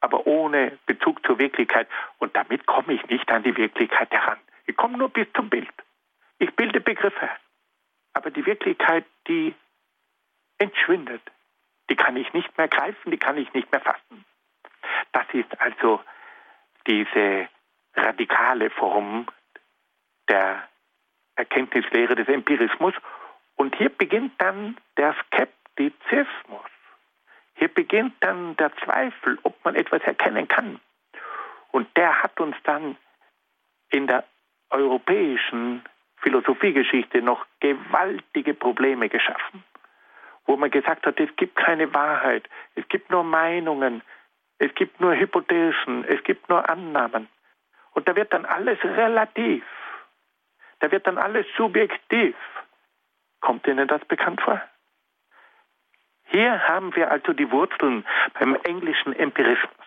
aber 0.00 0.26
ohne 0.26 0.78
Bezug 0.86 1.24
zur 1.26 1.38
Wirklichkeit. 1.38 1.88
Und 2.18 2.36
damit 2.36 2.66
komme 2.66 2.94
ich 2.94 3.06
nicht 3.08 3.30
an 3.30 3.42
die 3.42 3.56
Wirklichkeit 3.56 4.10
heran. 4.10 4.38
Ich 4.66 4.76
komme 4.76 4.98
nur 4.98 5.08
bis 5.08 5.26
zum 5.34 5.48
Bild. 5.48 5.72
Ich 6.38 6.54
bilde 6.54 6.80
Begriffe. 6.80 7.28
Aber 8.12 8.30
die 8.30 8.46
Wirklichkeit, 8.46 9.04
die 9.28 9.54
entschwindet. 10.58 11.22
Die 11.90 11.96
kann 11.96 12.16
ich 12.16 12.32
nicht 12.32 12.56
mehr 12.56 12.68
greifen, 12.68 13.10
die 13.10 13.18
kann 13.18 13.36
ich 13.36 13.52
nicht 13.52 13.70
mehr 13.70 13.80
fassen. 13.80 14.24
Das 15.12 15.26
ist 15.32 15.60
also 15.60 16.00
diese 16.86 17.48
radikale 17.94 18.70
Form 18.70 19.26
der 20.28 20.68
Erkenntnislehre 21.36 22.14
des 22.14 22.28
Empirismus. 22.28 22.94
Und 23.56 23.76
hier 23.76 23.90
beginnt 23.90 24.32
dann 24.38 24.76
der 24.96 25.14
Skeptizismus. 25.26 26.70
Hier 27.54 27.68
beginnt 27.68 28.14
dann 28.20 28.56
der 28.56 28.74
Zweifel, 28.78 29.38
ob 29.42 29.64
man 29.64 29.74
etwas 29.74 30.02
erkennen 30.02 30.48
kann. 30.48 30.80
Und 31.70 31.94
der 31.96 32.22
hat 32.22 32.38
uns 32.40 32.56
dann 32.64 32.96
in 33.90 34.06
der 34.06 34.24
europäischen 34.70 35.82
Philosophiegeschichte 36.26 37.22
noch 37.22 37.46
gewaltige 37.60 38.52
Probleme 38.52 39.08
geschaffen, 39.08 39.62
wo 40.44 40.56
man 40.56 40.72
gesagt 40.72 41.06
hat, 41.06 41.20
es 41.20 41.30
gibt 41.36 41.54
keine 41.54 41.94
Wahrheit, 41.94 42.48
es 42.74 42.88
gibt 42.88 43.12
nur 43.12 43.22
Meinungen, 43.22 44.02
es 44.58 44.74
gibt 44.74 45.00
nur 45.00 45.14
Hypothesen, 45.14 46.04
es 46.04 46.20
gibt 46.24 46.48
nur 46.48 46.68
Annahmen. 46.68 47.28
Und 47.92 48.08
da 48.08 48.16
wird 48.16 48.32
dann 48.32 48.44
alles 48.44 48.82
relativ, 48.82 49.64
da 50.80 50.90
wird 50.90 51.06
dann 51.06 51.16
alles 51.16 51.46
subjektiv. 51.56 52.34
Kommt 53.40 53.64
Ihnen 53.68 53.86
das 53.86 54.04
bekannt 54.06 54.40
vor? 54.40 54.60
Hier 56.24 56.66
haben 56.66 56.96
wir 56.96 57.08
also 57.08 57.34
die 57.34 57.52
Wurzeln 57.52 58.04
beim 58.34 58.56
englischen 58.64 59.12
Empirismus. 59.12 59.86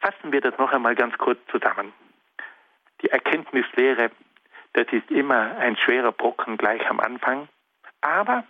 Fassen 0.00 0.32
wir 0.32 0.40
das 0.40 0.58
noch 0.58 0.72
einmal 0.72 0.96
ganz 0.96 1.16
kurz 1.18 1.38
zusammen. 1.52 1.92
Die 3.02 3.10
Erkenntnislehre, 3.10 4.10
das 4.76 4.86
ist 4.92 5.10
immer 5.10 5.56
ein 5.56 5.76
schwerer 5.78 6.12
Brocken 6.12 6.58
gleich 6.58 6.86
am 6.90 7.00
Anfang, 7.00 7.48
aber 8.02 8.44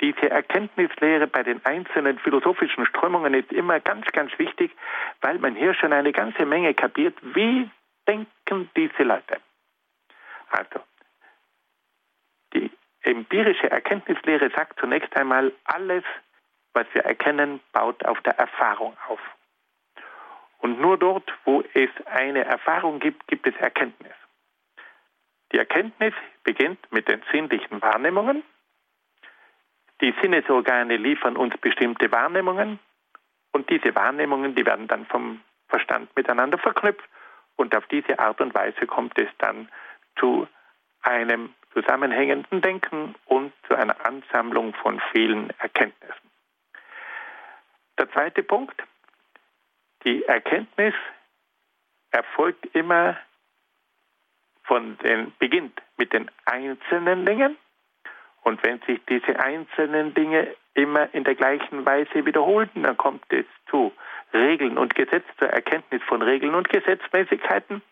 diese 0.00 0.30
Erkenntnislehre 0.30 1.26
bei 1.26 1.42
den 1.42 1.64
einzelnen 1.64 2.18
philosophischen 2.18 2.86
Strömungen 2.86 3.34
ist 3.34 3.52
immer 3.52 3.80
ganz, 3.80 4.06
ganz 4.12 4.36
wichtig, 4.38 4.72
weil 5.20 5.38
man 5.38 5.54
hier 5.54 5.74
schon 5.74 5.92
eine 5.92 6.12
ganze 6.12 6.46
Menge 6.46 6.72
kapiert, 6.72 7.14
wie 7.34 7.70
denken 8.08 8.70
diese 8.76 9.02
Leute. 9.02 9.40
Also, 10.50 10.80
die 12.54 12.70
empirische 13.02 13.70
Erkenntnislehre 13.70 14.50
sagt 14.56 14.80
zunächst 14.80 15.14
einmal, 15.16 15.52
alles, 15.64 16.04
was 16.72 16.86
wir 16.94 17.04
erkennen, 17.04 17.60
baut 17.72 18.04
auf 18.06 18.20
der 18.22 18.38
Erfahrung 18.38 18.96
auf. 19.08 19.20
Und 20.58 20.80
nur 20.80 20.96
dort, 20.96 21.30
wo 21.44 21.62
es 21.74 21.90
eine 22.06 22.44
Erfahrung 22.44 23.00
gibt, 23.00 23.26
gibt 23.28 23.46
es 23.46 23.54
Erkenntnis. 23.56 24.14
Die 25.54 25.58
Erkenntnis 25.60 26.12
beginnt 26.42 26.80
mit 26.90 27.06
den 27.06 27.22
sinnlichen 27.30 27.80
Wahrnehmungen. 27.80 28.42
Die 30.00 30.12
Sinnesorgane 30.20 30.96
liefern 30.96 31.36
uns 31.36 31.56
bestimmte 31.58 32.10
Wahrnehmungen 32.10 32.80
und 33.52 33.70
diese 33.70 33.94
Wahrnehmungen, 33.94 34.56
die 34.56 34.66
werden 34.66 34.88
dann 34.88 35.06
vom 35.06 35.42
Verstand 35.68 36.14
miteinander 36.16 36.58
verknüpft 36.58 37.08
und 37.54 37.76
auf 37.76 37.86
diese 37.86 38.18
Art 38.18 38.40
und 38.40 38.52
Weise 38.52 38.84
kommt 38.88 39.16
es 39.16 39.28
dann 39.38 39.68
zu 40.18 40.48
einem 41.02 41.54
zusammenhängenden 41.72 42.60
Denken 42.60 43.14
und 43.26 43.52
zu 43.68 43.76
einer 43.76 44.04
Ansammlung 44.04 44.74
von 44.74 45.00
vielen 45.12 45.50
Erkenntnissen. 45.60 46.30
Der 47.96 48.10
zweite 48.10 48.42
Punkt, 48.42 48.82
die 50.04 50.24
Erkenntnis 50.24 50.94
erfolgt 52.10 52.66
immer 52.74 53.16
von 54.64 54.98
den, 54.98 55.32
beginnt 55.38 55.80
mit 55.96 56.12
den 56.12 56.30
einzelnen 56.46 57.24
Dingen 57.24 57.56
und 58.42 58.62
wenn 58.62 58.80
sich 58.80 59.00
diese 59.08 59.38
einzelnen 59.38 60.14
Dinge 60.14 60.54
immer 60.74 61.12
in 61.14 61.24
der 61.24 61.34
gleichen 61.34 61.86
Weise 61.86 62.26
wiederholen, 62.26 62.70
dann 62.74 62.96
kommt 62.96 63.24
es 63.30 63.46
zu 63.70 63.92
Regeln 64.32 64.76
und 64.76 64.94
Gesetz, 64.94 65.24
zur 65.38 65.48
Erkenntnis 65.48 66.02
von 66.02 66.20
Regeln 66.22 66.54
und 66.54 66.68
Gesetzmäßigkeiten 66.68 67.82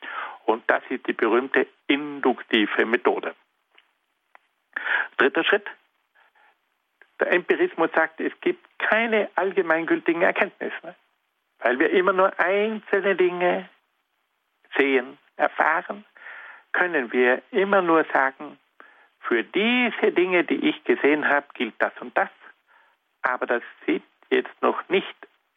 und 0.45 0.63
das 0.67 0.83
ist 0.89 1.07
die 1.07 1.13
berühmte 1.13 1.67
induktive 1.87 2.85
Methode. 2.85 3.35
Dritter 5.17 5.45
Schritt. 5.45 5.67
Der 7.21 7.33
Empirismus 7.33 7.91
sagt, 7.95 8.21
es 8.21 8.33
gibt 8.41 8.67
keine 8.79 9.31
allgemeingültigen 9.37 10.23
Erkenntnisse, 10.23 10.97
weil 11.61 11.79
wir 11.79 11.91
immer 11.91 12.13
nur 12.13 12.39
einzelne 12.41 13.15
Dinge 13.15 13.69
sehen, 14.77 15.19
erfahren, 15.37 16.05
können 16.73 17.13
wir 17.13 17.43
immer 17.51 17.83
nur 17.83 18.05
sagen, 18.13 18.59
für 19.21 19.45
diese 19.45 20.13
Dinge, 20.13 20.45
die 20.45 20.69
ich 20.69 20.83
gesehen 20.85 21.29
habe, 21.29 21.47
gilt 21.55 21.75
das 21.79 21.93
und 22.01 22.17
das, 22.17 22.29
aber 23.23 23.47
das 23.47 23.63
sind 23.87 24.03
jetzt 24.31 24.63
noch 24.63 24.89
nicht 24.89 25.15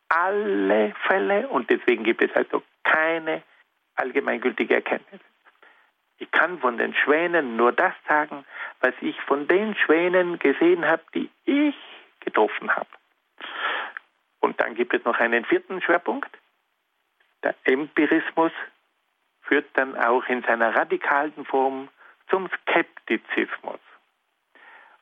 alle 0.10 0.94
Fälle 1.08 1.48
und 1.48 1.70
deswegen 1.70 2.04
gibt 2.04 2.24
es 2.24 2.34
also 2.36 2.62
keine 2.84 3.42
allgemeingültige 3.96 4.76
Erkenntnis. 4.76 5.22
Ich 6.18 6.32
kann 6.32 6.60
von 6.60 6.78
den 6.78 6.94
Schwänen 6.94 7.56
nur 7.56 7.72
das 7.72 7.94
sagen, 8.08 8.46
was 8.80 8.94
ich 9.02 9.20
von 9.22 9.48
den 9.48 9.76
Schwänen 9.76 10.40
gesehen 10.40 10.86
habe, 10.86 11.04
die 11.14 11.30
ich 11.46 11.76
getroffen 12.22 12.74
habe. 12.74 12.90
Und 14.40 14.60
dann 14.62 14.76
gibt 14.76 14.94
es 14.94 15.04
noch 15.04 15.20
einen 15.20 15.44
vierten 15.44 15.82
Schwerpunkt. 15.82 16.30
Der 17.44 17.56
Empirismus 17.64 18.52
führt 19.46 19.68
dann 19.74 19.98
auch 19.98 20.26
in 20.28 20.44
seiner 20.44 20.76
radikalen 20.76 21.46
Form 21.46 21.90
zum 22.30 22.50
Skeptizismus. 22.62 23.80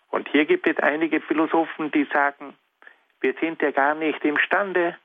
Und 0.10 0.30
hier 0.30 0.46
gibt 0.46 0.68
es 0.68 0.78
einige 0.78 1.22
Philosophen, 1.22 1.92
die 1.92 2.06
sagen, 2.14 2.56
wir 3.22 3.34
sind 3.40 3.62
ja 3.62 3.72
gar 3.72 3.96
nicht 3.96 4.24
imstande, 4.24 4.98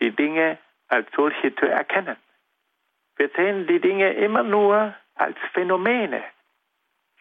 die 0.00 0.12
Dinge 0.12 0.58
als 0.88 1.08
solche 1.14 1.54
zu 1.56 1.66
erkennen. 1.66 2.16
Wir 3.16 3.28
sehen 3.30 3.66
die 3.66 3.80
Dinge 3.80 4.12
immer 4.14 4.42
nur 4.42 4.94
als 5.14 5.36
Phänomene, 5.52 6.22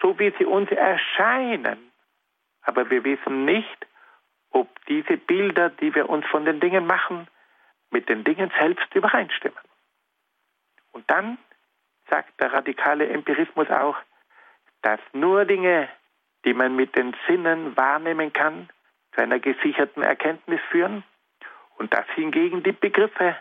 so 0.02 0.18
wie 0.20 0.34
sie 0.38 0.46
uns 0.46 0.72
erscheinen. 0.72 1.92
aber 2.66 2.90
wir 2.90 3.04
wissen 3.04 3.44
nicht, 3.44 3.88
ob 4.52 4.68
diese 4.86 5.18
Bilder, 5.18 5.70
die 5.70 5.94
wir 5.94 6.10
uns 6.10 6.26
von 6.28 6.46
den 6.46 6.60
Dingen 6.62 6.86
machen, 6.86 7.28
mit 7.92 8.08
den 8.08 8.24
Dingen 8.24 8.52
selbst 8.58 8.94
übereinstimmen. 8.96 9.60
Und 10.94 11.10
dann 11.12 11.38
sagt 12.10 12.40
der 12.40 12.54
radikale 12.54 13.10
Empirismus 13.10 13.70
auch, 13.70 13.98
dass 14.82 15.00
nur 15.12 15.46
Dinge, 15.46 15.90
die 16.46 16.54
man 16.54 16.76
mit 16.76 16.96
den 16.96 17.16
Sinnen 17.28 17.76
wahrnehmen 17.76 18.32
kann, 18.32 18.70
zu 19.14 19.22
einer 19.22 19.40
gesicherten 19.40 20.04
Erkenntnis 20.04 20.62
führen 20.70 21.04
und 21.78 21.94
dass 21.94 22.06
hingegen 22.16 22.64
die 22.64 22.72
Begriffe, 22.72 23.36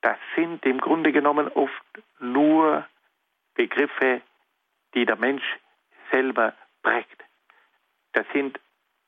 das 0.00 0.16
sind 0.36 0.64
im 0.64 0.80
Grunde 0.80 1.12
genommen 1.12 1.48
oft 1.48 1.84
nur 2.20 2.86
Begriffe, 3.54 4.22
die 4.94 5.04
der 5.04 5.16
Mensch 5.16 5.44
selber 6.10 6.54
prägt. 6.82 7.24
Das 8.12 8.26
sind 8.32 8.58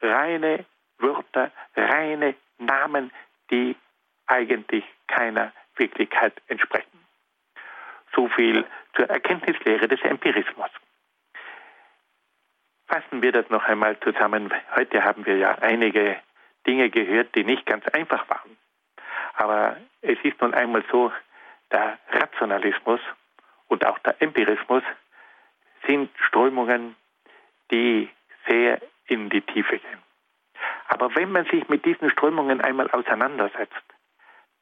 reine 0.01 0.66
Wörter, 0.99 1.51
reine 1.77 2.35
Namen, 2.59 3.12
die 3.51 3.77
eigentlich 4.27 4.85
keiner 5.07 5.53
Wirklichkeit 5.77 6.35
entsprechen. 6.49 7.10
So 8.15 8.29
viel 8.29 8.65
zur 8.95 9.09
Erkenntnislehre 9.09 9.89
des 9.89 10.01
Empirismus. 10.03 10.71
Fassen 12.89 13.23
wir 13.23 13.33
das 13.33 13.49
noch 13.51 13.65
einmal 13.65 13.99
zusammen. 14.01 14.53
Heute 14.75 15.05
haben 15.05 15.25
wir 15.25 15.37
ja 15.37 15.55
einige 15.61 16.21
Dinge 16.67 16.91
gehört, 16.91 17.35
die 17.37 17.45
nicht 17.45 17.67
ganz 17.67 17.87
einfach 17.89 18.29
waren. 18.29 18.57
Aber 19.35 19.77
es 20.03 20.19
ist 20.25 20.41
nun 20.41 20.55
einmal 20.55 20.85
so, 20.91 21.13
der 21.71 21.99
Rationalismus 22.11 23.01
und 23.69 23.87
auch 23.87 23.99
der 24.01 24.21
Empirismus 24.21 24.83
sind 25.87 26.11
Strömungen, 26.27 26.97
die 27.71 28.11
sehr 28.49 28.81
in 29.07 29.31
die 29.31 29.41
Tiefe 29.43 29.79
gehen. 29.79 30.03
Aber 30.89 31.15
wenn 31.15 31.31
man 31.33 31.45
sich 31.47 31.69
mit 31.69 31.85
diesen 31.85 32.11
Strömungen 32.11 32.61
einmal 32.61 32.91
auseinandersetzt, 32.91 33.83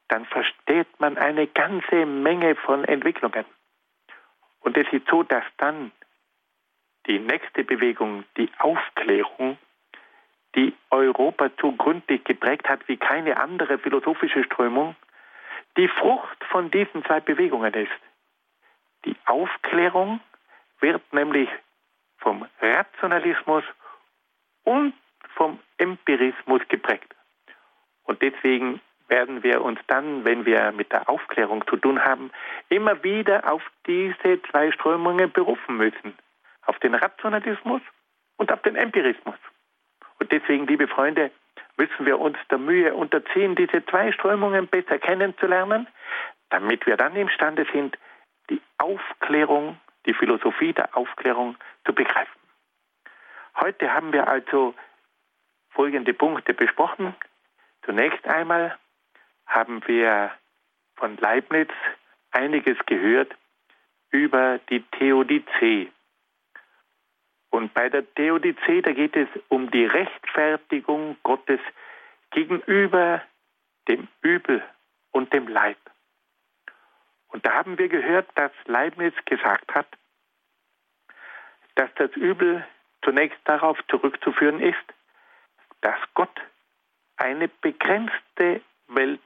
dann 0.09 0.25
versteht 0.25 0.87
man 0.99 1.17
eine 1.17 1.47
ganze 1.47 2.05
Menge 2.05 2.55
von 2.55 2.83
Entwicklungen. 2.83 3.45
Und 4.59 4.75
es 4.75 4.91
ist 4.91 5.07
so, 5.07 5.23
dass 5.23 5.43
dann 5.57 5.91
die 7.07 7.19
nächste 7.19 7.63
Bewegung, 7.63 8.25
die 8.37 8.49
Aufklärung, 8.57 9.57
die 10.55 10.75
Europa 10.89 11.49
gründlich 11.77 12.23
geprägt 12.23 12.67
hat 12.67 12.87
wie 12.87 12.97
keine 12.97 13.37
andere 13.37 13.77
philosophische 13.77 14.43
Strömung, 14.43 14.95
die 15.77 15.87
Frucht 15.87 16.43
von 16.45 16.71
diesen 16.71 17.05
zwei 17.05 17.19
Bewegungen 17.19 17.73
ist. 17.73 17.91
Die 19.05 19.15
Aufklärung 19.25 20.19
wird 20.79 21.01
nämlich 21.13 21.49
vom 22.17 22.45
Rationalismus 22.59 23.63
und 24.63 24.93
vom 25.35 25.59
Empirismus 25.77 26.61
geprägt. 26.67 27.15
Und 28.03 28.21
deswegen 28.21 28.81
werden 29.09 29.43
wir 29.43 29.61
uns 29.61 29.79
dann, 29.87 30.23
wenn 30.25 30.45
wir 30.45 30.71
mit 30.71 30.91
der 30.91 31.09
Aufklärung 31.09 31.65
zu 31.67 31.77
tun 31.77 32.03
haben, 32.03 32.31
immer 32.69 33.03
wieder 33.03 33.51
auf 33.51 33.63
diese 33.85 34.41
zwei 34.49 34.71
Strömungen 34.71 35.31
berufen 35.31 35.77
müssen. 35.77 36.17
Auf 36.65 36.79
den 36.79 36.95
Rationalismus 36.95 37.81
und 38.37 38.51
auf 38.51 38.61
den 38.61 38.75
Empirismus. 38.75 39.35
Und 40.19 40.31
deswegen, 40.31 40.67
liebe 40.67 40.87
Freunde, 40.87 41.31
müssen 41.77 42.05
wir 42.05 42.19
uns 42.19 42.37
der 42.51 42.57
Mühe 42.57 42.93
unterziehen, 42.93 43.55
diese 43.55 43.85
zwei 43.85 44.11
Strömungen 44.11 44.67
besser 44.67 44.99
kennenzulernen, 44.99 45.87
damit 46.49 46.85
wir 46.85 46.97
dann 46.97 47.15
imstande 47.15 47.65
sind, 47.71 47.97
die 48.49 48.61
Aufklärung, 48.77 49.79
die 50.05 50.13
Philosophie 50.13 50.73
der 50.73 50.95
Aufklärung 50.95 51.55
zu 51.85 51.93
begreifen. 51.93 52.39
Heute 53.59 53.93
haben 53.93 54.13
wir 54.13 54.27
also 54.27 54.73
folgende 55.71 56.13
Punkte 56.13 56.53
besprochen. 56.53 57.15
Zunächst 57.83 58.27
einmal 58.27 58.77
haben 59.49 59.85
wir 59.87 60.31
von 60.95 61.17
Leibniz 61.17 61.69
einiges 62.31 62.77
gehört 62.85 63.35
über 64.11 64.59
die 64.69 64.81
Theodizee. 64.97 65.91
Und 67.49 67.73
bei 67.73 67.89
der 67.89 68.11
Theodizee, 68.13 68.81
da 68.81 68.91
geht 68.91 69.15
es 69.15 69.27
um 69.49 69.71
die 69.71 69.85
Rechtfertigung 69.85 71.17
Gottes 71.23 71.59
gegenüber 72.31 73.23
dem 73.87 74.07
Übel 74.21 74.63
und 75.11 75.33
dem 75.33 75.47
Leid. 75.47 75.77
Und 77.29 77.45
da 77.45 77.53
haben 77.53 77.77
wir 77.77 77.89
gehört, 77.89 78.27
dass 78.35 78.51
Leibniz 78.65 79.13
gesagt 79.25 79.73
hat, 79.73 79.87
dass 81.75 81.89
das 81.95 82.11
Übel 82.11 82.65
zunächst 83.03 83.39
darauf 83.45 83.79
zurückzuführen 83.87 84.59
ist, 84.59 84.77
dass 85.81 85.97
Gott 86.13 86.41
eine 87.17 87.47
begrenzte 87.47 88.61
Welt 88.87 89.21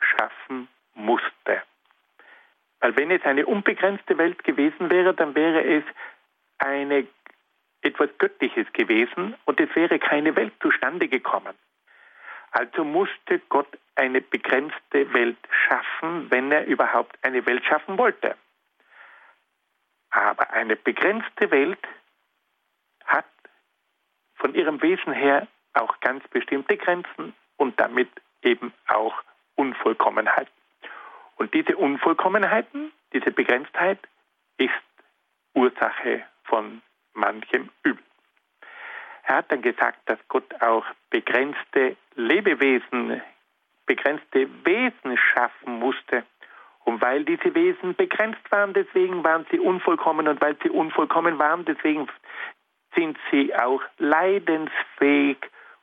schaffen 0.00 0.68
musste. 0.94 1.62
Weil 2.80 2.96
wenn 2.96 3.10
es 3.10 3.22
eine 3.24 3.46
unbegrenzte 3.46 4.18
Welt 4.18 4.44
gewesen 4.44 4.90
wäre, 4.90 5.14
dann 5.14 5.34
wäre 5.34 5.64
es 5.64 5.84
eine, 6.58 7.06
etwas 7.82 8.10
Göttliches 8.18 8.66
gewesen 8.72 9.34
und 9.44 9.60
es 9.60 9.74
wäre 9.74 9.98
keine 9.98 10.34
Welt 10.36 10.52
zustande 10.60 11.08
gekommen. 11.08 11.54
Also 12.50 12.84
musste 12.84 13.40
Gott 13.48 13.68
eine 13.94 14.20
begrenzte 14.20 15.12
Welt 15.12 15.38
schaffen, 15.50 16.30
wenn 16.30 16.50
er 16.50 16.66
überhaupt 16.66 17.18
eine 17.22 17.44
Welt 17.46 17.64
schaffen 17.64 17.98
wollte. 17.98 18.36
Aber 20.10 20.50
eine 20.50 20.76
begrenzte 20.76 21.50
Welt 21.50 21.78
hat 23.04 23.26
von 24.36 24.54
ihrem 24.54 24.80
Wesen 24.82 25.12
her 25.12 25.46
auch 25.74 26.00
ganz 26.00 26.26
bestimmte 26.28 26.76
Grenzen 26.76 27.34
und 27.56 27.78
damit 27.78 28.08
eben 28.42 28.72
auch 28.86 29.22
Unvollkommenheiten. 29.58 30.52
Und 31.36 31.52
diese 31.52 31.76
Unvollkommenheiten, 31.76 32.92
diese 33.12 33.30
Begrenztheit 33.32 33.98
ist 34.56 34.70
Ursache 35.54 36.22
von 36.44 36.80
manchem 37.14 37.68
Übel. 37.82 38.02
Er 39.24 39.36
hat 39.36 39.52
dann 39.52 39.62
gesagt, 39.62 39.98
dass 40.06 40.18
Gott 40.28 40.62
auch 40.62 40.86
begrenzte 41.10 41.96
Lebewesen, 42.14 43.20
begrenzte 43.84 44.48
Wesen 44.64 45.18
schaffen 45.18 45.78
musste. 45.78 46.24
Und 46.84 47.02
weil 47.02 47.24
diese 47.24 47.54
Wesen 47.54 47.94
begrenzt 47.94 48.50
waren, 48.50 48.72
deswegen 48.72 49.22
waren 49.24 49.44
sie 49.50 49.58
unvollkommen. 49.58 50.28
Und 50.28 50.40
weil 50.40 50.56
sie 50.62 50.70
unvollkommen 50.70 51.38
waren, 51.38 51.64
deswegen 51.64 52.08
sind 52.94 53.18
sie 53.30 53.54
auch 53.54 53.82
leidensfähig. 53.98 55.38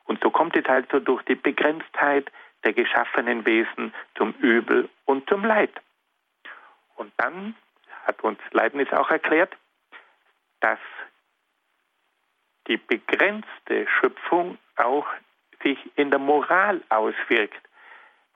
Und 0.06 0.22
so 0.24 0.32
kommt 0.32 0.56
es 0.56 0.66
also 0.66 1.00
durch 1.00 1.22
die 1.24 1.36
Begrenztheit 1.36 2.32
der 2.66 2.74
geschaffenen 2.74 3.46
Wesen 3.46 3.94
zum 4.18 4.34
Übel 4.40 4.90
und 5.06 5.30
zum 5.30 5.46
Leid. 5.46 5.72
Und 6.96 7.14
dann 7.18 7.56
hat 8.06 8.22
uns 8.24 8.40
Leibniz 8.52 8.92
auch 8.92 9.10
erklärt, 9.10 9.56
dass 10.60 10.80
die 12.68 12.78
begrenzte 12.78 13.88
Schöpfung 13.88 14.58
auch 14.76 15.06
sich 15.64 15.78
in 15.96 16.10
der 16.10 16.20
Moral 16.20 16.82
auswirkt. 16.90 17.62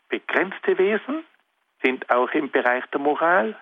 Begrenzte 0.07 0.77
Wesen 0.77 1.23
sind 1.82 2.09
auch 2.09 2.32
im 2.32 2.49
Bereich 2.51 2.86
der 2.88 2.99
Moral 2.99 3.55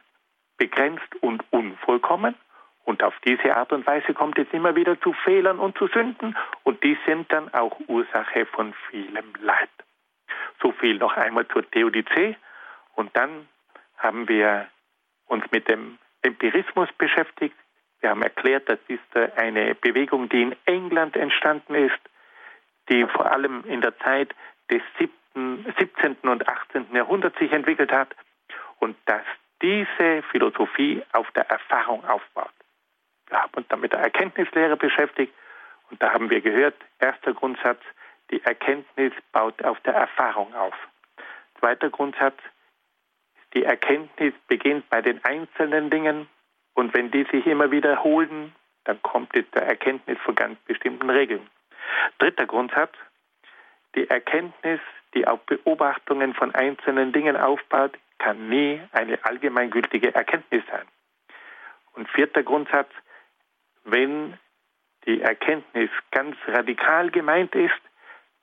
begrenzt 0.58 1.16
und 1.22 1.44
unvollkommen. 1.52 2.36
Und 2.84 3.04
auf 3.04 3.14
diese 3.26 3.56
Art 3.56 3.74
und 3.74 3.86
Weise 3.86 4.14
kommt 4.14 4.40
es 4.40 4.48
immer 4.52 4.76
wieder 4.76 5.00
zu 5.02 5.14
Fehlern 5.14 5.60
und 5.60 5.78
zu 5.78 5.88
Sünden. 5.88 6.38
Und 6.64 6.84
die 6.84 6.98
sind 7.06 7.32
dann 7.32 7.54
auch 7.54 7.78
Ursache 7.88 8.46
von 8.46 8.74
vielem 8.90 9.34
Leid. 9.42 9.70
So 10.62 10.72
viel 10.72 10.98
noch 10.98 11.16
einmal 11.16 11.48
zur 11.48 11.70
Theodizee. 11.70 12.36
Und 12.96 13.16
dann 13.16 13.48
haben 13.98 14.28
wir 14.28 14.68
uns 15.28 15.44
mit 15.52 15.70
dem 15.70 15.98
Empirismus 16.22 16.90
beschäftigt. 16.98 17.56
Wir 18.00 18.12
haben 18.12 18.22
erklärt, 18.22 18.70
das 18.70 18.80
ist 18.88 19.38
eine 19.38 19.76
Bewegung, 19.76 20.30
die 20.30 20.44
in 20.44 20.56
England 20.66 21.16
entstanden 21.16 21.76
ist, 21.76 22.00
die 22.90 23.06
vor 23.06 23.32
allem 23.32 23.64
in 23.66 23.82
der 23.82 23.98
Zeit 24.00 24.34
des 24.70 24.82
17. 24.98 26.18
und 26.24 26.48
18. 26.48 26.88
Jahrhunderts 26.94 27.38
sich 27.40 27.52
entwickelt 27.52 27.92
hat 27.92 28.16
und 28.80 28.96
dass 29.06 29.24
diese 29.62 30.24
Philosophie 30.32 31.04
auf 31.14 31.30
der 31.32 31.50
Erfahrung 31.50 32.06
aufbaut. 32.06 32.52
Wir 33.28 33.42
haben 33.42 33.54
uns 33.56 33.68
dann 33.68 33.80
mit 33.80 33.94
der 33.94 34.00
Erkenntnislehre 34.00 34.78
beschäftigt 34.78 35.34
und 35.90 36.02
da 36.02 36.14
haben 36.14 36.30
wir 36.30 36.42
gehört, 36.42 36.76
erster 37.00 37.34
Grundsatz, 37.34 37.82
die 38.32 38.44
Erkenntnis 38.44 39.14
baut 39.32 39.64
auf 39.64 39.80
der 39.82 39.94
Erfahrung 39.94 40.54
auf. 40.54 40.76
Zweiter 41.60 41.90
Grundsatz, 41.90 42.38
die 43.54 43.64
Erkenntnis 43.64 44.34
beginnt 44.48 44.90
bei 44.90 45.02
den 45.02 45.24
einzelnen 45.24 45.90
Dingen 45.90 46.28
und 46.74 46.94
wenn 46.94 47.10
die 47.12 47.24
sich 47.32 47.46
immer 47.48 47.72
wiederholen, 47.72 48.54
dann 48.84 49.02
kommt 49.02 49.36
es 49.36 49.46
zur 49.52 49.64
Erkenntnis 49.64 50.18
von 50.20 50.36
ganz 50.36 50.60
bestimmten 50.66 51.10
Regeln. 51.10 51.50
Dritter 52.20 52.46
Grundsatz, 52.46 52.94
die 53.96 54.10
Erkenntnis, 54.10 54.80
die 55.14 55.28
auf 55.28 55.40
Beobachtungen 55.46 56.34
von 56.34 56.54
einzelnen 56.54 57.12
Dingen 57.14 57.36
aufbaut, 57.36 57.98
kann 58.20 58.50
nie 58.50 58.82
eine 58.92 59.24
allgemeingültige 59.26 60.14
Erkenntnis 60.14 60.64
sein. 60.70 60.86
Und 61.94 62.10
vierter 62.10 62.44
Grundsatz, 62.44 62.90
wenn 63.84 64.38
die 65.06 65.22
Erkenntnis 65.22 65.90
ganz 66.12 66.36
radikal 66.48 67.10
gemeint 67.10 67.56
ist, 67.56 67.82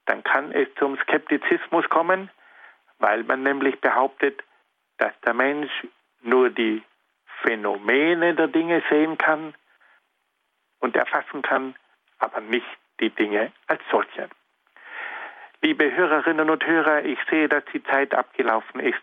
dann 0.07 0.23
kann 0.23 0.53
es 0.53 0.69
zum 0.79 0.97
Skeptizismus 0.99 1.89
kommen, 1.89 2.31
weil 2.99 3.25
man 3.25 3.43
nämlich 3.43 3.81
behauptet, 3.81 4.43
dass 4.99 5.13
der 5.27 5.35
Mensch 5.35 5.71
nur 6.23 6.51
die 6.51 6.83
Phänomene 7.43 8.35
der 8.35 8.49
Dinge 8.49 8.83
sehen 8.91 9.19
kann 9.19 9.55
und 10.81 10.97
erfassen 10.97 11.43
kann, 11.43 11.75
aber 12.19 12.41
nicht 12.41 12.67
die 13.01 13.11
Dinge 13.11 13.53
als 13.67 13.83
solche. 13.91 14.29
Liebe 15.61 15.95
Hörerinnen 15.95 16.51
und 16.51 16.65
Hörer, 16.67 17.05
ich 17.05 17.19
sehe, 17.31 17.49
dass 17.49 17.65
die 17.73 17.83
Zeit 17.85 18.15
abgelaufen 18.15 18.81
ist. 18.81 19.03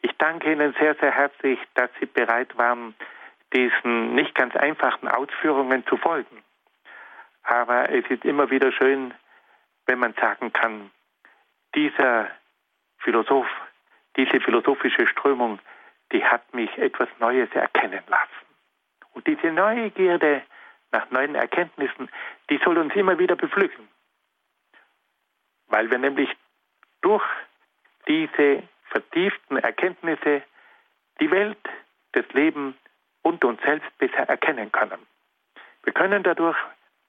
Ich 0.00 0.10
danke 0.18 0.52
Ihnen 0.52 0.74
sehr, 0.80 0.94
sehr 0.96 1.12
herzlich, 1.12 1.58
dass 1.74 1.90
Sie 2.00 2.06
bereit 2.06 2.56
waren, 2.56 2.94
diesen 3.54 4.14
nicht 4.14 4.34
ganz 4.34 4.56
einfachen 4.56 5.08
Ausführungen 5.08 5.86
zu 5.86 5.96
folgen. 5.96 6.42
Aber 7.42 7.90
es 7.90 8.04
ist 8.08 8.24
immer 8.24 8.50
wieder 8.50 8.72
schön, 8.72 9.14
wenn 9.86 9.98
man 9.98 10.14
sagen 10.14 10.52
kann, 10.52 10.90
dieser 11.74 12.30
Philosoph, 12.98 13.48
diese 14.16 14.40
philosophische 14.40 15.06
Strömung, 15.06 15.58
die 16.12 16.24
hat 16.24 16.54
mich 16.54 16.76
etwas 16.78 17.08
Neues 17.18 17.50
erkennen 17.52 18.02
lassen. 18.06 18.46
Und 19.14 19.26
diese 19.26 19.50
Neugierde 19.50 20.42
nach 20.90 21.10
neuen 21.10 21.34
Erkenntnissen, 21.34 22.08
die 22.50 22.58
soll 22.58 22.78
uns 22.78 22.94
immer 22.94 23.18
wieder 23.18 23.36
beflügeln. 23.36 23.88
Weil 25.68 25.90
wir 25.90 25.98
nämlich 25.98 26.30
durch 27.00 27.24
diese 28.06 28.62
vertieften 28.90 29.56
Erkenntnisse 29.56 30.42
die 31.20 31.30
Welt, 31.30 31.58
das 32.12 32.28
Leben 32.32 32.76
und 33.22 33.44
uns 33.44 33.60
selbst 33.62 33.96
besser 33.98 34.28
erkennen 34.28 34.70
können. 34.70 35.06
Wir 35.84 35.92
können 35.92 36.22
dadurch 36.22 36.56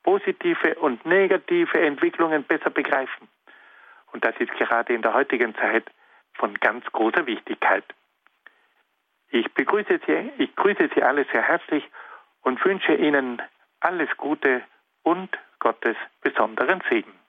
positive 0.04 0.76
und 0.76 1.06
negative 1.06 1.80
Entwicklungen 1.80 2.43
besser 2.43 2.70
begreifen. 2.70 3.28
Und 4.12 4.24
das 4.24 4.36
ist 4.38 4.51
gerade 4.51 4.93
in 4.93 5.01
der 5.01 5.14
heutigen 5.14 5.56
Zeit 5.56 5.86
von 6.34 6.54
ganz 6.56 6.86
großer 6.91 7.26
Wichtigkeit. 7.26 7.84
Ich 9.30 9.51
begrüße 9.54 9.99
Sie, 10.06 10.32
ich 10.38 10.56
grüße 10.56 10.89
Sie 10.93 11.01
alle 11.01 11.26
sehr 11.32 11.41
herzlich 11.41 11.84
und 12.43 12.64
wünsche 12.64 12.93
Ihnen 12.93 13.41
alles 13.80 14.10
Gute 14.18 14.62
und 15.01 15.30
Gottes 15.60 15.95
besonderen 16.22 16.82
Segen. 16.89 17.22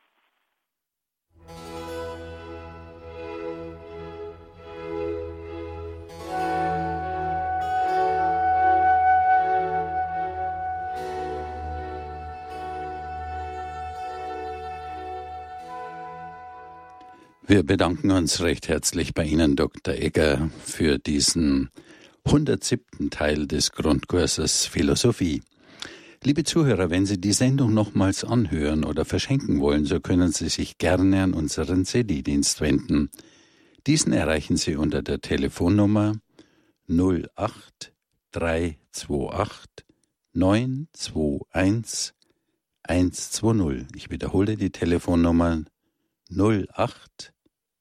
Wir 17.46 17.62
bedanken 17.62 18.10
uns 18.10 18.40
recht 18.40 18.68
herzlich 18.68 19.12
bei 19.12 19.26
Ihnen, 19.26 19.54
Dr. 19.54 19.92
Egger, 19.92 20.48
für 20.64 20.96
diesen 20.96 21.68
107. 22.24 23.10
Teil 23.10 23.46
des 23.46 23.72
Grundkurses 23.72 24.64
Philosophie. 24.64 25.42
Liebe 26.22 26.44
Zuhörer, 26.44 26.88
wenn 26.88 27.04
Sie 27.04 27.20
die 27.20 27.34
Sendung 27.34 27.74
nochmals 27.74 28.24
anhören 28.24 28.82
oder 28.82 29.04
verschenken 29.04 29.60
wollen, 29.60 29.84
so 29.84 30.00
können 30.00 30.32
Sie 30.32 30.48
sich 30.48 30.78
gerne 30.78 31.22
an 31.22 31.34
unseren 31.34 31.84
CD-Dienst 31.84 32.62
wenden. 32.62 33.10
Diesen 33.86 34.14
erreichen 34.14 34.56
Sie 34.56 34.76
unter 34.76 35.02
der 35.02 35.20
Telefonnummer 35.20 36.14
08328 36.88 39.84
921 40.32 42.14
120. 42.84 43.88
Ich 43.94 44.08
wiederhole 44.08 44.56
die 44.56 44.70
Telefonnummer 44.70 45.62
08 46.30 47.33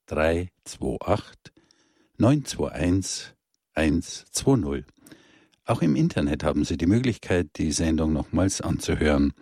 328 0.06 1.52
921 2.18 3.34
120. 3.74 4.84
Auch 5.66 5.82
im 5.82 5.96
Internet 5.96 6.44
haben 6.44 6.64
Sie 6.64 6.76
die 6.76 6.86
Möglichkeit, 6.86 7.48
die 7.56 7.72
Sendung 7.72 8.12
nochmals 8.12 8.60
anzuhören. 8.60 9.32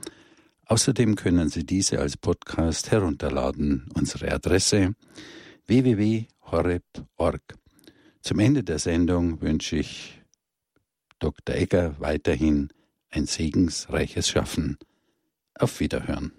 Außerdem 0.67 1.17
können 1.17 1.49
Sie 1.49 1.67
diese 1.67 1.99
als 1.99 2.17
Podcast 2.17 2.91
herunterladen. 2.91 3.91
Unsere 3.95 4.33
Adresse 4.33 4.95
www.horeb.org. 5.67 7.43
Zum 8.21 8.39
Ende 8.39 8.63
der 8.63 8.79
Sendung 8.79 9.41
wünsche 9.43 9.77
ich 9.77 10.23
Dr. 11.19 11.57
Egger 11.57 12.01
weiterhin 12.01 12.69
ein 13.11 13.27
segensreiches 13.27 14.29
Schaffen. 14.29 14.79
Auf 15.55 15.81
Wiederhören. 15.81 16.33